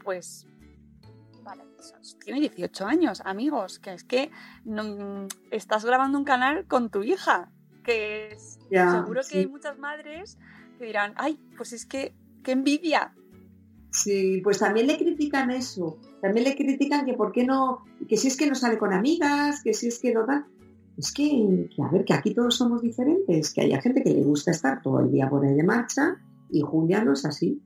pues 0.04 0.46
tiene 2.24 2.40
18 2.40 2.86
años, 2.86 3.22
amigos, 3.24 3.78
que 3.78 3.94
es 3.94 4.04
que 4.04 4.30
no, 4.64 5.26
estás 5.50 5.84
grabando 5.84 6.18
un 6.18 6.24
canal 6.24 6.66
con 6.66 6.90
tu 6.90 7.02
hija, 7.02 7.50
que 7.84 8.32
es, 8.32 8.58
seguro 8.68 9.20
que 9.28 9.38
hay 9.38 9.46
muchas 9.46 9.78
madres 9.78 10.38
que 10.78 10.86
dirán, 10.86 11.14
ay, 11.16 11.38
pues 11.56 11.72
es 11.72 11.86
que, 11.86 12.14
qué 12.42 12.52
envidia. 12.52 13.14
Sí, 13.90 14.40
pues 14.42 14.58
también 14.58 14.88
le 14.88 14.98
critican 14.98 15.50
eso, 15.50 15.98
también 16.20 16.44
le 16.44 16.56
critican 16.56 17.06
que 17.06 17.14
por 17.14 17.30
qué 17.30 17.44
no, 17.44 17.84
que 18.08 18.16
si 18.16 18.28
es 18.28 18.36
que 18.36 18.46
no 18.48 18.54
sale 18.54 18.76
con 18.76 18.92
amigas, 18.92 19.62
que 19.62 19.72
si 19.72 19.88
es 19.88 19.98
que 19.98 20.12
no 20.12 20.26
da. 20.26 20.46
Es 20.96 21.12
que, 21.12 21.68
a 21.82 21.90
ver, 21.90 22.04
que 22.04 22.14
aquí 22.14 22.34
todos 22.34 22.56
somos 22.56 22.80
diferentes, 22.80 23.52
que 23.52 23.62
haya 23.62 23.80
gente 23.80 24.02
que 24.02 24.10
le 24.10 24.22
gusta 24.22 24.52
estar 24.52 24.80
todo 24.82 25.00
el 25.00 25.10
día 25.10 25.28
por 25.28 25.44
ahí 25.44 25.54
de 25.54 25.64
marcha 25.64 26.16
y 26.50 26.60
Julia 26.60 27.04
no 27.04 27.12
es 27.12 27.24
así. 27.24 27.60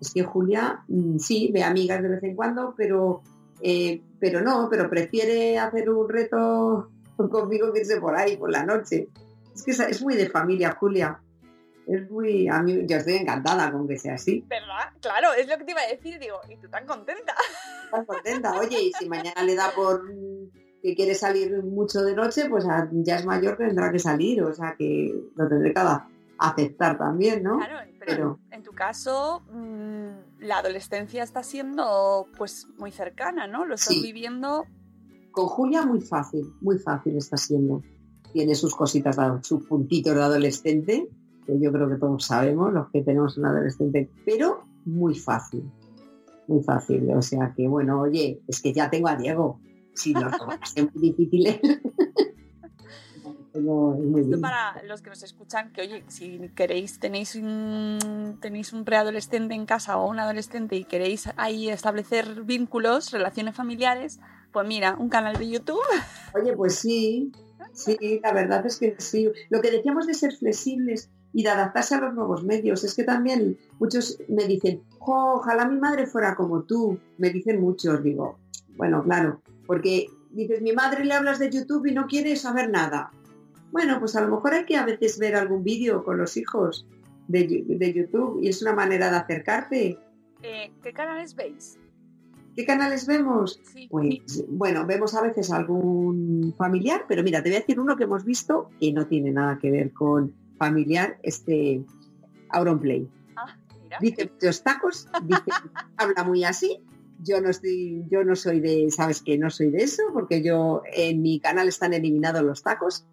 Es 0.00 0.12
que 0.12 0.22
Julia 0.22 0.82
mm, 0.88 1.18
sí 1.18 1.50
ve 1.52 1.62
amigas 1.62 2.02
de 2.02 2.08
vez 2.08 2.22
en 2.22 2.36
cuando, 2.36 2.74
pero 2.76 3.22
eh, 3.62 4.02
pero 4.18 4.40
no, 4.40 4.68
pero 4.70 4.88
prefiere 4.88 5.58
hacer 5.58 5.90
un 5.90 6.08
reto 6.08 6.90
conmigo 7.16 7.72
que 7.72 7.80
irse 7.80 8.00
por 8.00 8.16
ahí 8.16 8.36
por 8.36 8.50
la 8.50 8.64
noche. 8.64 9.08
Es 9.54 9.62
que 9.62 9.70
es 9.70 10.02
muy 10.02 10.16
de 10.16 10.30
familia, 10.30 10.76
Julia. 10.78 11.20
Es 11.86 12.08
muy, 12.10 12.46
a 12.48 12.62
mí, 12.62 12.86
yo 12.86 12.98
estoy 12.98 13.14
encantada 13.14 13.72
con 13.72 13.88
que 13.88 13.98
sea 13.98 14.14
así. 14.14 14.44
¿Verdad? 14.46 14.92
Claro, 15.00 15.32
es 15.32 15.48
lo 15.48 15.58
que 15.58 15.64
te 15.64 15.72
iba 15.72 15.80
a 15.80 15.88
decir, 15.88 16.18
digo, 16.20 16.36
y 16.48 16.56
tú 16.56 16.68
tan 16.68 16.86
contenta. 16.86 17.34
Tan 17.90 18.04
contenta, 18.04 18.58
oye, 18.58 18.80
y 18.80 18.92
si 18.92 19.08
mañana 19.08 19.42
le 19.42 19.56
da 19.56 19.72
por 19.74 20.02
que 20.82 20.94
quiere 20.94 21.14
salir 21.14 21.62
mucho 21.62 22.02
de 22.02 22.14
noche, 22.14 22.48
pues 22.48 22.64
ya 22.92 23.16
es 23.16 23.26
mayor, 23.26 23.56
tendrá 23.56 23.92
que 23.92 23.98
salir, 23.98 24.42
o 24.42 24.52
sea 24.54 24.74
que 24.78 25.14
lo 25.36 25.48
tendré 25.48 25.74
que 25.74 25.80
aceptar 26.38 26.96
también, 26.96 27.42
¿no? 27.42 27.58
Claro, 27.58 27.90
pero, 27.98 28.38
en 28.50 28.62
tu 28.62 28.72
caso, 28.72 29.42
mm, 29.50 30.29
la 30.40 30.58
adolescencia 30.58 31.22
está 31.22 31.42
siendo 31.42 32.26
pues 32.36 32.66
muy 32.78 32.90
cercana, 32.90 33.46
¿no? 33.46 33.64
Lo 33.64 33.74
estás 33.74 34.00
viviendo. 34.02 34.64
Con 35.32 35.46
Julia 35.46 35.84
muy 35.84 36.00
fácil, 36.00 36.44
muy 36.60 36.78
fácil 36.78 37.16
está 37.16 37.36
siendo. 37.36 37.82
Tiene 38.32 38.54
sus 38.54 38.74
cositas, 38.74 39.16
sus 39.42 39.66
puntitos 39.66 40.14
de 40.14 40.22
adolescente, 40.22 41.08
que 41.46 41.60
yo 41.60 41.72
creo 41.72 41.88
que 41.88 41.96
todos 41.96 42.24
sabemos, 42.24 42.72
los 42.72 42.88
que 42.90 43.02
tenemos 43.02 43.36
un 43.38 43.46
adolescente, 43.46 44.10
pero 44.24 44.64
muy 44.84 45.14
fácil, 45.14 45.70
muy 46.46 46.62
fácil. 46.62 47.10
O 47.12 47.22
sea 47.22 47.52
que, 47.56 47.68
bueno, 47.68 48.00
oye, 48.00 48.40
es 48.46 48.60
que 48.60 48.72
ya 48.72 48.88
tengo 48.90 49.08
a 49.08 49.16
Diego. 49.16 49.60
Si 49.94 50.12
no, 50.12 50.28
es 50.76 50.94
muy 50.94 51.02
difícil. 51.02 51.60
Esto 53.52 54.40
para 54.40 54.82
los 54.84 55.02
que 55.02 55.10
nos 55.10 55.22
escuchan, 55.22 55.72
que 55.72 55.82
oye, 55.82 56.04
si 56.08 56.50
queréis, 56.54 57.00
tenéis 57.00 57.34
un, 57.34 58.38
tenéis 58.40 58.72
un 58.72 58.84
preadolescente 58.84 59.54
en 59.54 59.66
casa 59.66 59.98
o 59.98 60.08
un 60.08 60.20
adolescente 60.20 60.76
y 60.76 60.84
queréis 60.84 61.28
ahí 61.36 61.68
establecer 61.68 62.42
vínculos, 62.44 63.10
relaciones 63.10 63.56
familiares, 63.56 64.20
pues 64.52 64.66
mira, 64.66 64.96
un 64.98 65.08
canal 65.08 65.36
de 65.36 65.48
YouTube. 65.48 65.80
Oye, 66.34 66.56
pues 66.56 66.76
sí, 66.76 67.32
sí, 67.72 68.20
la 68.22 68.32
verdad 68.32 68.64
es 68.66 68.78
que 68.78 68.94
sí. 68.98 69.28
Lo 69.48 69.60
que 69.60 69.70
decíamos 69.70 70.06
de 70.06 70.14
ser 70.14 70.32
flexibles 70.32 71.10
y 71.32 71.42
de 71.42 71.50
adaptarse 71.50 71.94
a 71.94 72.00
los 72.00 72.14
nuevos 72.14 72.44
medios, 72.44 72.84
es 72.84 72.94
que 72.94 73.04
también 73.04 73.58
muchos 73.78 74.18
me 74.28 74.44
dicen, 74.46 74.82
ojalá 74.98 75.66
mi 75.66 75.78
madre 75.78 76.06
fuera 76.06 76.34
como 76.34 76.62
tú, 76.62 76.98
me 77.18 77.30
dicen 77.30 77.60
muchos, 77.60 78.02
digo, 78.02 78.38
bueno, 78.76 79.02
claro, 79.02 79.40
porque 79.66 80.08
dices, 80.30 80.60
mi 80.62 80.72
madre 80.72 81.04
le 81.04 81.14
hablas 81.14 81.38
de 81.38 81.50
YouTube 81.50 81.86
y 81.86 81.94
no 81.94 82.06
quiere 82.06 82.36
saber 82.36 82.70
nada. 82.70 83.12
Bueno, 83.72 83.98
pues 84.00 84.16
a 84.16 84.20
lo 84.20 84.28
mejor 84.34 84.54
hay 84.54 84.64
que 84.64 84.76
a 84.76 84.84
veces 84.84 85.18
ver 85.18 85.36
algún 85.36 85.62
vídeo 85.62 86.04
con 86.04 86.18
los 86.18 86.36
hijos 86.36 86.86
de, 87.28 87.92
YouTube 87.94 88.40
y 88.42 88.48
es 88.48 88.62
una 88.62 88.74
manera 88.74 89.10
de 89.10 89.16
acercarte. 89.16 89.98
Eh, 90.42 90.72
¿Qué 90.82 90.92
canales 90.92 91.34
veis? 91.34 91.78
¿Qué 92.56 92.64
canales 92.64 93.06
vemos? 93.06 93.60
pues 93.88 94.44
bueno, 94.48 94.84
vemos 94.84 95.14
a 95.14 95.22
veces 95.22 95.52
algún 95.52 96.52
familiar, 96.58 97.04
pero 97.06 97.22
mira, 97.22 97.42
te 97.42 97.50
voy 97.50 97.56
a 97.56 97.60
decir 97.60 97.78
uno 97.78 97.96
que 97.96 98.04
hemos 98.04 98.24
visto 98.24 98.70
que 98.80 98.92
no 98.92 99.06
tiene 99.06 99.30
nada 99.30 99.58
que 99.58 99.70
ver 99.70 99.92
con 99.92 100.34
familiar, 100.58 101.18
este 101.22 101.82
Auronplay. 102.50 103.08
Ah, 103.36 103.56
Dice 104.00 104.32
los 104.42 104.62
tacos, 104.62 105.08
dice, 105.22 105.42
habla 105.96 106.24
muy 106.24 106.44
así. 106.44 106.80
Yo 107.22 107.40
no 107.40 107.50
estoy, 107.50 108.04
yo 108.10 108.24
no 108.24 108.34
soy 108.34 108.60
de, 108.60 108.90
sabes 108.90 109.22
que 109.22 109.38
no 109.38 109.50
soy 109.50 109.70
de 109.70 109.84
eso, 109.84 110.02
porque 110.12 110.42
yo 110.42 110.82
en 110.92 111.22
mi 111.22 111.38
canal 111.38 111.68
están 111.68 111.92
eliminados 111.92 112.42
los 112.42 112.62
tacos 112.62 113.06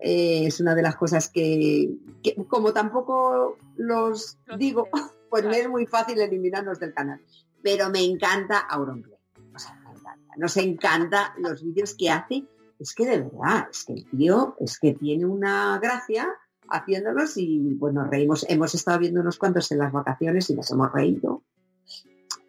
eh, 0.00 0.46
es 0.46 0.60
una 0.60 0.74
de 0.74 0.82
las 0.82 0.96
cosas 0.96 1.28
que, 1.28 1.94
como 2.48 2.72
tampoco 2.72 3.58
los, 3.76 4.38
digo, 4.58 4.88
pues 5.30 5.44
me 5.44 5.60
es 5.60 5.68
muy 5.68 5.86
fácil 5.86 6.20
eliminarnos 6.20 6.80
del 6.80 6.94
canal. 6.94 7.20
Pero 7.62 7.90
me 7.90 8.04
encanta 8.04 8.58
Auronplay. 8.58 9.18
O 9.54 9.58
sea, 9.58 9.74
me 9.84 9.90
encanta. 9.90 10.34
Nos 10.36 10.56
encanta 10.56 11.34
los 11.38 11.62
vídeos 11.62 11.94
que 11.94 12.10
hace. 12.10 12.44
Es 12.78 12.94
que 12.94 13.06
de 13.06 13.22
verdad, 13.22 13.68
es 13.70 13.84
que 13.84 13.94
el 13.94 14.10
tío 14.10 14.56
es 14.60 14.78
que 14.78 14.92
tiene 14.92 15.24
una 15.24 15.78
gracia 15.78 16.28
haciéndolos 16.68 17.36
y 17.36 17.76
pues 17.78 17.94
nos 17.94 18.08
reímos. 18.08 18.44
Hemos 18.48 18.74
estado 18.74 18.98
viendo 18.98 19.20
unos 19.20 19.38
cuantos 19.38 19.70
en 19.72 19.78
las 19.78 19.92
vacaciones 19.92 20.50
y 20.50 20.54
nos 20.54 20.70
hemos 20.70 20.92
reído. 20.92 21.42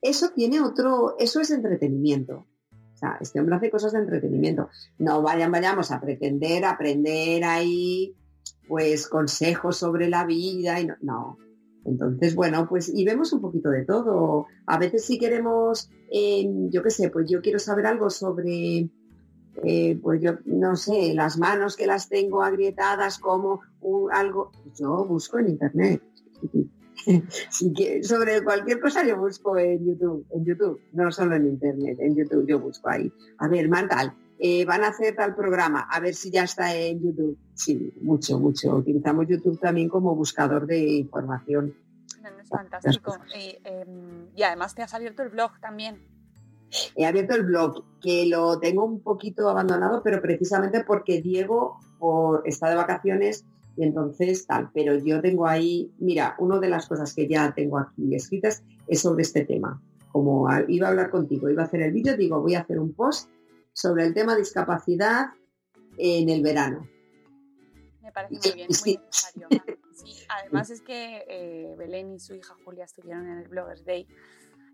Eso 0.01 0.29
tiene 0.29 0.61
otro, 0.61 1.15
eso 1.17 1.39
es 1.41 1.51
entretenimiento. 1.51 2.45
O 2.97 2.99
sea, 2.99 3.17
este 3.21 3.39
hombre 3.39 3.55
hace 3.55 3.69
cosas 3.69 3.91
de 3.91 3.99
entretenimiento. 3.99 4.69
No 4.97 5.21
vayan, 5.21 5.51
vayamos 5.51 5.91
a 5.91 6.01
pretender 6.01 6.65
aprender 6.65 7.43
ahí 7.43 8.15
pues 8.67 9.07
consejos 9.07 9.77
sobre 9.77 10.09
la 10.09 10.25
vida 10.25 10.81
y 10.81 10.87
no, 10.87 10.95
no. 11.01 11.37
Entonces, 11.85 12.33
bueno, 12.33 12.67
pues 12.67 12.89
y 12.89 13.05
vemos 13.05 13.31
un 13.33 13.41
poquito 13.41 13.69
de 13.69 13.85
todo. 13.85 14.47
A 14.65 14.79
veces 14.79 15.05
si 15.05 15.19
queremos, 15.19 15.91
eh, 16.11 16.49
yo 16.71 16.81
qué 16.81 16.89
sé, 16.89 17.11
pues 17.11 17.29
yo 17.29 17.39
quiero 17.43 17.59
saber 17.59 17.85
algo 17.85 18.09
sobre, 18.09 18.89
eh, 19.63 19.99
pues 20.01 20.19
yo 20.19 20.39
no 20.45 20.75
sé, 20.75 21.13
las 21.13 21.37
manos 21.37 21.75
que 21.75 21.85
las 21.85 22.09
tengo 22.09 22.41
agrietadas, 22.41 23.19
como 23.19 23.61
algo, 24.11 24.51
yo 24.73 25.05
busco 25.05 25.37
en 25.37 25.49
internet. 25.49 26.01
sobre 28.01 28.43
cualquier 28.43 28.79
cosa 28.79 29.05
yo 29.05 29.17
busco 29.17 29.57
en 29.57 29.85
YouTube, 29.85 30.25
en 30.31 30.45
YouTube, 30.45 30.81
no 30.93 31.11
solo 31.11 31.35
en 31.35 31.47
internet, 31.47 31.97
en 31.99 32.15
YouTube 32.15 32.47
yo 32.47 32.59
busco 32.59 32.89
ahí. 32.89 33.11
A 33.37 33.47
ver, 33.47 33.69
Martal, 33.69 34.13
eh, 34.39 34.65
van 34.65 34.83
a 34.83 34.89
hacer 34.89 35.15
tal 35.15 35.35
programa, 35.35 35.87
a 35.89 35.99
ver 35.99 36.13
si 36.13 36.29
ya 36.29 36.43
está 36.43 36.75
en 36.75 37.01
YouTube. 37.01 37.37
Sí, 37.55 37.93
mucho, 38.01 38.39
mucho. 38.39 38.75
Utilizamos 38.75 39.27
YouTube 39.27 39.59
también 39.59 39.89
como 39.89 40.15
buscador 40.15 40.67
de 40.67 40.79
información. 40.79 41.73
Es 42.41 42.49
fantástico. 42.49 43.17
Em, 43.33 44.27
y, 44.35 44.43
además 44.43 44.75
te 44.75 44.83
has 44.83 44.93
abierto 44.93 45.23
el 45.23 45.29
blog 45.29 45.59
también. 45.59 46.01
He 46.95 47.05
abierto 47.05 47.35
el 47.35 47.43
blog, 47.43 47.83
que 48.01 48.25
lo 48.27 48.59
tengo 48.59 48.83
un 48.83 49.01
poquito 49.01 49.49
abandonado, 49.49 50.03
pero 50.03 50.21
precisamente 50.21 50.83
porque 50.83 51.21
Diego 51.21 51.79
por, 51.97 52.43
está 52.45 52.69
de 52.69 52.75
vacaciones 52.75 53.45
y 53.77 53.83
entonces 53.83 54.45
tal. 54.47 54.69
Pero 54.73 54.97
yo 54.97 55.21
tengo 55.21 55.47
ahí, 55.47 55.93
mira, 55.99 56.35
una 56.39 56.59
de 56.59 56.69
las 56.69 56.87
cosas 56.87 57.13
que 57.13 57.27
ya 57.27 57.53
tengo 57.53 57.77
aquí 57.77 58.13
escritas 58.15 58.63
es 58.87 59.01
sobre 59.01 59.21
este 59.21 59.45
tema. 59.45 59.81
Como 60.11 60.47
iba 60.67 60.87
a 60.87 60.89
hablar 60.89 61.11
contigo, 61.11 61.49
iba 61.49 61.61
a 61.61 61.65
hacer 61.65 61.81
el 61.81 61.91
vídeo, 61.91 62.17
digo, 62.17 62.41
voy 62.41 62.55
a 62.55 62.61
hacer 62.61 62.79
un 62.79 62.93
post 62.93 63.29
sobre 63.71 64.05
el 64.05 64.13
tema 64.13 64.35
discapacidad 64.35 65.27
en 65.97 66.29
el 66.29 66.41
verano. 66.41 66.87
Me 68.01 68.11
parece 68.11 68.49
muy 68.49 68.55
bien, 68.55 68.67
muy 68.67 68.97
necesario. 68.97 69.47
además 70.29 70.69
es 70.71 70.81
que 70.81 71.23
eh, 71.27 71.75
Belén 71.77 72.13
y 72.13 72.19
su 72.19 72.33
hija 72.33 72.55
Julia 72.65 72.85
estuvieron 72.85 73.27
en 73.27 73.37
el 73.39 73.47
Bloggers 73.47 73.85
Day 73.85 74.07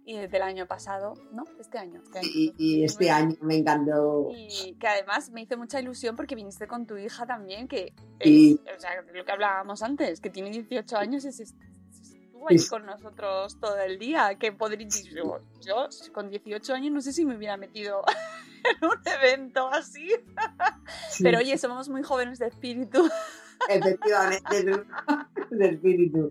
y 0.06 0.18
desde 0.18 0.38
el 0.38 0.44
año 0.44 0.68
pasado, 0.68 1.14
¿no? 1.32 1.46
Este 1.60 1.78
año. 1.78 2.02
Este 2.04 2.20
año 2.20 2.28
y 2.58 2.84
este 2.84 3.10
año 3.10 3.36
me 3.42 3.56
encantó. 3.58 4.30
Y 4.36 4.76
que 4.76 4.88
además 4.88 5.30
me 5.32 5.42
hizo 5.42 5.58
mucha 5.58 5.80
ilusión 5.80 6.16
porque 6.16 6.36
viniste 6.36 6.68
con 6.68 6.86
tu 6.86 6.98
hija 6.98 7.26
también, 7.26 7.68
que 7.68 7.94
es, 8.20 8.56
o 8.56 8.80
sea, 8.80 9.02
lo 9.02 9.26
que 9.26 9.32
hablábamos 9.32 9.82
antes, 9.82 10.20
que 10.20 10.30
tiene 10.30 10.50
18 10.52 10.98
años 10.98 11.24
y 11.24 11.30
estuvo 11.30 12.50
ahí 12.50 12.58
con 12.68 12.86
nosotros 12.86 13.58
todo 13.60 13.78
el 13.78 13.98
día, 13.98 14.36
que 14.38 14.52
podría 14.52 14.88
yo, 15.14 15.40
yo 15.62 15.88
con 16.12 16.30
18 16.30 16.74
años 16.74 16.92
no 16.92 17.02
sé 17.02 17.14
si 17.14 17.26
me 17.26 17.38
hubiera 17.38 17.56
metido 17.56 18.04
en 18.82 18.86
un 18.86 18.98
evento 19.06 19.68
así. 19.70 20.10
Pero 21.22 21.40
oye, 21.40 21.58
somos 21.58 21.88
muy 21.88 22.04
jóvenes 22.04 22.40
de 22.40 22.48
espíritu. 22.48 23.10
Efectivamente, 23.70 24.66
de 25.52 25.70
espíritu. 25.70 26.30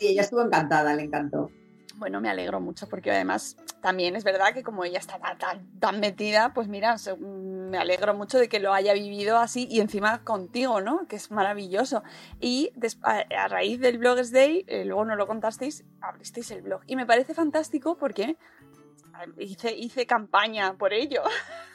Y 0.00 0.08
ella 0.08 0.22
estuvo 0.22 0.42
encantada, 0.42 0.94
le 0.94 1.04
encantó. 1.04 1.50
Bueno, 1.96 2.20
me 2.20 2.28
alegro 2.28 2.60
mucho 2.60 2.88
porque 2.88 3.10
además 3.10 3.56
también 3.80 4.16
es 4.16 4.24
verdad 4.24 4.52
que 4.52 4.62
como 4.62 4.84
ella 4.84 4.98
está 4.98 5.18
tan, 5.18 5.66
tan, 5.78 6.00
metida, 6.00 6.52
pues 6.52 6.68
mira, 6.68 6.96
me 7.18 7.78
alegro 7.78 8.14
mucho 8.14 8.38
de 8.38 8.48
que 8.48 8.60
lo 8.60 8.74
haya 8.74 8.92
vivido 8.92 9.38
así 9.38 9.66
y 9.70 9.80
encima 9.80 10.22
contigo, 10.22 10.82
¿no? 10.82 11.06
Que 11.08 11.16
es 11.16 11.30
maravilloso. 11.30 12.02
Y 12.38 12.70
a, 13.02 13.48
raíz 13.48 13.80
del 13.80 13.96
Bloggers 13.96 14.30
Day, 14.30 14.64
eh, 14.68 14.84
luego 14.84 15.06
no 15.06 15.16
lo 15.16 15.26
contasteis, 15.26 15.84
abristeis 16.02 16.50
el 16.50 16.62
blog. 16.62 16.82
Y 16.86 16.96
me 16.96 17.06
parece 17.06 17.32
fantástico 17.32 17.96
porque 17.96 18.36
hice, 19.38 19.74
hice 19.74 20.06
campaña 20.06 20.76
por 20.76 20.92
ello. 20.92 21.22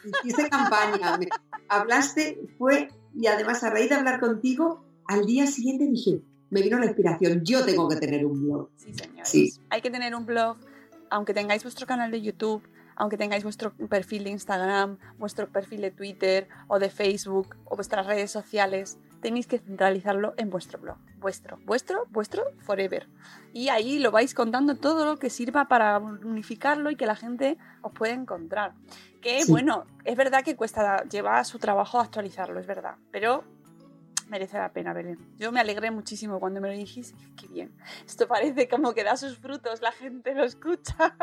Hice 0.24 0.50
campaña. 0.50 1.20
Hablaste, 1.68 2.40
fue, 2.58 2.90
y 3.16 3.28
además 3.28 3.64
a 3.64 3.70
raíz 3.70 3.90
de 3.90 3.96
hablar 3.96 4.20
contigo, 4.20 4.86
al 5.08 5.26
día 5.26 5.48
siguiente 5.48 5.86
dije, 5.88 6.22
me 6.52 6.62
vino 6.62 6.78
la 6.78 6.86
inspiración, 6.86 7.44
yo 7.44 7.66
tengo 7.66 7.88
que 7.88 7.96
tener 7.96 8.26
un 8.26 8.44
blog. 8.44 8.70
Sí, 8.76 8.94
señores. 8.94 9.60
Hay 9.70 9.82
que 9.82 9.90
tener 9.90 10.14
un 10.14 10.26
blog, 10.26 10.58
aunque 11.10 11.34
tengáis 11.34 11.64
vuestro 11.64 11.88
canal 11.88 12.12
de 12.12 12.22
YouTube, 12.22 12.62
aunque 12.96 13.18
tengáis 13.18 13.44
vuestro 13.44 13.74
perfil 13.74 14.26
de 14.26 14.32
Instagram, 14.32 14.98
vuestro 15.18 15.50
perfil 15.50 15.82
de 15.82 15.92
Twitter 15.92 16.48
o 16.68 16.78
de 16.78 16.90
Facebook 16.90 17.56
o 17.66 17.76
vuestras 17.76 18.06
redes 18.06 18.32
sociales, 18.32 19.00
tenéis 19.22 19.48
que 19.48 19.60
centralizarlo 19.60 20.34
en 20.38 20.50
vuestro 20.50 20.78
blog. 20.78 20.98
Vuestro, 21.20 21.58
vuestro, 21.66 22.06
vuestro, 22.10 22.44
forever. 22.60 23.08
Y 23.54 23.70
ahí 23.70 24.00
lo 24.00 24.12
vais 24.12 24.34
contando 24.34 24.76
todo 24.76 25.06
lo 25.06 25.18
que 25.18 25.30
sirva 25.30 25.70
para 25.70 26.00
unificarlo 26.00 26.92
y 26.92 26.96
que 26.96 27.06
la 27.06 27.16
gente 27.16 27.58
os 27.82 27.94
pueda 27.94 28.14
encontrar. 28.14 28.74
Que 29.22 29.46
bueno, 29.48 29.86
es 30.04 30.18
verdad 30.18 30.44
que 30.44 30.56
cuesta, 30.56 31.04
lleva 31.06 31.44
su 31.44 31.60
trabajo 31.60 32.00
actualizarlo, 32.00 32.60
es 32.60 32.68
verdad. 32.68 32.96
Pero 33.12 33.44
merece 34.32 34.58
la 34.58 34.72
pena, 34.72 34.94
Belén. 34.94 35.20
Yo 35.38 35.52
me 35.52 35.60
alegré 35.60 35.92
muchísimo 35.92 36.40
cuando 36.40 36.62
me 36.62 36.70
lo 36.70 36.74
dijiste. 36.74 37.18
Qué 37.40 37.48
bien. 37.48 37.72
Esto 38.06 38.28
parece 38.28 38.70
como 38.70 38.94
que 38.94 39.04
da 39.04 39.18
sus 39.18 39.38
frutos, 39.38 39.82
la 39.82 39.92
gente 39.92 40.34
lo 40.34 40.46
escucha. 40.46 41.16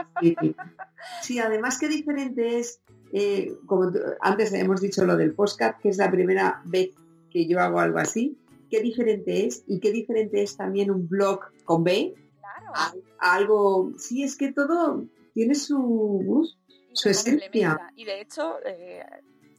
Sí, 1.22 1.38
además 1.38 1.78
qué 1.78 1.88
diferente 1.88 2.58
es, 2.58 2.82
eh, 3.12 3.56
como 3.66 3.90
antes 4.20 4.52
hemos 4.52 4.80
dicho 4.80 5.06
lo 5.06 5.16
del 5.16 5.32
podcast, 5.34 5.80
que 5.80 5.88
es 5.88 5.96
la 5.96 6.10
primera 6.10 6.60
vez 6.66 6.90
que 7.30 7.46
yo 7.46 7.60
hago 7.60 7.80
algo 7.80 7.98
así, 7.98 8.38
qué 8.70 8.80
diferente 8.82 9.46
es 9.46 9.64
y 9.66 9.80
qué 9.80 9.90
diferente 9.90 10.42
es 10.42 10.56
también 10.56 10.90
un 10.90 11.08
blog 11.08 11.40
con 11.64 11.84
B. 11.84 12.14
Claro. 12.40 13.02
algo, 13.18 13.92
sí, 13.96 14.22
es 14.22 14.36
que 14.36 14.52
todo 14.52 15.06
tiene 15.32 15.54
su, 15.54 16.46
su 16.92 17.08
esencia. 17.08 17.78
Y 17.96 18.04
de 18.04 18.20
hecho, 18.20 18.56
eh, 18.66 19.02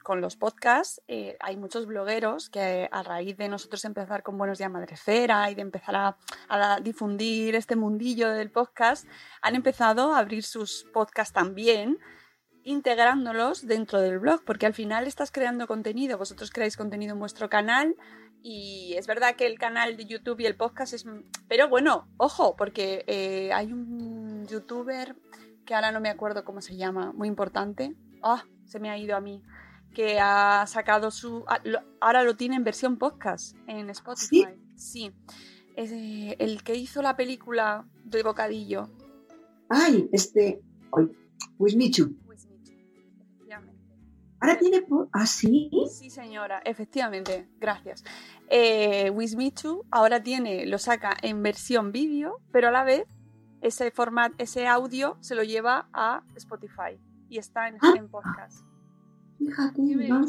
con 0.09 0.21
los 0.21 0.37
podcasts 0.37 1.03
eh, 1.07 1.37
hay 1.39 1.55
muchos 1.55 1.85
blogueros 1.85 2.49
que 2.49 2.89
a 2.91 3.03
raíz 3.03 3.37
de 3.37 3.47
nosotros 3.47 3.85
empezar 3.85 4.23
con 4.23 4.39
Buenos 4.39 4.57
Días 4.57 4.71
Madrefera 4.71 5.51
y 5.51 5.53
de 5.53 5.61
empezar 5.61 5.95
a, 6.49 6.79
difundir 6.81 7.53
este 7.53 7.75
mundillo 7.75 8.31
del 8.31 8.49
podcast, 8.49 9.07
han 9.43 9.53
empezado 9.53 10.11
a 10.11 10.17
abrir 10.17 10.41
sus 10.41 10.87
podcasts 10.91 11.31
también 11.31 11.99
integrándolos 12.63 13.67
dentro 13.67 14.01
del 14.01 14.17
blog, 14.17 14.43
porque 14.45 14.65
al 14.65 14.73
final 14.73 15.05
estás 15.05 15.29
creando 15.31 15.67
contenido, 15.67 16.17
vosotros 16.17 16.49
creáis 16.49 16.75
contenido 16.75 17.13
en 17.13 17.19
vuestro 17.19 17.47
canal 17.47 17.95
y 18.41 18.95
es 18.97 19.05
verdad 19.05 19.35
que 19.35 19.45
el 19.45 19.59
canal 19.59 19.95
de 19.95 20.05
YouTube 20.05 20.39
y 20.39 20.47
el 20.47 20.55
podcast 20.55 20.93
es... 20.93 21.05
Pero 21.47 21.69
bueno, 21.69 22.09
ojo, 22.17 22.55
porque 22.55 23.03
eh, 23.05 23.53
hay 23.53 23.71
un 23.71 24.47
youtuber 24.47 25.15
que 25.67 25.75
ahora 25.75 25.91
no 25.91 26.01
me 26.01 26.09
acuerdo 26.09 26.43
cómo 26.43 26.61
se 26.61 26.77
llama, 26.77 27.11
muy 27.13 27.27
importante. 27.27 27.95
Ah, 28.23 28.43
se 28.65 28.79
me 28.79 28.89
ha 28.89 28.97
ido 28.97 29.15
a 29.15 29.21
mí 29.21 29.43
que 29.93 30.19
ha 30.19 30.65
sacado 30.67 31.11
su... 31.11 31.43
Ah, 31.47 31.61
ahora 31.99 32.23
lo 32.23 32.35
tiene 32.35 32.55
en 32.55 32.63
versión 32.63 32.97
podcast 32.97 33.55
en 33.67 33.89
Spotify. 33.89 34.47
Sí. 34.75 35.11
Es, 35.75 35.91
eh, 35.91 36.35
el 36.39 36.63
que 36.63 36.75
hizo 36.75 37.01
la 37.01 37.15
película 37.15 37.85
de 38.03 38.23
Bocadillo. 38.23 38.89
Ay, 39.69 40.09
este... 40.11 40.61
Wismichu. 41.57 42.15
Ahora 44.41 44.57
tiene... 44.57 44.85
¿Ah, 45.11 45.25
sí? 45.25 45.69
Sí, 45.91 46.09
señora, 46.09 46.61
efectivamente. 46.63 47.49
Gracias. 47.59 48.05
Eh, 48.47 49.09
Wismichu 49.09 49.85
ahora 49.91 50.23
tiene, 50.23 50.65
lo 50.65 50.77
saca 50.77 51.15
en 51.21 51.43
versión 51.43 51.91
vídeo, 51.91 52.39
pero 52.51 52.69
a 52.69 52.71
la 52.71 52.83
vez 52.83 53.05
ese 53.61 53.91
format, 53.91 54.31
ese 54.37 54.65
audio 54.67 55.17
se 55.19 55.35
lo 55.35 55.43
lleva 55.43 55.89
a 55.91 56.23
Spotify 56.35 56.97
y 57.27 57.37
está 57.37 57.67
en, 57.67 57.77
ah. 57.81 57.93
en 57.97 58.07
podcast. 58.07 58.65
Fíjate, 59.39 59.81
no 59.81 60.25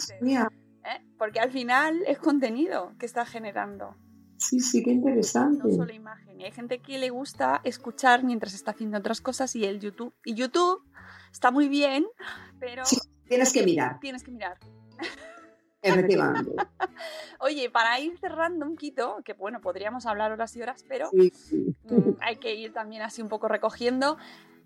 ¿Eh? 0.82 1.04
Porque 1.18 1.40
al 1.40 1.50
final 1.50 2.00
es 2.06 2.18
contenido 2.18 2.94
que 2.98 3.04
está 3.04 3.26
generando. 3.26 3.96
Sí, 4.38 4.60
sí, 4.60 4.82
qué 4.82 4.92
interesante. 4.92 5.68
No 5.68 5.74
solo 5.74 5.92
imagen. 5.92 6.40
Y 6.40 6.44
hay 6.44 6.52
gente 6.52 6.78
que 6.80 6.98
le 6.98 7.10
gusta 7.10 7.60
escuchar 7.64 8.24
mientras 8.24 8.54
está 8.54 8.70
haciendo 8.70 8.96
otras 8.96 9.20
cosas 9.20 9.54
y 9.56 9.66
el 9.66 9.80
YouTube. 9.80 10.14
Y 10.24 10.34
YouTube 10.34 10.82
está 11.30 11.50
muy 11.50 11.68
bien, 11.68 12.06
pero. 12.58 12.84
tienes 13.28 13.52
que 13.52 13.62
mirar. 13.62 14.00
Tienes 14.00 14.22
que 14.22 14.30
mirar. 14.30 14.58
Efectivamente. 15.82 16.52
Oye, 17.40 17.70
para 17.70 17.98
ir 18.00 18.18
cerrando 18.18 18.64
un 18.64 18.72
poquito, 18.72 19.20
que 19.24 19.34
bueno, 19.34 19.60
podríamos 19.60 20.06
hablar 20.06 20.32
horas 20.32 20.54
y 20.56 20.62
horas, 20.62 20.84
pero 20.88 21.10
mm, 21.12 22.16
hay 22.20 22.36
que 22.36 22.54
ir 22.54 22.72
también 22.72 23.02
así 23.02 23.22
un 23.22 23.28
poco 23.28 23.48
recogiendo 23.48 24.16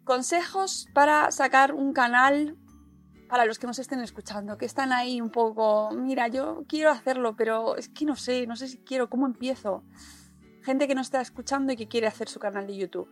consejos 0.05 0.89
para 0.93 1.31
sacar 1.31 1.73
un 1.73 1.93
canal 1.93 2.57
para 3.29 3.47
los 3.47 3.59
que 3.59 3.67
nos 3.67 3.79
estén 3.79 4.01
escuchando, 4.01 4.59
que 4.59 4.67
están 4.67 4.93
ahí 4.93 5.21
un 5.21 5.31
poco, 5.31 5.91
mira, 5.93 6.29
yo 6.29 6.65
quiero 6.69 6.91
hacerlo, 6.91 7.35
pero 7.37 7.77
es 7.77 7.89
que 7.89 8.05
no 8.05 8.17
sé, 8.17 8.47
no 8.47 8.57
sé 8.57 8.69
si 8.69 8.79
quiero, 8.79 9.09
¿cómo 9.09 9.27
empiezo? 9.27 9.83
Gente 10.63 10.87
que 10.87 10.95
nos 10.95 11.09
está 11.09 11.21
escuchando 11.21 11.73
y 11.73 11.77
que 11.77 11.89
quiere 11.89 12.07
hacer 12.07 12.29
su 12.29 12.39
canal 12.39 12.67
de 12.67 12.77
YouTube. 12.77 13.09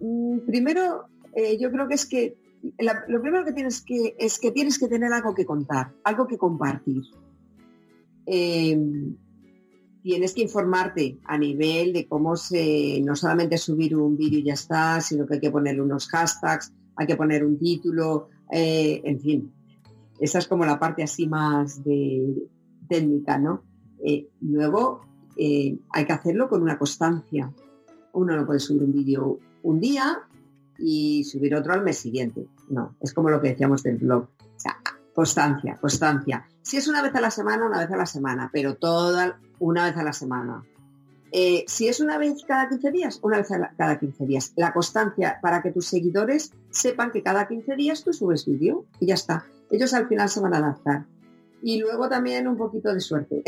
Mm, 0.00 0.46
primero, 0.46 1.08
eh, 1.34 1.58
yo 1.58 1.70
creo 1.70 1.88
que 1.88 1.94
es 1.94 2.06
que 2.06 2.36
lo 3.08 3.22
primero 3.22 3.44
que 3.44 3.52
tienes 3.52 3.80
que 3.80 4.14
es 4.18 4.38
que 4.38 4.50
tienes 4.50 4.78
que 4.78 4.88
tener 4.88 5.12
algo 5.12 5.34
que 5.34 5.46
contar, 5.46 5.92
algo 6.04 6.26
que 6.26 6.36
compartir. 6.36 7.02
Em, 8.26 9.16
tienes 10.02 10.34
que 10.34 10.42
informarte 10.42 11.18
a 11.24 11.38
nivel 11.38 11.92
de 11.92 12.06
cómo 12.06 12.36
se, 12.36 13.00
no 13.02 13.16
solamente 13.16 13.58
subir 13.58 13.96
un 13.96 14.16
vídeo 14.16 14.38
y 14.40 14.44
ya 14.44 14.54
está, 14.54 15.00
sino 15.00 15.26
que 15.26 15.34
hay 15.34 15.40
que 15.40 15.50
poner 15.50 15.80
unos 15.80 16.08
hashtags, 16.08 16.72
hay 16.96 17.06
que 17.06 17.16
poner 17.16 17.44
un 17.44 17.58
título, 17.58 18.28
eh, 18.50 19.00
en 19.04 19.20
fin, 19.20 19.52
esa 20.18 20.38
es 20.38 20.46
como 20.46 20.64
la 20.64 20.78
parte 20.78 21.02
así 21.02 21.26
más 21.26 21.82
de 21.84 22.48
técnica, 22.88 23.38
¿no? 23.38 23.62
Eh, 24.04 24.28
luego, 24.40 25.02
eh, 25.36 25.78
hay 25.90 26.04
que 26.04 26.12
hacerlo 26.12 26.48
con 26.48 26.62
una 26.62 26.78
constancia. 26.78 27.52
Uno 28.12 28.36
no 28.36 28.46
puede 28.46 28.60
subir 28.60 28.82
un 28.82 28.92
vídeo 28.92 29.38
un 29.62 29.80
día 29.80 30.18
y 30.78 31.24
subir 31.24 31.54
otro 31.54 31.72
al 31.72 31.82
mes 31.82 31.98
siguiente. 31.98 32.46
No, 32.68 32.96
es 33.00 33.14
como 33.14 33.30
lo 33.30 33.40
que 33.40 33.48
decíamos 33.48 33.82
del 33.82 33.98
blog. 33.98 34.24
O 34.24 34.60
sea, 34.60 34.76
constancia, 35.14 35.76
constancia. 35.80 36.46
Si 36.62 36.76
es 36.76 36.88
una 36.88 37.02
vez 37.02 37.14
a 37.14 37.20
la 37.20 37.30
semana, 37.30 37.66
una 37.66 37.78
vez 37.78 37.90
a 37.90 37.96
la 37.96 38.06
semana, 38.06 38.50
pero 38.52 38.76
toda 38.76 39.40
una 39.58 39.84
vez 39.84 39.96
a 39.96 40.02
la 40.02 40.12
semana. 40.12 40.64
Eh, 41.32 41.64
si 41.68 41.86
es 41.86 42.00
una 42.00 42.18
vez 42.18 42.42
cada 42.46 42.68
15 42.68 42.90
días, 42.90 43.20
una 43.22 43.38
vez 43.38 43.48
cada 43.76 43.98
15 43.98 44.26
días. 44.26 44.52
La 44.56 44.72
constancia 44.72 45.38
para 45.40 45.62
que 45.62 45.70
tus 45.70 45.86
seguidores 45.86 46.52
sepan 46.70 47.12
que 47.12 47.22
cada 47.22 47.46
15 47.46 47.76
días 47.76 48.02
tú 48.02 48.12
subes 48.12 48.46
vídeo 48.46 48.84
y 48.98 49.06
ya 49.06 49.14
está. 49.14 49.46
Ellos 49.70 49.94
al 49.94 50.08
final 50.08 50.28
se 50.28 50.40
van 50.40 50.54
a 50.54 50.58
adaptar. 50.58 51.06
Y 51.62 51.78
luego 51.78 52.08
también 52.08 52.48
un 52.48 52.56
poquito 52.56 52.92
de 52.92 53.00
suerte, 53.00 53.42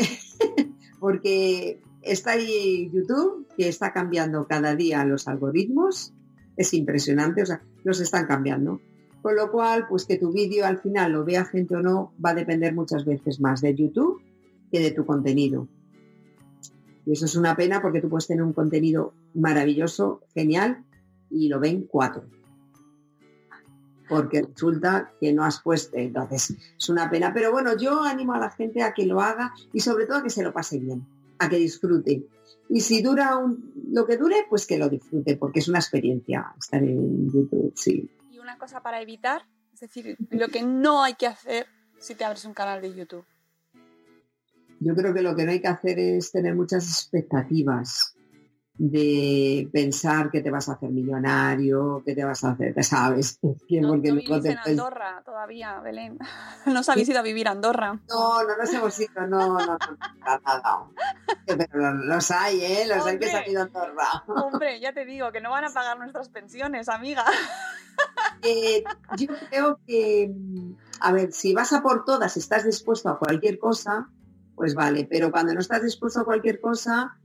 porque 0.99 1.81
está 2.01 2.31
ahí 2.31 2.89
YouTube, 2.93 3.47
que 3.57 3.67
está 3.67 3.91
cambiando 3.91 4.47
cada 4.47 4.75
día 4.75 5.03
los 5.03 5.27
algoritmos. 5.27 6.13
Es 6.55 6.73
impresionante, 6.73 7.41
o 7.41 7.45
sea, 7.45 7.61
los 7.83 7.99
están 7.99 8.27
cambiando. 8.27 8.79
Con 9.23 9.35
lo 9.35 9.51
cual, 9.51 9.87
pues 9.87 10.05
que 10.05 10.17
tu 10.17 10.31
vídeo 10.31 10.65
al 10.65 10.79
final 10.79 11.13
lo 11.13 11.25
vea 11.25 11.45
gente 11.45 11.75
o 11.75 11.81
no, 11.81 12.13
va 12.23 12.31
a 12.31 12.35
depender 12.35 12.73
muchas 12.75 13.03
veces 13.05 13.39
más 13.39 13.61
de 13.61 13.73
YouTube 13.73 14.21
que 14.71 14.79
de 14.79 14.91
tu 14.91 15.05
contenido. 15.05 15.67
Y 17.05 17.13
eso 17.13 17.25
es 17.25 17.35
una 17.35 17.55
pena 17.55 17.81
porque 17.81 18.01
tú 18.01 18.09
puedes 18.09 18.27
tener 18.27 18.43
un 18.43 18.53
contenido 18.53 19.13
maravilloso, 19.33 20.21
genial, 20.33 20.83
y 21.29 21.49
lo 21.49 21.59
ven 21.59 21.87
cuatro. 21.87 22.25
Porque 24.07 24.43
resulta 24.43 25.11
que 25.19 25.33
no 25.33 25.43
has 25.43 25.61
puesto, 25.61 25.97
entonces 25.97 26.55
es 26.77 26.89
una 26.89 27.09
pena. 27.09 27.33
Pero 27.33 27.51
bueno, 27.51 27.75
yo 27.75 28.03
animo 28.03 28.33
a 28.33 28.39
la 28.39 28.51
gente 28.51 28.83
a 28.83 28.93
que 28.93 29.05
lo 29.05 29.21
haga 29.21 29.53
y 29.73 29.79
sobre 29.79 30.05
todo 30.05 30.17
a 30.17 30.23
que 30.23 30.29
se 30.29 30.43
lo 30.43 30.53
pase 30.53 30.79
bien, 30.79 31.05
a 31.39 31.49
que 31.49 31.57
disfrute. 31.57 32.25
Y 32.69 32.81
si 32.81 33.01
dura 33.01 33.39
lo 33.89 34.05
que 34.05 34.17
dure, 34.17 34.45
pues 34.49 34.65
que 34.65 34.77
lo 34.77 34.89
disfrute, 34.89 35.35
porque 35.37 35.59
es 35.59 35.67
una 35.67 35.79
experiencia 35.79 36.53
estar 36.57 36.83
en 36.83 37.31
YouTube, 37.31 37.73
sí. 37.75 38.09
Y 38.31 38.39
una 38.39 38.57
cosa 38.57 38.81
para 38.81 39.01
evitar, 39.01 39.45
es 39.73 39.81
decir, 39.81 40.17
lo 40.29 40.47
que 40.47 40.63
no 40.63 41.03
hay 41.03 41.15
que 41.15 41.27
hacer 41.27 41.67
si 41.99 42.15
te 42.15 42.23
abres 42.23 42.45
un 42.45 42.53
canal 42.53 42.81
de 42.81 42.93
YouTube. 42.93 43.25
Yo 44.83 44.95
creo 44.95 45.13
que 45.13 45.21
lo 45.21 45.35
que 45.35 45.45
no 45.45 45.51
hay 45.51 45.61
que 45.61 45.67
hacer 45.67 45.97
es 45.99 46.31
tener 46.31 46.55
muchas 46.55 46.85
expectativas 46.85 48.15
de 48.75 49.69
pensar 49.71 50.31
que 50.31 50.41
te 50.41 50.49
vas 50.49 50.67
a 50.67 50.73
hacer 50.73 50.89
millonario, 50.89 52.01
que 52.03 52.15
te 52.15 52.25
vas 52.25 52.43
a 52.43 52.51
hacer, 52.51 52.73
te 52.73 52.83
sabes. 52.83 53.39
No, 53.73 53.89
porque 53.89 54.09
no 54.09 54.17
vivís 54.17 54.45
en 54.45 54.57
Andorra 54.57 55.21
todavía, 55.25 55.79
Belén. 55.79 56.17
No 56.65 56.81
os 56.81 56.89
habéis 56.89 57.09
ido 57.09 57.19
a 57.19 57.23
vivir 57.23 57.47
a 57.47 57.51
Andorra. 57.51 57.99
No, 58.07 58.43
no 58.43 58.57
nos 58.57 58.73
hemos 58.73 58.99
ido, 58.99 59.27
no, 59.27 59.59
no, 59.59 59.65
no, 59.65 59.77
nada. 60.19 60.87
Pero 61.45 61.93
los 61.93 62.31
hay, 62.31 62.61
¿eh? 62.63 62.85
Los 62.87 63.05
hay 63.05 63.19
que 63.19 63.27
se 63.27 63.37
han 63.37 63.49
ido 63.49 63.61
a 63.61 63.63
Andorra. 63.63 64.23
Hombre, 64.27 64.79
ya 64.79 64.93
te 64.93 65.05
digo, 65.05 65.31
que 65.31 65.41
no 65.41 65.49
van 65.49 65.65
a 65.65 65.69
pagar 65.73 65.97
nuestras 65.97 66.29
pensiones, 66.29 66.89
amiga. 66.89 67.25
Eh, 68.41 68.83
yo 69.17 69.27
creo 69.49 69.79
que, 69.85 70.33
a 70.99 71.11
ver, 71.11 71.31
si 71.31 71.53
vas 71.53 71.71
a 71.73 71.83
por 71.83 72.05
todas, 72.05 72.35
estás 72.37 72.65
dispuesto 72.65 73.07
a 73.07 73.19
cualquier 73.19 73.59
cosa, 73.59 74.09
pues 74.55 74.75
vale, 74.75 75.07
pero 75.09 75.31
cuando 75.31 75.53
no 75.53 75.59
estás 75.59 75.83
dispuesto 75.83 76.21
a 76.21 76.25
cualquier 76.25 76.59
cosa, 76.59 77.17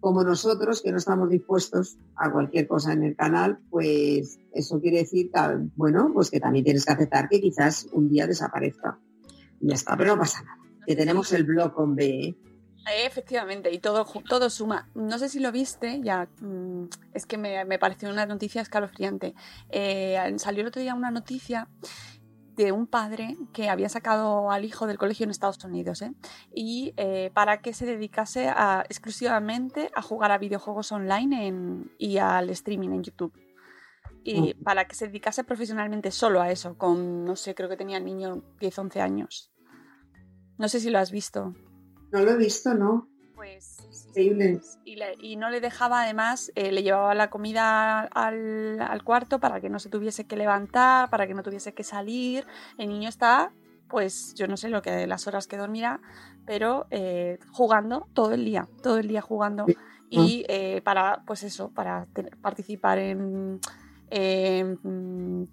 como 0.00 0.22
nosotros, 0.22 0.82
que 0.82 0.92
no 0.92 0.98
estamos 0.98 1.30
dispuestos 1.30 1.96
a 2.16 2.30
cualquier 2.30 2.68
cosa 2.68 2.92
en 2.92 3.04
el 3.04 3.16
canal, 3.16 3.58
pues 3.70 4.38
eso 4.52 4.78
quiere 4.78 4.98
decir 4.98 5.30
que, 5.32 5.40
bueno, 5.76 6.10
pues 6.12 6.30
que 6.30 6.40
también 6.40 6.64
tienes 6.64 6.84
que 6.84 6.92
aceptar 6.92 7.28
que 7.28 7.40
quizás 7.40 7.88
un 7.92 8.10
día 8.10 8.26
desaparezca. 8.26 8.98
Y 9.60 9.68
ya 9.68 9.74
está, 9.74 9.96
pero 9.96 10.14
no 10.14 10.20
pasa 10.20 10.42
nada. 10.42 10.58
Que 10.86 10.94
tenemos 10.94 11.32
el 11.32 11.44
blog 11.44 11.72
con 11.72 11.94
B. 11.94 12.04
¿eh? 12.04 12.36
Eh, 12.86 13.06
efectivamente, 13.06 13.72
y 13.72 13.78
todo, 13.78 14.04
todo 14.28 14.50
suma. 14.50 14.90
No 14.94 15.18
sé 15.18 15.30
si 15.30 15.40
lo 15.40 15.50
viste, 15.52 16.02
ya 16.02 16.28
mm, 16.40 16.84
es 17.14 17.24
que 17.24 17.38
me, 17.38 17.78
pareció 17.78 18.10
una 18.10 18.26
noticia 18.26 18.60
escalofriante. 18.60 19.34
Eh, 19.70 20.18
salió 20.36 20.60
el 20.60 20.68
otro 20.68 20.82
día 20.82 20.94
una 20.94 21.10
noticia 21.10 21.68
de 22.56 22.72
un 22.72 22.86
padre 22.86 23.36
que 23.52 23.68
había 23.68 23.88
sacado 23.88 24.50
al 24.50 24.64
hijo 24.64 24.86
del 24.86 24.98
colegio 24.98 25.24
en 25.24 25.30
Estados 25.30 25.62
Unidos 25.64 26.02
¿eh? 26.02 26.12
y 26.54 26.94
eh, 26.96 27.30
para 27.34 27.60
que 27.60 27.72
se 27.72 27.86
dedicase 27.86 28.48
exclusivamente 28.88 29.90
a 29.94 30.02
jugar 30.02 30.30
a 30.30 30.38
videojuegos 30.38 30.92
online 30.92 31.86
y 31.98 32.18
al 32.18 32.50
streaming 32.50 32.90
en 32.90 33.02
YouTube. 33.02 33.32
Y 34.22 34.54
mm. 34.54 34.64
para 34.64 34.86
que 34.86 34.94
se 34.94 35.06
dedicase 35.06 35.44
profesionalmente 35.44 36.10
solo 36.10 36.40
a 36.40 36.50
eso, 36.50 36.78
con, 36.78 37.24
no 37.24 37.36
sé, 37.36 37.54
creo 37.54 37.68
que 37.68 37.76
tenía 37.76 37.98
el 37.98 38.04
niño 38.04 38.42
10, 38.60 38.78
11 38.78 39.00
años. 39.00 39.52
No 40.56 40.68
sé 40.68 40.80
si 40.80 40.90
lo 40.90 40.98
has 40.98 41.10
visto. 41.10 41.54
No 42.12 42.20
lo 42.20 42.30
he 42.30 42.36
visto, 42.36 42.74
¿no? 42.74 43.08
Pues 43.34 43.76
y, 44.16 45.36
no 45.36 45.50
le 45.50 45.60
dejaba, 45.60 46.02
además, 46.02 46.52
eh, 46.54 46.72
le 46.72 46.82
llevaba 46.82 47.14
la 47.14 47.30
comida 47.30 48.00
al, 48.00 49.02
cuarto 49.04 49.38
para 49.38 49.60
que 49.60 49.68
no 49.68 49.78
se 49.78 49.88
tuviese 49.88 50.24
que 50.26 50.36
levantar, 50.36 51.10
para 51.10 51.26
que 51.26 51.34
no 51.34 51.42
tuviese 51.42 51.74
que 51.74 51.84
salir. 51.84 52.46
El 52.78 52.88
niño 52.88 53.08
está, 53.08 53.52
pues 53.88 54.34
yo 54.34 54.46
no 54.46 54.56
sé 54.56 54.68
lo 54.68 54.82
que 54.82 55.06
las 55.06 55.26
horas 55.26 55.46
que 55.46 55.56
dormirá, 55.56 56.00
pero 56.46 56.86
eh, 56.90 57.38
jugando 57.52 58.08
todo 58.14 58.32
el 58.32 58.44
día, 58.44 58.68
todo 58.82 58.98
el 58.98 59.08
día 59.08 59.22
jugando. 59.22 59.66
Y 60.10 60.44
eh, 60.48 60.80
para, 60.84 61.24
pues 61.26 61.42
eso, 61.42 61.70
para 61.70 62.06
participar 62.40 62.98
en, 62.98 63.58
en, 64.10 65.48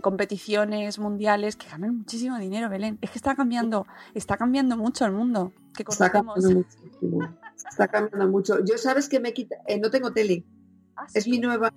competiciones 0.00 0.98
mundiales 0.98 1.56
que 1.56 1.68
ganan 1.68 1.98
muchísimo 1.98 2.38
dinero, 2.38 2.68
Belén. 2.68 2.98
Es 3.00 3.10
que 3.10 3.18
está 3.18 3.34
cambiando, 3.34 3.86
está 4.14 4.36
cambiando 4.36 4.76
mucho 4.76 5.04
el 5.06 5.12
mundo. 5.12 5.52
Que 5.76 5.82
está 5.88 6.10
cambiando 6.10 6.50
muchísimo. 6.50 7.34
Está 7.68 7.88
cambiando 7.88 8.28
mucho. 8.28 8.64
Yo 8.64 8.78
sabes 8.78 9.08
que 9.08 9.20
me 9.20 9.32
quita, 9.32 9.56
eh, 9.66 9.78
no 9.78 9.90
tengo 9.90 10.12
tele. 10.12 10.44
Ah, 10.96 11.06
es 11.14 11.26
mi 11.26 11.38
nueva. 11.38 11.72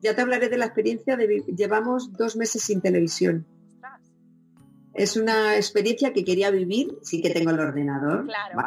Ya 0.00 0.14
te 0.14 0.22
hablaré 0.22 0.48
de 0.48 0.58
la 0.58 0.66
experiencia 0.66 1.16
de 1.16 1.44
llevamos 1.56 2.12
dos 2.12 2.36
meses 2.36 2.62
sin 2.62 2.80
televisión. 2.80 3.46
Es 4.94 5.16
una 5.16 5.56
experiencia 5.56 6.12
que 6.12 6.24
quería 6.24 6.50
vivir, 6.50 6.98
sí 7.02 7.22
que 7.22 7.30
tengo 7.30 7.50
el 7.50 7.60
ordenador, 7.60 8.24
claro. 8.24 8.64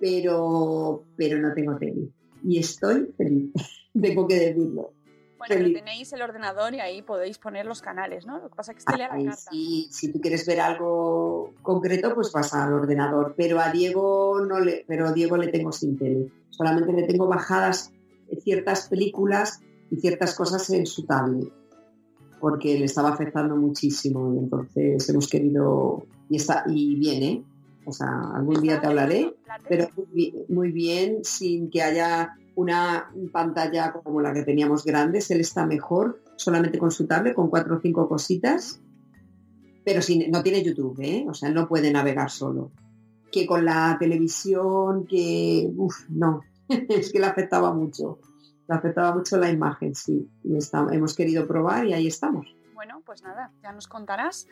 pero, 0.00 1.04
pero 1.16 1.38
no 1.38 1.54
tengo 1.54 1.76
tele. 1.76 2.08
Y 2.42 2.58
estoy 2.58 3.12
feliz, 3.16 3.52
tengo 4.00 4.26
que 4.26 4.34
decirlo. 4.34 4.92
Bueno, 5.38 5.54
tenéis 5.54 6.12
el 6.12 6.22
ordenador 6.22 6.74
y 6.74 6.80
ahí 6.80 7.02
podéis 7.02 7.38
poner 7.38 7.66
los 7.66 7.82
canales, 7.82 8.26
¿no? 8.26 8.38
Lo 8.38 8.48
que 8.48 8.56
pasa 8.56 8.72
es 8.72 8.76
que 8.76 8.78
este 8.80 8.98
la 8.98 9.08
carta. 9.08 9.50
si 9.50 10.12
tú 10.12 10.20
quieres 10.20 10.46
ver 10.46 10.60
algo 10.60 11.52
concreto, 11.62 12.14
pues 12.14 12.32
vas 12.32 12.54
al 12.54 12.72
ordenador. 12.72 13.34
Pero 13.36 13.60
a 13.60 13.70
Diego 13.70 14.40
no 14.40 14.60
le, 14.60 14.84
pero 14.88 15.06
a 15.06 15.12
Diego 15.12 15.36
le 15.36 15.48
tengo 15.48 15.72
sin 15.72 15.98
tele. 15.98 16.32
Solamente 16.50 16.92
le 16.92 17.02
tengo 17.04 17.26
bajadas 17.26 17.92
ciertas 18.42 18.88
películas 18.88 19.60
y 19.90 19.96
ciertas 19.96 20.34
cosas 20.34 20.68
en 20.70 20.86
su 20.86 21.04
tablet. 21.04 21.52
Porque 22.40 22.78
le 22.78 22.84
estaba 22.84 23.10
afectando 23.10 23.56
muchísimo. 23.56 24.34
Y 24.34 24.38
entonces 24.38 25.08
hemos 25.08 25.28
querido. 25.28 26.06
Y 26.28 26.36
está, 26.36 26.64
y 26.66 26.96
viene. 26.96 27.44
O 27.86 27.92
sea, 27.92 28.32
algún 28.34 28.60
día 28.60 28.80
te 28.80 28.88
hablaré. 28.88 29.34
Pero 29.68 29.88
muy 30.48 30.72
bien, 30.72 31.24
sin 31.24 31.70
que 31.70 31.82
haya 31.82 32.36
una 32.56 33.10
pantalla 33.32 33.92
como 33.92 34.20
la 34.20 34.32
que 34.32 34.42
teníamos 34.42 34.84
grande, 34.84 35.22
él 35.28 35.40
está 35.40 35.66
mejor 35.66 36.20
solamente 36.36 36.78
con 36.78 36.90
su 36.90 37.06
tablet, 37.06 37.34
con 37.34 37.48
cuatro 37.48 37.76
o 37.76 37.80
cinco 37.80 38.08
cositas, 38.08 38.80
pero 39.84 40.02
sin, 40.02 40.30
no 40.30 40.42
tiene 40.42 40.64
YouTube, 40.64 40.98
¿eh? 41.00 41.26
o 41.28 41.34
sea, 41.34 41.50
no 41.50 41.68
puede 41.68 41.92
navegar 41.92 42.30
solo. 42.30 42.72
Que 43.30 43.46
con 43.46 43.64
la 43.64 43.96
televisión, 44.00 45.06
que, 45.06 45.70
uff, 45.76 46.08
no, 46.08 46.42
es 46.68 47.12
que 47.12 47.20
le 47.20 47.26
afectaba 47.26 47.72
mucho, 47.72 48.18
le 48.68 48.74
afectaba 48.74 49.14
mucho 49.14 49.36
la 49.36 49.50
imagen, 49.50 49.94
sí, 49.94 50.28
y 50.42 50.58
hemos 50.92 51.14
querido 51.14 51.46
probar 51.46 51.86
y 51.86 51.92
ahí 51.92 52.06
estamos. 52.06 52.55
Bueno, 52.86 53.02
pues 53.04 53.24
nada, 53.24 53.50
ya 53.64 53.72
nos 53.72 53.88
contarás. 53.88 54.46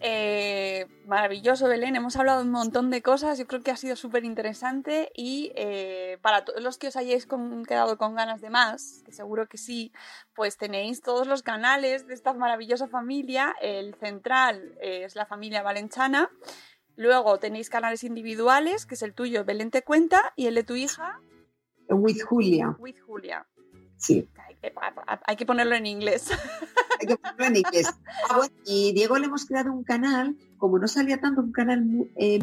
Eh, 0.00 0.88
maravilloso, 1.06 1.68
Belén. 1.68 1.94
Hemos 1.94 2.16
hablado 2.16 2.42
un 2.42 2.50
montón 2.50 2.90
de 2.90 3.02
cosas. 3.02 3.38
Yo 3.38 3.46
creo 3.46 3.62
que 3.62 3.70
ha 3.70 3.76
sido 3.76 3.94
súper 3.94 4.24
interesante. 4.24 5.12
Y 5.14 5.52
eh, 5.54 6.18
para 6.20 6.44
todos 6.44 6.60
los 6.60 6.76
que 6.76 6.88
os 6.88 6.96
hayáis 6.96 7.28
quedado 7.68 7.96
con 7.96 8.16
ganas 8.16 8.40
de 8.40 8.50
más, 8.50 9.04
que 9.04 9.12
seguro 9.12 9.46
que 9.48 9.58
sí, 9.58 9.92
pues 10.34 10.56
tenéis 10.56 11.02
todos 11.02 11.28
los 11.28 11.44
canales 11.44 12.08
de 12.08 12.14
esta 12.14 12.32
maravillosa 12.32 12.88
familia. 12.88 13.54
El 13.60 13.94
central 13.94 14.76
es 14.80 15.14
la 15.14 15.24
familia 15.24 15.62
Valenchana. 15.62 16.30
Luego 16.96 17.38
tenéis 17.38 17.70
canales 17.70 18.02
individuales, 18.02 18.86
que 18.86 18.96
es 18.96 19.02
el 19.02 19.14
tuyo, 19.14 19.44
Belén 19.44 19.70
te 19.70 19.82
cuenta, 19.82 20.32
y 20.34 20.46
el 20.46 20.56
de 20.56 20.64
tu 20.64 20.74
hija. 20.74 21.20
With 21.88 22.22
Julia. 22.28 22.74
With 22.80 22.98
Julia. 23.06 23.46
Sí. 23.98 24.28
Hay 25.26 25.36
que 25.36 25.46
ponerlo 25.46 25.74
en 25.74 25.86
inglés. 25.86 26.30
Hay 27.00 27.06
que 27.06 27.16
ponerlo 27.16 27.46
en 27.46 27.56
inglés. 27.56 27.88
Ah, 28.28 28.46
y 28.64 28.92
Diego 28.92 29.18
le 29.18 29.26
hemos 29.26 29.46
creado 29.46 29.72
un 29.72 29.84
canal, 29.84 30.36
como 30.58 30.78
no 30.78 30.88
salía 30.88 31.20
tanto, 31.20 31.40
un 31.40 31.52
canal 31.52 31.84
eh, 32.16 32.40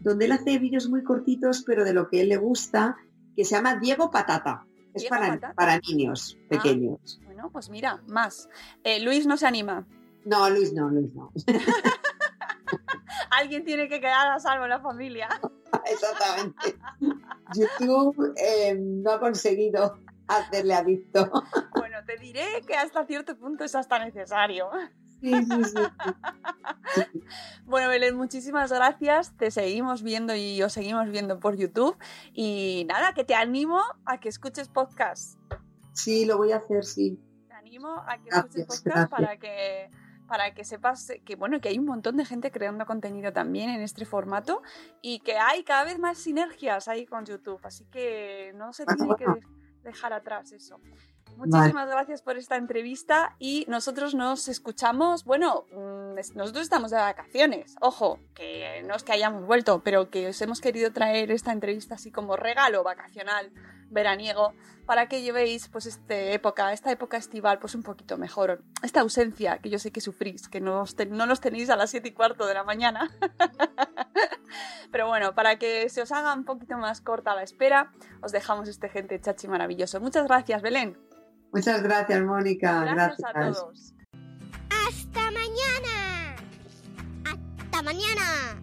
donde 0.00 0.26
él 0.26 0.32
hace 0.32 0.58
vídeos 0.58 0.88
muy 0.88 1.02
cortitos, 1.02 1.62
pero 1.66 1.84
de 1.84 1.92
lo 1.92 2.08
que 2.08 2.22
él 2.22 2.28
le 2.28 2.36
gusta, 2.36 2.96
que 3.36 3.44
se 3.44 3.54
llama 3.54 3.76
Diego 3.76 4.10
Patata. 4.10 4.64
Es 4.94 5.04
para, 5.04 5.54
para 5.54 5.78
niños 5.78 6.36
ah, 6.40 6.46
pequeños. 6.48 7.20
bueno, 7.24 7.50
pues 7.52 7.68
mira, 7.68 8.02
más. 8.06 8.48
Eh, 8.82 9.00
Luis 9.00 9.26
no 9.26 9.36
se 9.36 9.46
anima. 9.46 9.86
No, 10.24 10.50
Luis 10.50 10.72
no, 10.72 10.88
Luis 10.88 11.14
no. 11.14 11.32
Alguien 13.30 13.64
tiene 13.64 13.88
que 13.88 14.00
quedar 14.00 14.32
a 14.32 14.40
salvo 14.40 14.64
en 14.64 14.70
la 14.70 14.80
familia. 14.80 15.28
Exactamente. 15.90 16.76
YouTube 17.54 18.34
eh, 18.36 18.74
no 18.78 19.12
ha 19.12 19.20
conseguido 19.20 19.98
hacerle 20.28 20.74
adicto. 20.74 21.30
Bueno, 21.74 21.98
te 22.06 22.16
diré 22.18 22.62
que 22.66 22.74
hasta 22.74 23.04
cierto 23.06 23.36
punto 23.38 23.64
es 23.64 23.74
hasta 23.74 23.98
necesario. 23.98 24.68
Sí, 25.20 25.32
sí, 25.32 25.64
sí. 25.64 27.04
Bueno, 27.64 27.88
Belén, 27.88 28.16
muchísimas 28.16 28.72
gracias. 28.72 29.36
Te 29.36 29.50
seguimos 29.50 30.02
viendo 30.02 30.34
y 30.34 30.62
os 30.62 30.72
seguimos 30.72 31.08
viendo 31.10 31.40
por 31.40 31.56
YouTube. 31.56 31.96
Y 32.32 32.84
nada, 32.88 33.14
que 33.14 33.24
te 33.24 33.34
animo 33.34 33.80
a 34.04 34.18
que 34.18 34.28
escuches 34.28 34.68
podcast. 34.68 35.38
Sí, 35.92 36.24
lo 36.24 36.36
voy 36.36 36.52
a 36.52 36.58
hacer, 36.58 36.84
sí. 36.84 37.18
Te 37.48 37.54
animo 37.54 37.88
a 38.06 38.18
que 38.18 38.30
Gracias, 38.30 38.56
escuches 38.56 38.66
podcast 38.66 38.84
gracias. 38.84 39.08
para 39.10 39.36
que 39.38 39.90
para 40.28 40.52
que 40.54 40.62
sepas 40.62 41.10
que 41.24 41.36
bueno 41.36 41.58
que 41.58 41.70
hay 41.70 41.78
un 41.78 41.86
montón 41.86 42.18
de 42.18 42.26
gente 42.26 42.50
creando 42.50 42.84
contenido 42.84 43.32
también 43.32 43.70
en 43.70 43.80
este 43.80 44.04
formato 44.04 44.60
y 45.00 45.20
que 45.20 45.38
hay 45.38 45.64
cada 45.64 45.84
vez 45.84 45.98
más 45.98 46.18
sinergias 46.18 46.86
ahí 46.86 47.06
con 47.06 47.24
YouTube, 47.24 47.60
así 47.62 47.86
que 47.86 48.52
no 48.54 48.74
se 48.74 48.84
tiene 48.84 49.16
que 49.16 49.24
dejar 49.88 50.12
atrás 50.12 50.52
eso. 50.52 50.80
Muchísimas 51.36 51.88
gracias 51.88 52.20
por 52.20 52.36
esta 52.36 52.56
entrevista 52.56 53.36
y 53.38 53.64
nosotros 53.68 54.14
nos 54.14 54.48
escuchamos, 54.48 55.24
bueno, 55.24 55.66
mm, 55.70 56.36
nosotros 56.36 56.64
estamos 56.64 56.90
de 56.90 56.96
vacaciones, 56.96 57.76
ojo, 57.80 58.18
que 58.34 58.82
no 58.84 58.96
es 58.96 59.04
que 59.04 59.12
hayamos 59.12 59.46
vuelto, 59.46 59.82
pero 59.84 60.10
que 60.10 60.26
os 60.26 60.42
hemos 60.42 60.60
querido 60.60 60.92
traer 60.92 61.30
esta 61.30 61.52
entrevista 61.52 61.94
así 61.94 62.10
como 62.10 62.36
regalo 62.36 62.82
vacacional, 62.82 63.52
veraniego, 63.90 64.52
para 64.86 65.06
que 65.08 65.20
llevéis 65.22 65.68
pues 65.68 65.86
este 65.86 66.32
época, 66.34 66.72
esta 66.72 66.90
época 66.90 67.16
estival 67.16 67.58
pues 67.58 67.74
un 67.74 67.82
poquito 67.82 68.16
mejor, 68.16 68.62
esta 68.82 69.00
ausencia 69.00 69.58
que 69.58 69.70
yo 69.70 69.78
sé 69.78 69.90
que 69.92 70.00
sufrís, 70.00 70.48
que 70.48 70.60
no, 70.60 70.80
os 70.82 70.96
ten- 70.96 71.10
no 71.10 71.26
los 71.26 71.40
tenéis 71.40 71.68
a 71.70 71.76
las 71.76 71.90
7 71.90 72.08
y 72.08 72.12
cuarto 72.12 72.46
de 72.46 72.54
la 72.54 72.64
mañana. 72.64 73.10
Pero 74.90 75.06
bueno, 75.08 75.34
para 75.34 75.58
que 75.58 75.88
se 75.90 76.00
os 76.02 76.12
haga 76.12 76.32
un 76.34 76.44
poquito 76.44 76.78
más 76.78 77.00
corta 77.02 77.34
la 77.34 77.42
espera, 77.42 77.92
os 78.22 78.32
dejamos 78.32 78.68
este 78.68 78.88
gente 78.88 79.20
chachi 79.20 79.46
maravilloso. 79.48 80.00
Muchas 80.00 80.26
gracias, 80.26 80.62
Belén. 80.62 80.98
Muchas 81.52 81.82
gracias, 81.82 82.20
Mónica. 82.22 82.80
Gracias, 82.84 83.18
Gracias. 83.18 83.58
a 83.58 83.62
todos. 83.62 83.94
¡Hasta 84.88 85.30
mañana! 85.30 86.36
¡Hasta 87.26 87.82
mañana! 87.82 88.62